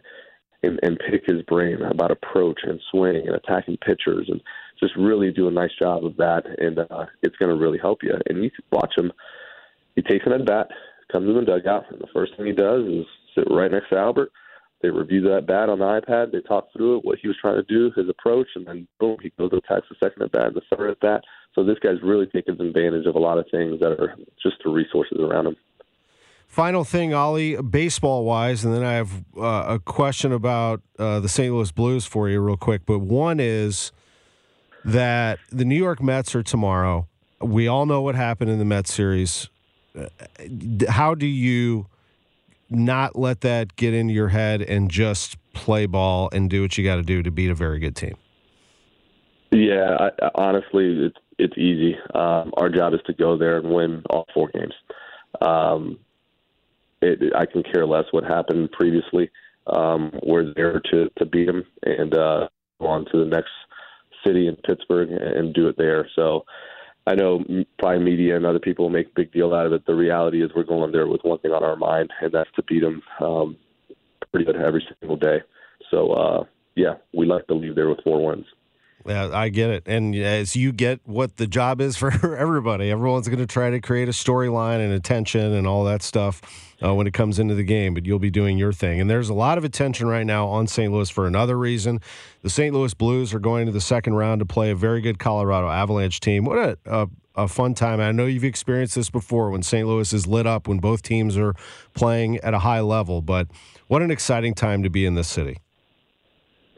and, 0.62 0.80
and 0.82 1.00
pick 1.10 1.22
his 1.26 1.42
brain 1.42 1.80
about 1.82 2.10
approach 2.10 2.60
and 2.64 2.80
swing 2.90 3.26
and 3.26 3.36
attacking 3.36 3.78
pitchers 3.78 4.28
and 4.28 4.40
just 4.78 4.94
really 4.96 5.30
do 5.30 5.48
a 5.48 5.52
nice 5.52 5.70
job 5.80 6.04
of 6.04 6.16
that. 6.16 6.42
And 6.58 6.80
uh, 6.80 7.06
it's 7.22 7.36
going 7.36 7.56
to 7.56 7.62
really 7.62 7.78
help 7.78 8.02
you. 8.02 8.12
And 8.28 8.44
you 8.44 8.50
watch 8.72 8.92
him. 8.98 9.12
He 9.94 10.02
takes 10.02 10.26
an 10.26 10.32
at 10.32 10.46
bat, 10.46 10.68
comes 11.10 11.28
in 11.28 11.34
the 11.34 11.42
dugout, 11.42 11.84
and 11.90 12.00
the 12.00 12.06
first 12.12 12.32
thing 12.36 12.46
he 12.46 12.52
does 12.52 12.86
is 12.86 13.06
sit 13.34 13.44
right 13.50 13.70
next 13.70 13.90
to 13.90 13.96
Albert. 13.96 14.30
They 14.82 14.88
review 14.88 15.20
that 15.22 15.46
bat 15.46 15.68
on 15.68 15.78
the 15.78 15.84
iPad. 15.84 16.32
They 16.32 16.40
talk 16.40 16.68
through 16.72 16.98
it, 16.98 17.04
what 17.04 17.18
he 17.20 17.28
was 17.28 17.36
trying 17.40 17.56
to 17.56 17.62
do, 17.62 17.92
his 17.94 18.08
approach, 18.08 18.46
and 18.54 18.66
then 18.66 18.88
boom, 18.98 19.18
he 19.22 19.30
goes 19.38 19.50
and 19.52 19.62
attacks 19.62 19.86
the 19.90 19.96
second 20.02 20.22
at 20.22 20.32
bat 20.32 20.54
the 20.54 20.62
third 20.74 20.90
at 20.90 21.00
bat. 21.00 21.22
So 21.54 21.64
this 21.64 21.78
guy's 21.82 22.00
really 22.02 22.26
taking 22.26 22.58
advantage 22.60 23.06
of 23.06 23.14
a 23.14 23.18
lot 23.18 23.38
of 23.38 23.44
things 23.50 23.80
that 23.80 23.92
are 23.92 24.16
just 24.42 24.56
the 24.64 24.70
resources 24.70 25.18
around 25.20 25.48
him. 25.48 25.56
Final 26.46 26.82
thing, 26.82 27.14
Ollie, 27.14 27.60
baseball 27.62 28.24
wise, 28.24 28.64
and 28.64 28.74
then 28.74 28.82
I 28.82 28.94
have 28.94 29.24
uh, 29.36 29.66
a 29.68 29.78
question 29.78 30.32
about 30.32 30.80
uh, 30.98 31.20
the 31.20 31.28
St. 31.28 31.52
Louis 31.52 31.70
Blues 31.70 32.06
for 32.06 32.28
you, 32.28 32.40
real 32.40 32.56
quick. 32.56 32.82
But 32.86 33.00
one 33.00 33.38
is 33.38 33.92
that 34.84 35.38
the 35.50 35.64
New 35.64 35.76
York 35.76 36.02
Mets 36.02 36.34
are 36.34 36.42
tomorrow. 36.42 37.06
We 37.40 37.68
all 37.68 37.86
know 37.86 38.00
what 38.02 38.14
happened 38.14 38.50
in 38.50 38.58
the 38.58 38.64
Mets 38.64 38.92
series. 38.92 39.48
Uh, 39.98 40.06
how 40.88 41.14
do 41.14 41.26
you 41.26 41.86
not 42.68 43.16
let 43.16 43.40
that 43.40 43.74
get 43.76 43.92
into 43.94 44.14
your 44.14 44.28
head 44.28 44.62
and 44.62 44.90
just 44.90 45.36
play 45.52 45.86
ball 45.86 46.28
and 46.32 46.48
do 46.48 46.62
what 46.62 46.78
you 46.78 46.84
got 46.84 46.96
to 46.96 47.02
do 47.02 47.22
to 47.22 47.30
beat 47.30 47.50
a 47.50 47.54
very 47.54 47.78
good 47.78 47.96
team? 47.96 48.16
Yeah, 49.50 49.96
I, 49.98 50.30
honestly, 50.36 51.06
it's 51.06 51.16
it's 51.38 51.58
easy. 51.58 51.96
Um, 52.14 52.52
our 52.56 52.68
job 52.68 52.94
is 52.94 53.00
to 53.06 53.14
go 53.14 53.36
there 53.36 53.56
and 53.56 53.70
win 53.70 54.02
all 54.10 54.26
four 54.32 54.50
games. 54.52 54.74
Um, 55.40 55.98
it, 57.02 57.34
I 57.34 57.46
can 57.46 57.62
care 57.62 57.86
less 57.86 58.04
what 58.12 58.24
happened 58.24 58.70
previously. 58.72 59.30
Um, 59.66 60.12
we're 60.22 60.52
there 60.54 60.80
to 60.92 61.10
to 61.18 61.26
beat 61.26 61.46
them 61.46 61.64
and 61.82 62.14
uh, 62.14 62.48
go 62.80 62.86
on 62.86 63.06
to 63.06 63.18
the 63.18 63.24
next 63.24 63.50
city 64.24 64.46
in 64.46 64.56
Pittsburgh 64.56 65.10
and 65.10 65.54
do 65.54 65.68
it 65.68 65.76
there. 65.76 66.08
So 66.14 66.44
I 67.06 67.14
know 67.14 67.42
probably 67.78 68.04
media 68.04 68.36
and 68.36 68.46
other 68.46 68.58
people 68.58 68.90
make 68.90 69.08
a 69.08 69.14
big 69.14 69.32
deal 69.32 69.54
out 69.54 69.66
of 69.66 69.72
it. 69.72 69.86
The 69.86 69.94
reality 69.94 70.42
is 70.42 70.50
we're 70.54 70.64
going 70.64 70.92
there 70.92 71.06
with 71.06 71.22
one 71.22 71.38
thing 71.38 71.52
on 71.52 71.64
our 71.64 71.76
mind, 71.76 72.10
and 72.20 72.32
that's 72.32 72.50
to 72.56 72.62
beat 72.62 72.80
them 72.80 73.02
um, 73.20 73.56
pretty 74.30 74.44
good 74.44 74.56
every 74.56 74.86
single 75.00 75.16
day. 75.16 75.38
So 75.90 76.12
uh, 76.12 76.44
yeah, 76.76 76.94
we 77.12 77.26
like 77.26 77.46
to 77.48 77.54
leave 77.54 77.74
there 77.74 77.88
with 77.88 78.02
four 78.04 78.24
wins. 78.24 78.46
Yeah, 79.06 79.30
I 79.32 79.48
get 79.48 79.70
it. 79.70 79.84
And 79.86 80.14
as 80.14 80.54
you 80.56 80.72
get 80.72 81.00
what 81.04 81.36
the 81.36 81.46
job 81.46 81.80
is 81.80 81.96
for 81.98 82.36
everybody, 82.36 82.90
everyone's 82.90 83.28
going 83.28 83.38
to 83.38 83.46
try 83.46 83.70
to 83.70 83.80
create 83.80 84.08
a 84.08 84.12
storyline 84.12 84.84
and 84.84 84.92
attention 84.92 85.52
and 85.52 85.66
all 85.66 85.84
that 85.84 86.02
stuff 86.02 86.42
uh, 86.82 86.94
when 86.94 87.06
it 87.06 87.14
comes 87.14 87.38
into 87.38 87.54
the 87.54 87.62
game, 87.62 87.94
but 87.94 88.06
you'll 88.06 88.18
be 88.18 88.30
doing 88.30 88.58
your 88.58 88.72
thing. 88.72 89.00
And 89.00 89.08
there's 89.08 89.28
a 89.28 89.34
lot 89.34 89.58
of 89.58 89.64
attention 89.64 90.06
right 90.08 90.24
now 90.24 90.46
on 90.46 90.66
St. 90.66 90.92
Louis 90.92 91.10
for 91.10 91.26
another 91.26 91.58
reason. 91.58 92.00
The 92.42 92.50
St. 92.50 92.74
Louis 92.74 92.94
Blues 92.94 93.34
are 93.34 93.38
going 93.38 93.66
to 93.66 93.72
the 93.72 93.80
second 93.80 94.14
round 94.14 94.40
to 94.40 94.46
play 94.46 94.70
a 94.70 94.74
very 94.74 95.00
good 95.00 95.18
Colorado 95.18 95.68
Avalanche 95.68 96.20
team. 96.20 96.44
What 96.44 96.58
a, 96.58 96.78
a, 96.86 97.08
a 97.34 97.48
fun 97.48 97.74
time. 97.74 98.00
I 98.00 98.12
know 98.12 98.26
you've 98.26 98.44
experienced 98.44 98.94
this 98.94 99.10
before 99.10 99.50
when 99.50 99.62
St. 99.62 99.86
Louis 99.86 100.12
is 100.12 100.26
lit 100.26 100.46
up, 100.46 100.68
when 100.68 100.78
both 100.78 101.02
teams 101.02 101.36
are 101.36 101.54
playing 101.94 102.38
at 102.38 102.54
a 102.54 102.60
high 102.60 102.80
level, 102.80 103.22
but 103.22 103.48
what 103.88 104.02
an 104.02 104.10
exciting 104.10 104.54
time 104.54 104.82
to 104.82 104.90
be 104.90 105.04
in 105.04 105.14
this 105.14 105.28
city. 105.28 105.58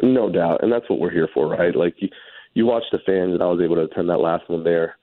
No 0.03 0.29
doubt, 0.29 0.63
and 0.63 0.73
that's 0.73 0.89
what 0.91 0.99
we're 0.99 1.13
here 1.13 1.29
for, 1.33 1.49
right? 1.49 1.75
Like 1.75 1.95
you, 1.99 2.09
you 2.55 2.67
watch 2.67 2.83
the 2.91 2.99
fans, 3.07 3.33
and 3.33 3.43
I 3.43 3.47
was 3.47 3.61
able 3.63 3.77
to 3.77 3.83
attend 3.83 4.11
that 4.11 4.19
last 4.19 4.49
one 4.49 4.65
there, 4.65 4.97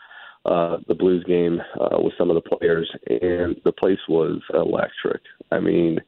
uh, 0.46 0.78
the 0.88 0.96
Blues 0.96 1.24
game 1.26 1.62
uh, 1.80 2.00
with 2.00 2.14
some 2.18 2.30
of 2.30 2.36
the 2.36 2.58
players, 2.58 2.90
and 3.08 3.56
the 3.64 3.72
place 3.72 4.00
was 4.10 4.42
electric. 4.54 5.22
I 5.52 5.60
mean, 5.60 6.00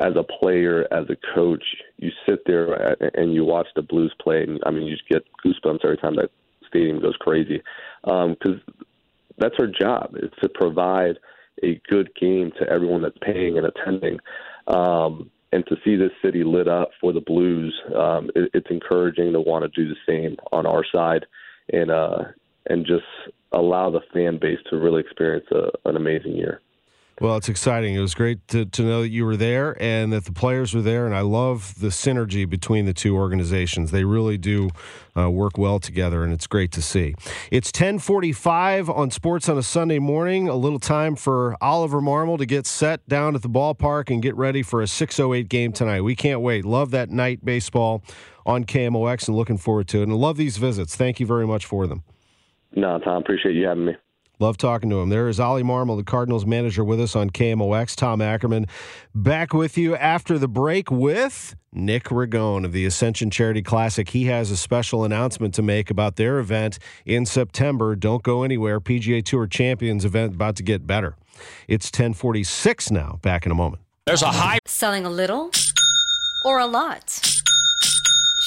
as 0.00 0.12
a 0.16 0.22
player, 0.22 0.86
as 0.92 1.06
a 1.10 1.16
coach, 1.34 1.64
you 1.98 2.10
sit 2.26 2.40
there 2.46 2.96
and 3.14 3.34
you 3.34 3.44
watch 3.44 3.66
the 3.74 3.82
Blues 3.82 4.14
play, 4.22 4.44
and 4.44 4.60
I 4.64 4.70
mean, 4.70 4.84
you 4.84 4.96
just 4.96 5.08
get 5.08 5.24
goosebumps 5.44 5.84
every 5.84 5.98
time 5.98 6.16
that 6.16 6.30
stadium 6.68 7.00
goes 7.00 7.16
crazy, 7.18 7.60
because 8.04 8.36
um, 8.44 8.62
that's 9.38 9.56
our 9.58 9.66
job 9.66 10.14
is 10.16 10.30
to 10.40 10.48
provide 10.48 11.18
a 11.62 11.80
good 11.90 12.10
game 12.18 12.52
to 12.60 12.68
everyone 12.70 13.02
that's 13.02 13.18
paying 13.20 13.58
and 13.58 13.66
attending. 13.66 14.18
Um, 14.68 15.30
and 15.52 15.66
to 15.66 15.76
see 15.84 15.96
this 15.96 16.12
city 16.22 16.44
lit 16.44 16.68
up 16.68 16.90
for 17.00 17.12
the 17.12 17.20
Blues, 17.20 17.74
um, 17.96 18.30
it, 18.34 18.50
it's 18.54 18.70
encouraging 18.70 19.32
to 19.32 19.40
want 19.40 19.64
to 19.64 19.68
do 19.68 19.88
the 19.88 19.96
same 20.06 20.36
on 20.52 20.66
our 20.66 20.84
side, 20.84 21.26
and 21.72 21.90
uh, 21.90 22.24
and 22.66 22.86
just 22.86 23.04
allow 23.52 23.90
the 23.90 24.00
fan 24.12 24.38
base 24.38 24.58
to 24.70 24.76
really 24.76 25.00
experience 25.00 25.46
a, 25.50 25.70
an 25.88 25.96
amazing 25.96 26.36
year. 26.36 26.60
Well, 27.20 27.36
it's 27.36 27.50
exciting. 27.50 27.94
It 27.94 28.00
was 28.00 28.14
great 28.14 28.48
to, 28.48 28.64
to 28.64 28.82
know 28.82 29.02
that 29.02 29.10
you 29.10 29.26
were 29.26 29.36
there 29.36 29.76
and 29.78 30.10
that 30.10 30.24
the 30.24 30.32
players 30.32 30.74
were 30.74 30.80
there. 30.80 31.04
And 31.04 31.14
I 31.14 31.20
love 31.20 31.78
the 31.78 31.88
synergy 31.88 32.48
between 32.48 32.86
the 32.86 32.94
two 32.94 33.14
organizations. 33.14 33.90
They 33.90 34.04
really 34.04 34.38
do 34.38 34.70
uh, 35.14 35.30
work 35.30 35.58
well 35.58 35.78
together, 35.78 36.24
and 36.24 36.32
it's 36.32 36.46
great 36.46 36.72
to 36.72 36.80
see. 36.80 37.14
It's 37.50 37.68
1045 37.68 38.88
on 38.88 39.10
Sports 39.10 39.50
on 39.50 39.58
a 39.58 39.62
Sunday 39.62 39.98
morning. 39.98 40.48
A 40.48 40.54
little 40.54 40.78
time 40.78 41.14
for 41.14 41.58
Oliver 41.60 42.00
Marmol 42.00 42.38
to 42.38 42.46
get 42.46 42.66
set 42.66 43.06
down 43.06 43.34
at 43.34 43.42
the 43.42 43.50
ballpark 43.50 44.08
and 44.08 44.22
get 44.22 44.34
ready 44.34 44.62
for 44.62 44.80
a 44.80 44.86
608 44.86 45.50
game 45.50 45.72
tonight. 45.72 46.00
We 46.00 46.16
can't 46.16 46.40
wait. 46.40 46.64
Love 46.64 46.90
that 46.92 47.10
night 47.10 47.44
baseball 47.44 48.02
on 48.46 48.64
KMOX 48.64 49.28
and 49.28 49.36
looking 49.36 49.58
forward 49.58 49.88
to 49.88 49.98
it. 49.98 50.04
And 50.04 50.16
love 50.16 50.38
these 50.38 50.56
visits. 50.56 50.96
Thank 50.96 51.20
you 51.20 51.26
very 51.26 51.46
much 51.46 51.66
for 51.66 51.86
them. 51.86 52.02
No, 52.74 52.98
Tom, 52.98 53.18
appreciate 53.18 53.56
you 53.56 53.66
having 53.66 53.84
me. 53.84 53.96
Love 54.40 54.56
talking 54.56 54.88
to 54.88 55.00
him. 55.00 55.10
There 55.10 55.28
is 55.28 55.38
Ollie 55.38 55.62
Marmol, 55.62 55.98
the 55.98 56.02
Cardinals 56.02 56.46
manager, 56.46 56.82
with 56.82 56.98
us 56.98 57.14
on 57.14 57.28
KMOX. 57.28 57.94
Tom 57.94 58.22
Ackerman 58.22 58.66
back 59.14 59.52
with 59.52 59.76
you 59.76 59.94
after 59.94 60.38
the 60.38 60.48
break 60.48 60.90
with 60.90 61.54
Nick 61.74 62.04
Ragone 62.04 62.64
of 62.64 62.72
the 62.72 62.86
Ascension 62.86 63.30
Charity 63.30 63.60
Classic. 63.60 64.08
He 64.08 64.24
has 64.24 64.50
a 64.50 64.56
special 64.56 65.04
announcement 65.04 65.52
to 65.54 65.62
make 65.62 65.90
about 65.90 66.16
their 66.16 66.38
event 66.38 66.78
in 67.04 67.26
September. 67.26 67.94
Don't 67.94 68.22
go 68.22 68.42
anywhere. 68.42 68.80
PGA 68.80 69.22
Tour 69.22 69.46
Champions 69.46 70.06
event 70.06 70.34
about 70.34 70.56
to 70.56 70.62
get 70.62 70.86
better. 70.86 71.16
It's 71.68 71.88
1046 71.88 72.90
now. 72.90 73.18
Back 73.20 73.44
in 73.44 73.52
a 73.52 73.54
moment. 73.54 73.82
There's 74.06 74.22
a 74.22 74.28
high. 74.28 74.60
Selling 74.66 75.04
a 75.04 75.10
little 75.10 75.50
or 76.46 76.58
a 76.58 76.66
lot? 76.66 77.39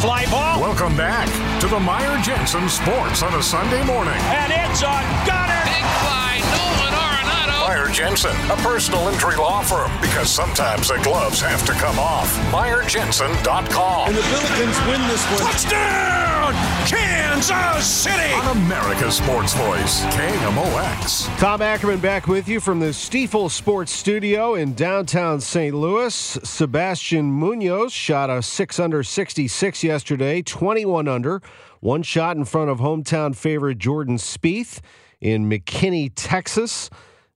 Fly 0.00 0.24
ball. 0.30 0.58
Welcome 0.62 0.96
back 0.96 1.28
to 1.60 1.68
the 1.68 1.78
Meyer 1.78 2.16
Jensen 2.22 2.70
Sports 2.70 3.22
on 3.22 3.34
a 3.34 3.42
Sunday 3.42 3.84
morning. 3.84 4.16
And 4.32 4.50
it's 4.50 4.82
on 4.82 5.04
Gunner. 5.26 5.60
Big 5.66 5.84
fly, 6.00 6.40
Nolan 6.56 6.94
Arenado. 6.94 7.68
Meyer 7.68 7.92
Jensen, 7.92 8.34
a 8.50 8.56
personal 8.56 9.08
injury 9.08 9.36
law 9.36 9.60
firm, 9.60 9.92
because 10.00 10.30
sometimes 10.30 10.88
the 10.88 10.98
gloves 11.02 11.42
have 11.42 11.66
to 11.66 11.72
come 11.72 11.98
off. 11.98 12.34
MeyerJensen.com. 12.50 14.08
And 14.08 14.16
the 14.16 14.22
Billikens 14.22 14.88
win 14.88 15.06
this 15.06 15.22
one. 15.32 15.52
Touchdown! 15.52 16.29
Kansas 16.86 17.86
City! 17.86 18.32
On 18.34 18.56
America's 18.56 19.16
Sports 19.16 19.54
Voice, 19.54 20.04
KMOX. 20.06 21.38
Tom 21.38 21.62
Ackerman 21.62 22.00
back 22.00 22.26
with 22.26 22.48
you 22.48 22.60
from 22.60 22.80
the 22.80 22.86
Stifel 22.86 23.50
Sports 23.50 23.92
Studio 23.92 24.54
in 24.54 24.74
downtown 24.74 25.40
St. 25.40 25.74
Louis. 25.74 26.14
Sebastian 26.14 27.30
Munoz 27.30 27.92
shot 27.92 28.30
a 28.30 28.42
6 28.42 28.80
under 28.80 29.02
66 29.02 29.84
yesterday, 29.84 30.42
21 30.42 31.08
under, 31.08 31.40
one 31.80 32.02
shot 32.02 32.36
in 32.36 32.44
front 32.44 32.70
of 32.70 32.78
hometown 32.78 33.34
favorite 33.34 33.78
Jordan 33.78 34.16
Spieth 34.16 34.80
in 35.20 35.48
McKinney, 35.48 36.10
Texas. 36.14 36.90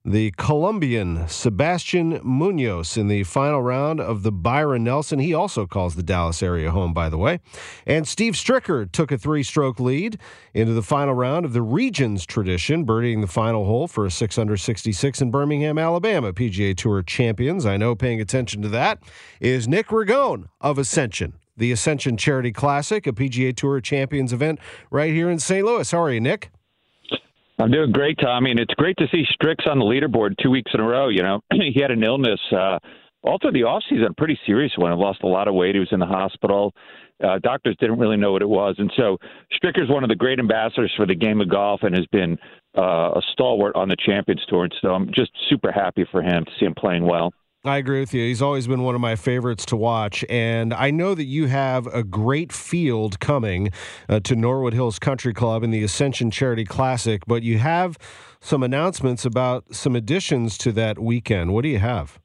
The 0.07 0.29
Colombian 0.37 1.27
Sebastian 1.27 2.21
Munoz 2.23 2.95
in 2.95 3.07
the 3.07 3.23
final 3.23 3.63
round 3.63 3.99
of 3.99 4.21
the 4.21 4.31
Byron 4.31 4.83
Nelson. 4.83 5.17
He 5.17 5.33
also 5.33 5.65
calls 5.65 5.95
the 5.95 6.03
Dallas 6.03 6.43
area 6.43 6.69
home, 6.69 6.93
by 6.93 7.09
the 7.09 7.17
way. 7.17 7.39
And 7.87 8.07
Steve 8.07 8.33
Stricker 8.33 8.91
took 8.91 9.11
a 9.11 9.17
three 9.17 9.41
stroke 9.41 9.79
lead 9.79 10.19
into 10.53 10.73
the 10.73 10.83
final 10.83 11.15
round 11.15 11.43
of 11.43 11.53
the 11.53 11.63
Regions 11.63 12.23
tradition, 12.23 12.85
birdieing 12.85 13.21
the 13.21 13.27
final 13.27 13.65
hole 13.65 13.87
for 13.87 14.05
a 14.05 14.11
6 14.11 14.37
under 14.37 14.55
66 14.55 15.21
in 15.21 15.31
Birmingham, 15.31 15.79
Alabama. 15.79 16.33
PGA 16.33 16.77
Tour 16.77 17.01
champions. 17.01 17.65
I 17.65 17.75
know 17.75 17.95
paying 17.95 18.21
attention 18.21 18.61
to 18.61 18.69
that 18.69 19.01
is 19.39 19.67
Nick 19.67 19.87
Ragone 19.87 20.49
of 20.61 20.77
Ascension. 20.77 21.33
The 21.57 21.71
Ascension 21.71 22.15
Charity 22.15 22.51
Classic, 22.51 23.07
a 23.07 23.11
PGA 23.11 23.55
Tour 23.55 23.81
Champions 23.81 24.33
event 24.33 24.59
right 24.91 25.11
here 25.11 25.31
in 25.31 25.39
St. 25.39 25.65
Louis. 25.65 25.89
How 25.89 26.01
are 26.03 26.11
you, 26.11 26.21
Nick? 26.21 26.51
I'm 27.57 27.71
doing 27.71 27.91
great, 27.91 28.17
Tommy, 28.19 28.51
and 28.51 28.59
it's 28.59 28.73
great 28.73 28.97
to 28.97 29.07
see 29.11 29.23
Strix 29.31 29.65
on 29.65 29.79
the 29.79 29.85
leaderboard 29.85 30.35
two 30.41 30.49
weeks 30.49 30.71
in 30.73 30.81
a 30.81 30.83
row. 30.83 31.07
You 31.07 31.23
know, 31.23 31.41
he 31.51 31.79
had 31.81 31.91
an 31.91 32.03
illness 32.03 32.39
uh, 32.51 32.79
all 33.23 33.37
through 33.41 33.53
the 33.53 33.61
offseason, 33.61 34.09
a 34.09 34.13
pretty 34.13 34.37
serious 34.45 34.73
one. 34.77 34.91
He 34.91 34.97
lost 34.97 35.23
a 35.23 35.27
lot 35.27 35.47
of 35.47 35.55
weight. 35.55 35.75
He 35.75 35.79
was 35.79 35.91
in 35.91 35.99
the 35.99 36.05
hospital. 36.05 36.73
Uh, 37.23 37.39
doctors 37.39 37.77
didn't 37.79 37.97
really 37.97 38.17
know 38.17 38.33
what 38.33 38.41
it 38.41 38.49
was, 38.49 38.75
and 38.77 38.91
so 38.97 39.17
Stricker's 39.53 39.89
one 39.89 40.03
of 40.03 40.09
the 40.09 40.15
great 40.15 40.37
ambassadors 40.37 40.91
for 40.97 41.05
the 41.05 41.15
game 41.15 41.39
of 41.39 41.49
golf, 41.49 41.83
and 41.83 41.95
has 41.95 42.05
been 42.11 42.37
uh, 42.77 43.11
a 43.15 43.21
stalwart 43.31 43.73
on 43.75 43.87
the 43.87 43.95
Champions 44.05 44.43
Tour. 44.49 44.65
And 44.65 44.75
so 44.81 44.89
I'm 44.89 45.07
just 45.13 45.31
super 45.49 45.71
happy 45.71 46.05
for 46.11 46.21
him 46.21 46.43
to 46.43 46.51
see 46.59 46.65
him 46.65 46.75
playing 46.77 47.05
well. 47.05 47.31
I 47.65 47.77
agree 47.77 47.99
with 47.99 48.13
you. 48.13 48.23
He's 48.23 48.43
always 48.43 48.67
been 48.67 48.83
one 48.83 48.93
of 48.93 49.01
my 49.01 49.15
favorites 49.15 49.65
to 49.67 49.75
watch. 49.75 50.23
And 50.29 50.71
I 50.71 50.91
know 50.91 51.15
that 51.15 51.23
you 51.23 51.47
have 51.47 51.87
a 51.87 52.03
great 52.03 52.53
field 52.53 53.19
coming 53.19 53.71
uh, 54.07 54.19
to 54.21 54.35
Norwood 54.35 54.73
Hills 54.73 54.99
Country 54.99 55.33
Club 55.33 55.63
in 55.63 55.71
the 55.71 55.83
Ascension 55.83 56.29
Charity 56.29 56.63
Classic, 56.63 57.23
but 57.25 57.41
you 57.41 57.57
have 57.57 57.97
some 58.39 58.61
announcements 58.61 59.25
about 59.25 59.73
some 59.73 59.95
additions 59.95 60.59
to 60.59 60.71
that 60.73 60.99
weekend. 60.99 61.53
What 61.53 61.63
do 61.63 61.69
you 61.69 61.79
have? 61.79 62.19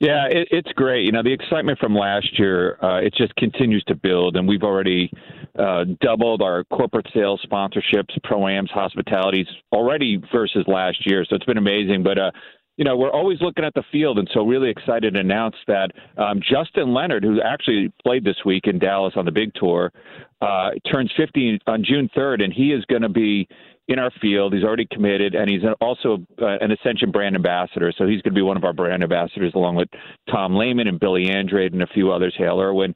Yeah, 0.00 0.26
it, 0.26 0.48
it's 0.50 0.72
great. 0.72 1.04
You 1.04 1.12
know, 1.12 1.22
the 1.22 1.32
excitement 1.32 1.78
from 1.78 1.94
last 1.94 2.38
year, 2.38 2.76
uh, 2.82 2.98
it 2.98 3.14
just 3.14 3.34
continues 3.36 3.84
to 3.84 3.94
build, 3.94 4.36
and 4.36 4.46
we've 4.46 4.64
already 4.64 5.10
uh, 5.58 5.84
doubled 6.00 6.42
our 6.42 6.64
corporate 6.64 7.06
sales 7.14 7.40
sponsorships, 7.50 8.10
pro-ams, 8.24 8.70
hospitalities 8.74 9.46
already 9.70 10.20
versus 10.32 10.64
last 10.66 11.06
year. 11.06 11.24
So 11.26 11.36
it's 11.36 11.44
been 11.44 11.56
amazing. 11.56 12.02
But 12.02 12.18
uh, 12.18 12.30
you 12.76 12.84
know, 12.84 12.96
we're 12.96 13.10
always 13.10 13.40
looking 13.40 13.64
at 13.64 13.74
the 13.74 13.82
field, 13.92 14.18
and 14.18 14.28
so 14.32 14.46
really 14.46 14.70
excited 14.70 15.14
to 15.14 15.20
announce 15.20 15.56
that 15.66 15.90
um, 16.16 16.40
Justin 16.40 16.94
Leonard, 16.94 17.22
who 17.22 17.40
actually 17.42 17.92
played 18.04 18.24
this 18.24 18.36
week 18.44 18.66
in 18.66 18.78
Dallas 18.78 19.12
on 19.16 19.24
the 19.24 19.30
big 19.30 19.52
tour, 19.54 19.92
uh, 20.40 20.70
turns 20.90 21.10
50 21.16 21.60
on 21.66 21.84
June 21.84 22.08
3rd, 22.16 22.42
and 22.42 22.52
he 22.52 22.72
is 22.72 22.84
going 22.86 23.02
to 23.02 23.10
be 23.10 23.46
in 23.88 23.98
our 23.98 24.10
field. 24.20 24.54
He's 24.54 24.64
already 24.64 24.86
committed, 24.90 25.34
and 25.34 25.50
he's 25.50 25.62
also 25.80 26.24
uh, 26.40 26.58
an 26.60 26.72
Ascension 26.72 27.10
brand 27.10 27.36
ambassador. 27.36 27.92
So 27.96 28.06
he's 28.06 28.22
going 28.22 28.32
to 28.32 28.38
be 28.38 28.42
one 28.42 28.56
of 28.56 28.64
our 28.64 28.72
brand 28.72 29.02
ambassadors, 29.02 29.52
along 29.54 29.76
with 29.76 29.88
Tom 30.30 30.56
Lehman 30.56 30.88
and 30.88 30.98
Billy 30.98 31.28
Andrade 31.28 31.74
and 31.74 31.82
a 31.82 31.86
few 31.88 32.10
others, 32.10 32.34
Hale 32.38 32.60
Irwin. 32.60 32.94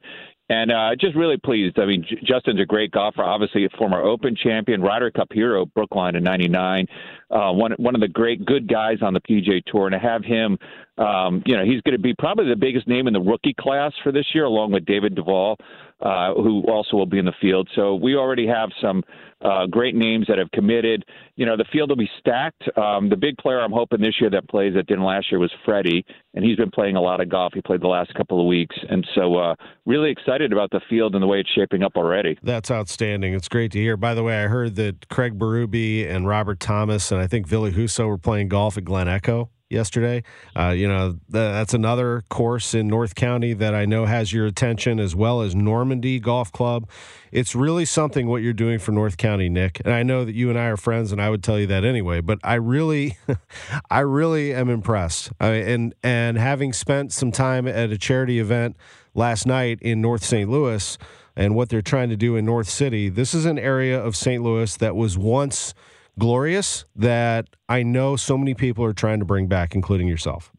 And 0.49 0.71
uh, 0.71 0.95
just 0.97 1.15
really 1.15 1.35
pleased. 1.35 1.77
I 1.77 1.85
mean, 1.85 2.05
J- 2.07 2.21
Justin's 2.23 2.61
a 2.61 2.65
great 2.65 2.91
golfer, 2.91 3.21
obviously 3.21 3.65
a 3.65 3.69
former 3.77 4.01
Open 4.01 4.33
champion, 4.35 4.81
Ryder 4.81 5.11
Cup 5.11 5.27
hero, 5.33 5.65
Brookline 5.65 6.15
in 6.15 6.23
'99. 6.23 6.87
Uh, 7.29 7.51
one 7.51 7.73
one 7.73 7.95
of 7.95 8.01
the 8.01 8.07
great 8.07 8.45
good 8.45 8.67
guys 8.67 8.99
on 9.01 9.13
the 9.13 9.19
PGA 9.19 9.61
Tour, 9.65 9.87
and 9.87 9.93
to 9.93 9.99
have 9.99 10.23
him, 10.23 10.57
um, 10.97 11.43
you 11.45 11.57
know, 11.57 11.65
he's 11.65 11.81
going 11.81 11.97
to 11.97 12.01
be 12.01 12.13
probably 12.13 12.47
the 12.47 12.55
biggest 12.55 12.87
name 12.87 13.07
in 13.07 13.13
the 13.13 13.19
rookie 13.19 13.55
class 13.59 13.91
for 14.03 14.13
this 14.13 14.25
year, 14.33 14.45
along 14.45 14.71
with 14.71 14.85
David 14.85 15.15
Duval. 15.15 15.57
Uh, 15.99 16.31
who 16.35 16.61
also 16.69 16.95
will 16.95 17.07
be 17.07 17.17
in 17.17 17.25
the 17.25 17.33
field. 17.41 17.67
So 17.73 17.95
we 17.95 18.15
already 18.15 18.45
have 18.45 18.69
some 18.79 19.03
uh, 19.41 19.65
great 19.65 19.95
names 19.95 20.27
that 20.27 20.37
have 20.37 20.51
committed. 20.51 21.03
You 21.37 21.47
know, 21.47 21.57
the 21.57 21.65
field 21.73 21.89
will 21.89 21.97
be 21.97 22.09
stacked. 22.19 22.61
Um, 22.77 23.09
the 23.09 23.15
big 23.15 23.35
player 23.37 23.59
I'm 23.59 23.71
hoping 23.71 24.01
this 24.01 24.13
year 24.21 24.29
that 24.29 24.47
plays 24.47 24.75
that 24.75 24.85
didn't 24.85 25.03
last 25.03 25.31
year 25.31 25.39
was 25.39 25.51
Freddie, 25.65 26.05
and 26.35 26.45
he's 26.45 26.55
been 26.55 26.69
playing 26.69 26.97
a 26.97 27.01
lot 27.01 27.19
of 27.19 27.29
golf. 27.29 27.53
He 27.55 27.61
played 27.61 27.81
the 27.81 27.87
last 27.87 28.13
couple 28.13 28.39
of 28.39 28.45
weeks, 28.45 28.75
and 28.87 29.07
so 29.15 29.37
uh, 29.37 29.55
really 29.87 30.11
excited 30.11 30.53
about 30.53 30.69
the 30.69 30.81
field 30.87 31.15
and 31.15 31.23
the 31.23 31.27
way 31.27 31.39
it's 31.39 31.49
shaping 31.55 31.81
up 31.81 31.93
already. 31.95 32.37
That's 32.43 32.69
outstanding. 32.69 33.33
It's 33.33 33.49
great 33.49 33.71
to 33.71 33.79
hear. 33.79 33.97
By 33.97 34.13
the 34.13 34.21
way, 34.21 34.43
I 34.43 34.47
heard 34.47 34.75
that 34.75 35.09
Craig 35.09 35.39
Berube 35.39 36.07
and 36.07 36.27
Robert 36.27 36.59
Thomas 36.59 37.11
and 37.11 37.19
I 37.19 37.25
think 37.25 37.47
Ville 37.47 37.71
Husso 37.71 38.07
were 38.07 38.19
playing 38.19 38.49
golf 38.49 38.77
at 38.77 38.85
Glen 38.85 39.07
Echo 39.07 39.49
yesterday. 39.69 40.23
Uh, 40.55 40.69
you 40.69 40.87
know, 40.87 41.11
th- 41.11 41.19
that's 41.31 41.73
another 41.73 42.23
course 42.29 42.73
in 42.73 42.87
North 42.87 43.15
County 43.15 43.53
that 43.53 43.73
I 43.75 43.85
know 43.85 44.05
has 44.05 44.31
your 44.31 44.45
attention, 44.45 44.99
as 44.99 45.15
well 45.15 45.41
as 45.41 45.55
Normandy 45.55 46.19
Golf 46.19 46.51
Club. 46.51 46.89
It's 47.31 47.55
really 47.55 47.85
something 47.85 48.27
what 48.27 48.41
you're 48.41 48.53
doing 48.53 48.79
for 48.79 48.91
North 48.91 49.17
County, 49.17 49.49
Nick. 49.49 49.81
And 49.83 49.93
I 49.93 50.03
know 50.03 50.23
that 50.25 50.35
you 50.35 50.49
and 50.49 50.57
I 50.57 50.65
are 50.65 50.77
friends, 50.77 51.11
and 51.11 51.21
I 51.21 51.29
would 51.29 51.43
tell 51.43 51.59
you 51.59 51.67
that 51.67 51.83
anyway. 51.83 52.21
But 52.21 52.39
I 52.43 52.55
really, 52.55 53.17
I 53.89 53.99
really 53.99 54.53
am 54.53 54.69
impressed. 54.69 55.31
I 55.39 55.47
and 55.47 55.93
and 56.03 56.37
having 56.37 56.73
spent 56.73 57.11
some 57.11 57.31
time 57.31 57.67
at 57.67 57.91
a 57.91 57.97
charity 57.97 58.39
event 58.39 58.77
last 59.13 59.45
night 59.45 59.79
in 59.81 60.01
North 60.01 60.23
St. 60.23 60.49
Louis. 60.49 60.97
And 61.35 61.53
what 61.53 61.69
they're 61.69 61.83
trying 61.83 62.09
to 62.09 62.17
do 62.17 62.35
in 62.35 62.45
North 62.45 62.67
City. 62.67 63.09
This 63.09 63.35
is 63.35 63.45
an 63.45 63.59
area 63.59 64.03
of 64.03 64.15
St. 64.15 64.41
Louis 64.41 64.75
that 64.77 64.95
was 64.95 65.19
once 65.19 65.75
glorious 66.19 66.85
that 66.95 67.47
I 67.69 67.83
know 67.83 68.15
so 68.15 68.37
many 68.37 68.53
people 68.53 68.83
are 68.83 68.93
trying 68.93 69.19
to 69.19 69.25
bring 69.25 69.47
back, 69.47 69.75
including 69.75 70.07
yourself. 70.07 70.51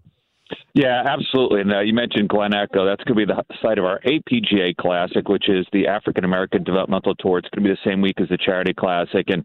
Yeah, 0.75 1.03
absolutely. 1.07 1.61
And 1.63 1.73
uh, 1.73 1.81
you 1.81 1.93
mentioned 1.93 2.29
Glen 2.29 2.55
Echo. 2.55 2.87
That's 2.87 3.03
going 3.05 3.19
to 3.19 3.27
be 3.27 3.33
the 3.33 3.43
site 3.61 3.79
of 3.79 3.85
our 3.85 4.01
APGA 4.01 4.77
Classic, 4.77 5.29
which 5.29 5.49
is 5.49 5.67
the 5.73 5.87
African 5.87 6.25
American 6.25 6.63
Developmental 6.63 7.15
Tour. 7.17 7.39
It's 7.39 7.49
going 7.49 7.65
to 7.65 7.69
be 7.69 7.75
the 7.75 7.91
same 7.91 8.01
week 8.01 8.21
as 8.21 8.29
the 8.29 8.39
Charity 8.39 8.75
Classic. 8.75 9.27
And 9.29 9.45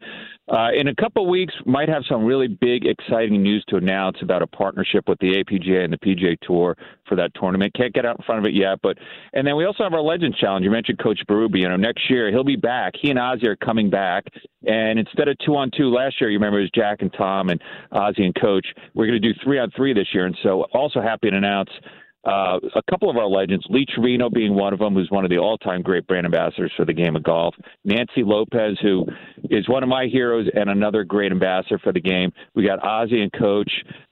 uh, 0.50 0.70
in 0.78 0.90
a 0.90 0.96
couple 0.96 1.24
of 1.24 1.30
weeks, 1.30 1.54
might 1.66 1.88
have 1.88 2.04
some 2.10 2.26
really 2.26 2.48
big, 2.48 2.86
exciting 2.86 3.42
news 3.42 3.64
to 3.70 3.78
announce 3.78 4.18
about 4.22 4.42
a 4.42 4.48
partnership 4.48 5.08
with 5.08 5.18
the 5.20 5.36
APGA 5.36 5.86
and 5.86 5.94
the 5.94 5.98
PGA 5.98 6.38
Tour 6.42 6.76
for 7.08 7.16
that 7.16 7.32
tournament. 7.36 7.74
Can't 7.76 7.94
get 7.94 8.06
out 8.06 8.18
in 8.18 8.26
front 8.26 8.40
of 8.40 8.46
it 8.46 8.54
yet, 8.54 8.80
but 8.84 8.98
and 9.34 9.48
then 9.48 9.56
we 9.56 9.64
also 9.64 9.84
have 9.84 9.94
our 9.94 10.02
Legends 10.02 10.38
Challenge. 10.38 10.66
You 10.66 10.72
mentioned 10.72 11.00
Coach 11.00 11.22
Berube. 11.30 11.58
You 11.58 11.70
know, 11.70 11.78
next 11.78 12.10
year 12.10 12.30
he'll 12.30 12.44
be 12.44 12.58
back. 12.58 12.94
He 13.02 13.10
and 13.10 13.18
Ozzie 13.18 13.48
are 13.48 13.56
coming 13.56 13.90
back, 13.90 14.26
and 14.68 15.00
instead 15.00 15.30
of 15.30 15.38
two 15.46 15.56
on 15.56 15.72
two 15.78 15.90
last 15.90 16.20
year, 16.20 16.30
you 16.30 16.38
remember 16.38 16.60
it 16.60 16.64
was 16.64 16.72
Jack 16.76 17.02
and 17.02 17.14
Tom 17.14 17.50
and 17.50 17.62
Ozzie 17.94 18.26
and 18.26 18.36
Coach. 18.36 18.68
We're 18.96 19.08
going 19.08 19.22
to 19.22 19.34
do 19.34 19.40
three 19.44 19.60
on 19.60 19.72
three 19.72 19.94
this 19.94 20.08
year, 20.14 20.26
and 20.26 20.38
so 20.44 20.64
also 20.74 21.02
happy 21.02 21.30
to 21.30 21.38
announce 21.38 21.70
uh, 22.26 22.60
a 22.76 22.82
couple 22.90 23.10
of 23.10 23.18
our 23.18 23.28
legends, 23.28 23.66
Lee 23.70 23.86
Trevino 23.86 24.30
being 24.30 24.56
one 24.56 24.74
of 24.74 24.80
them, 24.80 24.94
who's 24.94 25.12
one 25.12 25.26
of 25.26 25.30
the 25.30 25.38
all-time 25.38 25.82
great 25.82 26.08
brand 26.08 26.26
ambassadors 26.26 26.72
for 26.78 26.86
the 26.86 26.94
game 26.94 27.16
of 27.16 27.24
golf. 27.24 27.54
Nancy 27.84 28.24
Lopez, 28.24 28.78
who 28.82 29.06
is 29.50 29.68
one 29.68 29.84
of 29.84 29.90
my 29.90 30.06
heroes 30.06 30.48
and 30.54 30.70
another 30.70 31.04
great 31.04 31.32
ambassador 31.32 31.80
for 31.80 31.92
the 31.92 32.00
game. 32.00 32.32
We 32.56 32.66
got 32.66 32.84
Ozzie 32.84 33.22
and 33.22 33.32
Coach. 33.34 33.72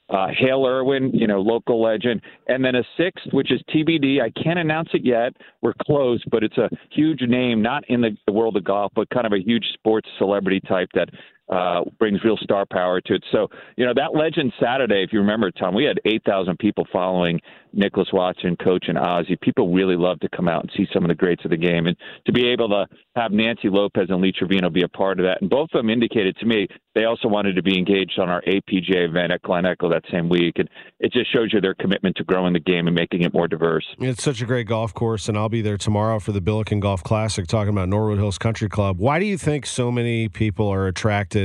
Uh, 0.09 0.27
Hale 0.37 0.65
Irwin, 0.65 1.11
you 1.13 1.25
know, 1.25 1.39
local 1.39 1.81
legend, 1.81 2.21
and 2.49 2.65
then 2.65 2.75
a 2.75 2.83
sixth, 2.97 3.27
which 3.31 3.49
is 3.49 3.61
TBD. 3.73 4.21
I 4.21 4.29
can't 4.43 4.59
announce 4.59 4.89
it 4.93 5.05
yet. 5.05 5.31
We're 5.61 5.73
close, 5.83 6.21
but 6.29 6.43
it's 6.43 6.57
a 6.57 6.69
huge 6.89 7.21
name, 7.21 7.61
not 7.61 7.85
in 7.87 8.01
the 8.01 8.33
world 8.33 8.57
of 8.57 8.65
golf, 8.65 8.91
but 8.93 9.09
kind 9.09 9.25
of 9.25 9.31
a 9.31 9.41
huge 9.41 9.63
sports 9.73 10.09
celebrity 10.17 10.59
type 10.67 10.89
that 10.95 11.07
uh, 11.51 11.81
brings 11.99 12.23
real 12.23 12.37
star 12.37 12.65
power 12.65 13.01
to 13.01 13.15
it. 13.15 13.23
So, 13.31 13.49
you 13.75 13.85
know, 13.85 13.93
that 13.95 14.15
legend 14.15 14.53
Saturday, 14.61 15.03
if 15.03 15.11
you 15.11 15.19
remember, 15.19 15.51
Tom, 15.51 15.75
we 15.75 15.83
had 15.83 15.99
8,000 16.05 16.57
people 16.57 16.87
following 16.91 17.39
Nicklaus 17.73 18.11
Watson, 18.11 18.55
Coach, 18.57 18.85
and 18.87 18.97
Ozzie. 18.97 19.37
People 19.41 19.73
really 19.73 19.95
love 19.95 20.19
to 20.21 20.29
come 20.29 20.47
out 20.47 20.63
and 20.63 20.71
see 20.75 20.87
some 20.93 21.03
of 21.03 21.09
the 21.09 21.15
greats 21.15 21.43
of 21.45 21.51
the 21.51 21.57
game. 21.57 21.87
And 21.87 21.95
to 22.25 22.31
be 22.31 22.47
able 22.47 22.69
to 22.69 22.87
have 23.15 23.31
Nancy 23.31 23.69
Lopez 23.69 24.07
and 24.09 24.21
Lee 24.21 24.31
Trevino 24.31 24.69
be 24.69 24.83
a 24.83 24.87
part 24.87 25.19
of 25.19 25.25
that. 25.25 25.41
And 25.41 25.49
both 25.49 25.69
of 25.73 25.79
them 25.79 25.89
indicated 25.89 26.37
to 26.37 26.45
me 26.45 26.67
they 26.93 27.05
also 27.05 27.29
wanted 27.29 27.55
to 27.55 27.63
be 27.63 27.77
engaged 27.77 28.19
on 28.19 28.29
our 28.29 28.41
APGA 28.41 29.07
event 29.07 29.31
at 29.31 29.41
Glen 29.43 29.65
Echo 29.65 29.89
that 29.89 30.03
same 30.11 30.27
week. 30.27 30.55
And 30.57 30.69
it 30.99 31.13
just 31.13 31.31
shows 31.31 31.51
you 31.53 31.61
their 31.61 31.73
commitment 31.73 32.17
to 32.17 32.25
growing 32.25 32.51
the 32.51 32.59
game 32.59 32.87
and 32.87 32.95
making 32.95 33.21
it 33.21 33.33
more 33.33 33.47
diverse. 33.47 33.85
It's 33.99 34.21
such 34.21 34.41
a 34.41 34.45
great 34.45 34.67
golf 34.67 34.93
course, 34.93 35.29
and 35.29 35.37
I'll 35.37 35.47
be 35.47 35.61
there 35.61 35.77
tomorrow 35.77 36.19
for 36.19 36.33
the 36.33 36.41
Billiken 36.41 36.81
Golf 36.81 37.01
Classic 37.03 37.47
talking 37.47 37.69
about 37.69 37.87
Norwood 37.87 38.17
Hills 38.17 38.37
Country 38.37 38.67
Club. 38.67 38.97
Why 38.99 39.19
do 39.19 39.25
you 39.25 39.37
think 39.37 39.65
so 39.65 39.89
many 39.89 40.27
people 40.27 40.67
are 40.67 40.87
attracted 40.87 41.40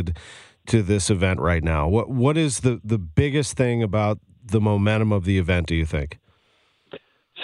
to 0.66 0.82
this 0.82 1.10
event 1.10 1.40
right 1.40 1.62
now? 1.62 1.88
What 1.88 2.08
What 2.10 2.36
is 2.36 2.60
the, 2.60 2.80
the 2.84 2.98
biggest 2.98 3.56
thing 3.56 3.82
about 3.82 4.18
the 4.44 4.60
momentum 4.60 5.12
of 5.12 5.24
the 5.24 5.38
event, 5.38 5.66
do 5.66 5.74
you 5.74 5.86
think? 5.86 6.18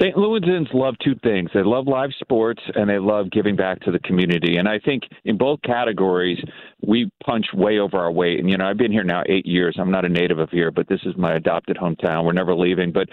St. 0.00 0.16
Louisans 0.16 0.72
love 0.72 0.94
two 1.04 1.14
things. 1.22 1.50
They 1.52 1.62
love 1.62 1.86
live 1.86 2.10
sports 2.18 2.62
and 2.74 2.88
they 2.88 2.98
love 2.98 3.30
giving 3.30 3.56
back 3.56 3.78
to 3.80 3.90
the 3.90 3.98
community. 4.00 4.56
And 4.56 4.66
I 4.66 4.78
think 4.78 5.02
in 5.24 5.36
both 5.36 5.60
categories, 5.62 6.42
we 6.86 7.10
punch 7.24 7.46
way 7.52 7.78
over 7.78 7.98
our 7.98 8.10
weight. 8.10 8.40
And, 8.40 8.48
you 8.48 8.56
know, 8.56 8.64
I've 8.64 8.78
been 8.78 8.90
here 8.90 9.04
now 9.04 9.22
eight 9.28 9.44
years. 9.44 9.76
I'm 9.78 9.90
not 9.90 10.06
a 10.06 10.08
native 10.08 10.38
of 10.38 10.48
here, 10.48 10.70
but 10.70 10.88
this 10.88 11.00
is 11.04 11.14
my 11.18 11.34
adopted 11.34 11.76
hometown. 11.76 12.24
We're 12.24 12.32
never 12.32 12.54
leaving. 12.54 12.90
But, 12.90 13.08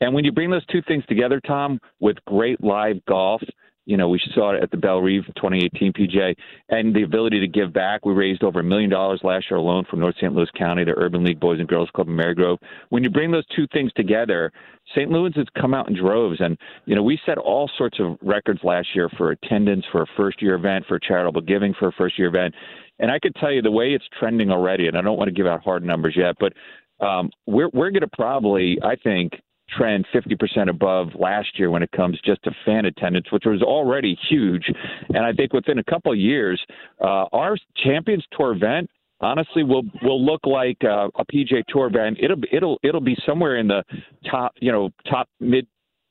and 0.00 0.14
when 0.14 0.24
you 0.24 0.32
bring 0.32 0.50
those 0.50 0.64
two 0.66 0.80
things 0.88 1.04
together, 1.06 1.38
Tom, 1.46 1.78
with 2.00 2.16
great 2.26 2.62
live 2.64 3.04
golf, 3.04 3.42
you 3.84 3.96
know, 3.96 4.08
we 4.08 4.20
saw 4.34 4.54
it 4.54 4.62
at 4.62 4.70
the 4.70 4.76
Bellerive 4.76 5.26
2018 5.36 5.92
PGA, 5.92 6.34
and 6.68 6.94
the 6.94 7.02
ability 7.02 7.40
to 7.40 7.48
give 7.48 7.72
back. 7.72 8.06
We 8.06 8.12
raised 8.12 8.44
over 8.44 8.60
a 8.60 8.64
million 8.64 8.90
dollars 8.90 9.20
last 9.24 9.46
year 9.50 9.58
alone 9.58 9.84
from 9.90 10.00
North 10.00 10.14
St. 10.16 10.32
Louis 10.32 10.48
County, 10.56 10.84
the 10.84 10.94
Urban 10.96 11.24
League 11.24 11.40
Boys 11.40 11.58
and 11.58 11.68
Girls 11.68 11.90
Club 11.94 12.08
in 12.08 12.14
Marygrove. 12.14 12.58
When 12.90 13.02
you 13.02 13.10
bring 13.10 13.30
those 13.30 13.46
two 13.56 13.66
things 13.72 13.92
together, 13.94 14.52
St. 14.94 15.10
Louis 15.10 15.32
has 15.36 15.46
come 15.60 15.74
out 15.74 15.88
in 15.88 15.96
droves, 15.96 16.40
and 16.40 16.56
you 16.86 16.94
know 16.94 17.02
we 17.02 17.18
set 17.26 17.38
all 17.38 17.70
sorts 17.76 17.98
of 18.00 18.18
records 18.22 18.60
last 18.62 18.88
year 18.94 19.08
for 19.16 19.32
attendance 19.32 19.84
for 19.90 20.02
a 20.02 20.06
first-year 20.16 20.54
event, 20.54 20.84
for 20.86 20.98
charitable 20.98 21.40
giving 21.40 21.74
for 21.74 21.88
a 21.88 21.92
first-year 21.92 22.28
event, 22.28 22.54
and 22.98 23.10
I 23.10 23.18
could 23.18 23.34
tell 23.36 23.52
you 23.52 23.62
the 23.62 23.70
way 23.70 23.92
it's 23.92 24.04
trending 24.18 24.50
already. 24.50 24.86
And 24.86 24.96
I 24.96 25.02
don't 25.02 25.16
want 25.16 25.28
to 25.28 25.34
give 25.34 25.46
out 25.46 25.62
hard 25.62 25.84
numbers 25.84 26.14
yet, 26.16 26.36
but 26.38 26.52
um, 27.04 27.30
we're 27.46 27.70
we're 27.72 27.90
going 27.90 28.02
to 28.02 28.16
probably, 28.16 28.78
I 28.82 28.96
think, 28.96 29.32
trend 29.76 30.06
50% 30.14 30.68
above 30.68 31.08
last 31.18 31.58
year 31.58 31.70
when 31.70 31.82
it 31.82 31.90
comes 31.92 32.18
just 32.24 32.42
to 32.44 32.50
fan 32.64 32.84
attendance, 32.84 33.26
which 33.30 33.44
was 33.46 33.62
already 33.62 34.18
huge. 34.28 34.64
And 35.08 35.18
I 35.18 35.32
think 35.32 35.52
within 35.52 35.78
a 35.78 35.84
couple 35.84 36.12
of 36.12 36.18
years, 36.18 36.60
uh, 37.00 37.26
our 37.32 37.56
Champions 37.76 38.24
Tour 38.36 38.52
event 38.52 38.90
honestly 39.20 39.62
will 39.62 39.84
will 40.02 40.24
look 40.24 40.40
like 40.44 40.78
uh, 40.84 41.08
a 41.16 41.24
PGA 41.24 41.62
Tour 41.68 41.86
event. 41.86 42.18
It'll 42.20 42.40
it'll 42.50 42.78
it'll 42.82 43.00
be 43.00 43.16
somewhere 43.24 43.56
in 43.56 43.68
the 43.68 43.84
top, 44.30 44.52
you 44.60 44.72
know, 44.72 44.90
top 45.08 45.28
mid 45.40 45.66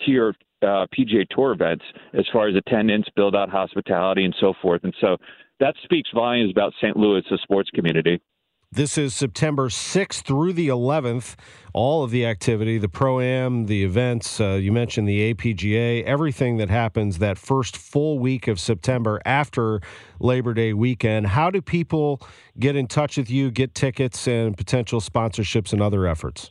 tier 0.05 0.33
uh, 0.61 0.85
PGA 0.97 1.27
Tour 1.29 1.51
events 1.51 1.83
as 2.13 2.25
far 2.31 2.47
as 2.47 2.55
attendance, 2.55 3.05
build 3.15 3.35
out 3.35 3.49
hospitality, 3.49 4.25
and 4.25 4.35
so 4.39 4.53
forth. 4.61 4.83
And 4.83 4.93
so 5.01 5.17
that 5.59 5.75
speaks 5.83 6.09
volumes 6.13 6.51
about 6.51 6.73
St. 6.81 6.97
Louis, 6.97 7.23
the 7.29 7.37
sports 7.43 7.69
community. 7.73 8.19
This 8.73 8.97
is 8.97 9.13
September 9.13 9.67
6th 9.67 10.21
through 10.21 10.53
the 10.53 10.69
11th. 10.69 11.35
All 11.73 12.05
of 12.05 12.11
the 12.11 12.25
activity, 12.25 12.77
the 12.77 12.87
Pro 12.87 13.19
Am, 13.19 13.65
the 13.65 13.83
events, 13.83 14.39
uh, 14.39 14.51
you 14.53 14.71
mentioned 14.71 15.09
the 15.09 15.33
APGA, 15.33 16.05
everything 16.05 16.55
that 16.55 16.69
happens 16.69 17.17
that 17.17 17.37
first 17.37 17.75
full 17.75 18.17
week 18.17 18.47
of 18.47 18.61
September 18.61 19.21
after 19.25 19.81
Labor 20.21 20.53
Day 20.53 20.71
weekend. 20.71 21.27
How 21.27 21.51
do 21.51 21.61
people 21.61 22.21
get 22.59 22.77
in 22.77 22.87
touch 22.87 23.17
with 23.17 23.29
you, 23.29 23.51
get 23.51 23.75
tickets, 23.75 24.25
and 24.25 24.55
potential 24.55 25.01
sponsorships 25.01 25.73
and 25.73 25.81
other 25.81 26.07
efforts? 26.07 26.49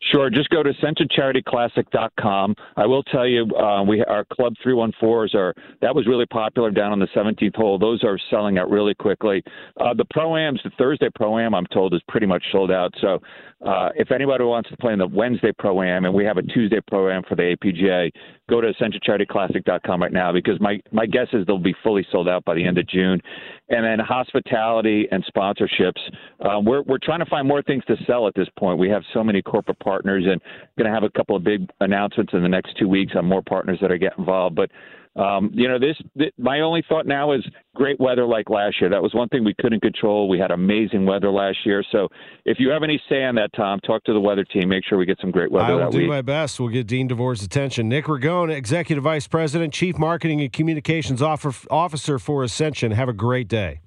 Sure. 0.00 0.30
Just 0.30 0.48
go 0.50 0.62
to 0.62 0.70
AscensionCharityClassic.com. 0.74 2.54
I 2.76 2.86
will 2.86 3.02
tell 3.02 3.26
you, 3.26 3.46
uh, 3.56 3.82
we 3.82 4.02
our 4.04 4.24
Club 4.26 4.54
314s 4.64 5.34
are 5.34 5.54
that 5.82 5.94
was 5.94 6.06
really 6.06 6.26
popular 6.26 6.70
down 6.70 6.92
on 6.92 7.00
the 7.00 7.08
17th 7.08 7.56
hole. 7.56 7.78
Those 7.78 8.04
are 8.04 8.16
selling 8.30 8.58
out 8.58 8.70
really 8.70 8.94
quickly. 8.94 9.42
Uh, 9.80 9.94
the 9.94 10.04
pro 10.10 10.36
ams, 10.36 10.60
the 10.62 10.70
Thursday 10.78 11.08
pro 11.14 11.38
am, 11.38 11.52
I'm 11.54 11.66
told, 11.66 11.94
is 11.94 12.00
pretty 12.08 12.26
much 12.26 12.44
sold 12.52 12.70
out. 12.70 12.94
So 13.00 13.18
uh, 13.64 13.88
if 13.96 14.12
anybody 14.12 14.44
wants 14.44 14.70
to 14.70 14.76
play 14.76 14.92
in 14.92 15.00
the 15.00 15.06
Wednesday 15.06 15.50
pro 15.58 15.82
am, 15.82 16.04
and 16.04 16.14
we 16.14 16.24
have 16.24 16.36
a 16.36 16.42
Tuesday 16.42 16.78
pro 16.86 17.10
am 17.10 17.24
for 17.24 17.34
the 17.34 17.56
APGA, 17.56 18.12
go 18.48 18.60
to 18.60 18.72
AscensionCharityClassic.com 18.72 20.00
right 20.00 20.12
now 20.12 20.32
because 20.32 20.60
my 20.60 20.80
my 20.92 21.06
guess 21.06 21.26
is 21.32 21.44
they'll 21.44 21.58
be 21.58 21.74
fully 21.82 22.06
sold 22.12 22.28
out 22.28 22.44
by 22.44 22.54
the 22.54 22.64
end 22.64 22.78
of 22.78 22.86
June. 22.86 23.20
And 23.68 23.84
then 23.84 23.98
hospitality 23.98 25.08
and 25.10 25.24
sponsorships. 25.26 26.00
Uh, 26.40 26.60
we're 26.60 26.82
we're 26.82 26.98
trying 27.02 27.18
to 27.18 27.26
find 27.26 27.48
more 27.48 27.62
things 27.62 27.84
to 27.86 27.96
sell 28.06 28.28
at 28.28 28.34
this 28.34 28.48
point. 28.56 28.78
We 28.78 28.88
have 28.90 29.02
so 29.12 29.24
many 29.24 29.42
corporate 29.42 29.80
partners, 29.80 30.24
and 30.26 30.40
going 30.78 30.88
to 30.88 30.94
have 30.94 31.02
a 31.02 31.10
couple 31.10 31.34
of 31.34 31.42
big 31.42 31.68
announcements 31.80 32.32
in 32.34 32.42
the 32.42 32.48
next 32.48 32.76
two 32.78 32.88
weeks 32.88 33.14
on 33.16 33.24
more 33.24 33.42
partners 33.42 33.78
that 33.80 33.90
are 33.90 33.98
getting 33.98 34.20
involved. 34.20 34.54
But 34.54 34.70
um, 35.18 35.50
you 35.52 35.66
know, 35.68 35.78
this, 35.78 35.96
this 36.14 36.30
my 36.38 36.60
only 36.60 36.84
thought 36.88 37.06
now 37.06 37.32
is 37.32 37.44
great 37.74 37.98
weather 37.98 38.24
like 38.24 38.48
last 38.48 38.76
year. 38.80 38.88
That 38.88 39.02
was 39.02 39.12
one 39.14 39.28
thing 39.28 39.44
we 39.44 39.54
couldn't 39.60 39.80
control. 39.80 40.28
We 40.28 40.38
had 40.38 40.52
amazing 40.52 41.06
weather 41.06 41.30
last 41.30 41.58
year. 41.66 41.84
So 41.90 42.08
if 42.44 42.58
you 42.60 42.70
have 42.70 42.84
any 42.84 43.02
say 43.08 43.24
on 43.24 43.34
that, 43.34 43.50
Tom, 43.56 43.80
talk 43.80 44.04
to 44.04 44.12
the 44.12 44.20
weather 44.20 44.44
team. 44.44 44.68
Make 44.68 44.84
sure 44.88 44.96
we 44.96 45.06
get 45.06 45.18
some 45.20 45.32
great 45.32 45.50
weather 45.50 45.66
I 45.66 45.70
will 45.72 45.78
that 45.80 45.90
do 45.90 45.98
week. 45.98 46.08
my 46.08 46.22
best. 46.22 46.60
We'll 46.60 46.68
get 46.68 46.86
Dean 46.86 47.08
DeVore's 47.08 47.42
attention. 47.42 47.88
Nick 47.88 48.04
Ragone, 48.04 48.54
Executive 48.54 49.02
Vice 49.02 49.26
President, 49.26 49.74
Chief 49.74 49.98
Marketing 49.98 50.40
and 50.40 50.52
Communications 50.52 51.20
Officer 51.20 52.18
for 52.18 52.44
Ascension. 52.44 52.92
Have 52.92 53.08
a 53.08 53.12
great 53.12 53.48
day. 53.48 53.80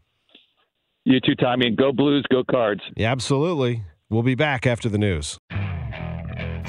You 1.05 1.19
too, 1.21 1.35
Tommy. 1.35 1.67
And 1.67 1.77
go 1.77 1.91
Blues, 1.91 2.25
go 2.29 2.43
Cards. 2.43 2.81
Yeah, 2.95 3.11
absolutely. 3.11 3.85
We'll 4.09 4.23
be 4.23 4.35
back 4.35 4.67
after 4.67 4.89
the 4.89 4.97
news. 4.97 5.37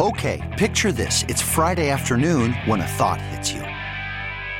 Okay, 0.00 0.40
picture 0.56 0.92
this. 0.92 1.24
It's 1.24 1.42
Friday 1.42 1.90
afternoon 1.90 2.54
when 2.64 2.80
a 2.80 2.86
thought 2.86 3.20
hits 3.20 3.52
you. 3.52 3.62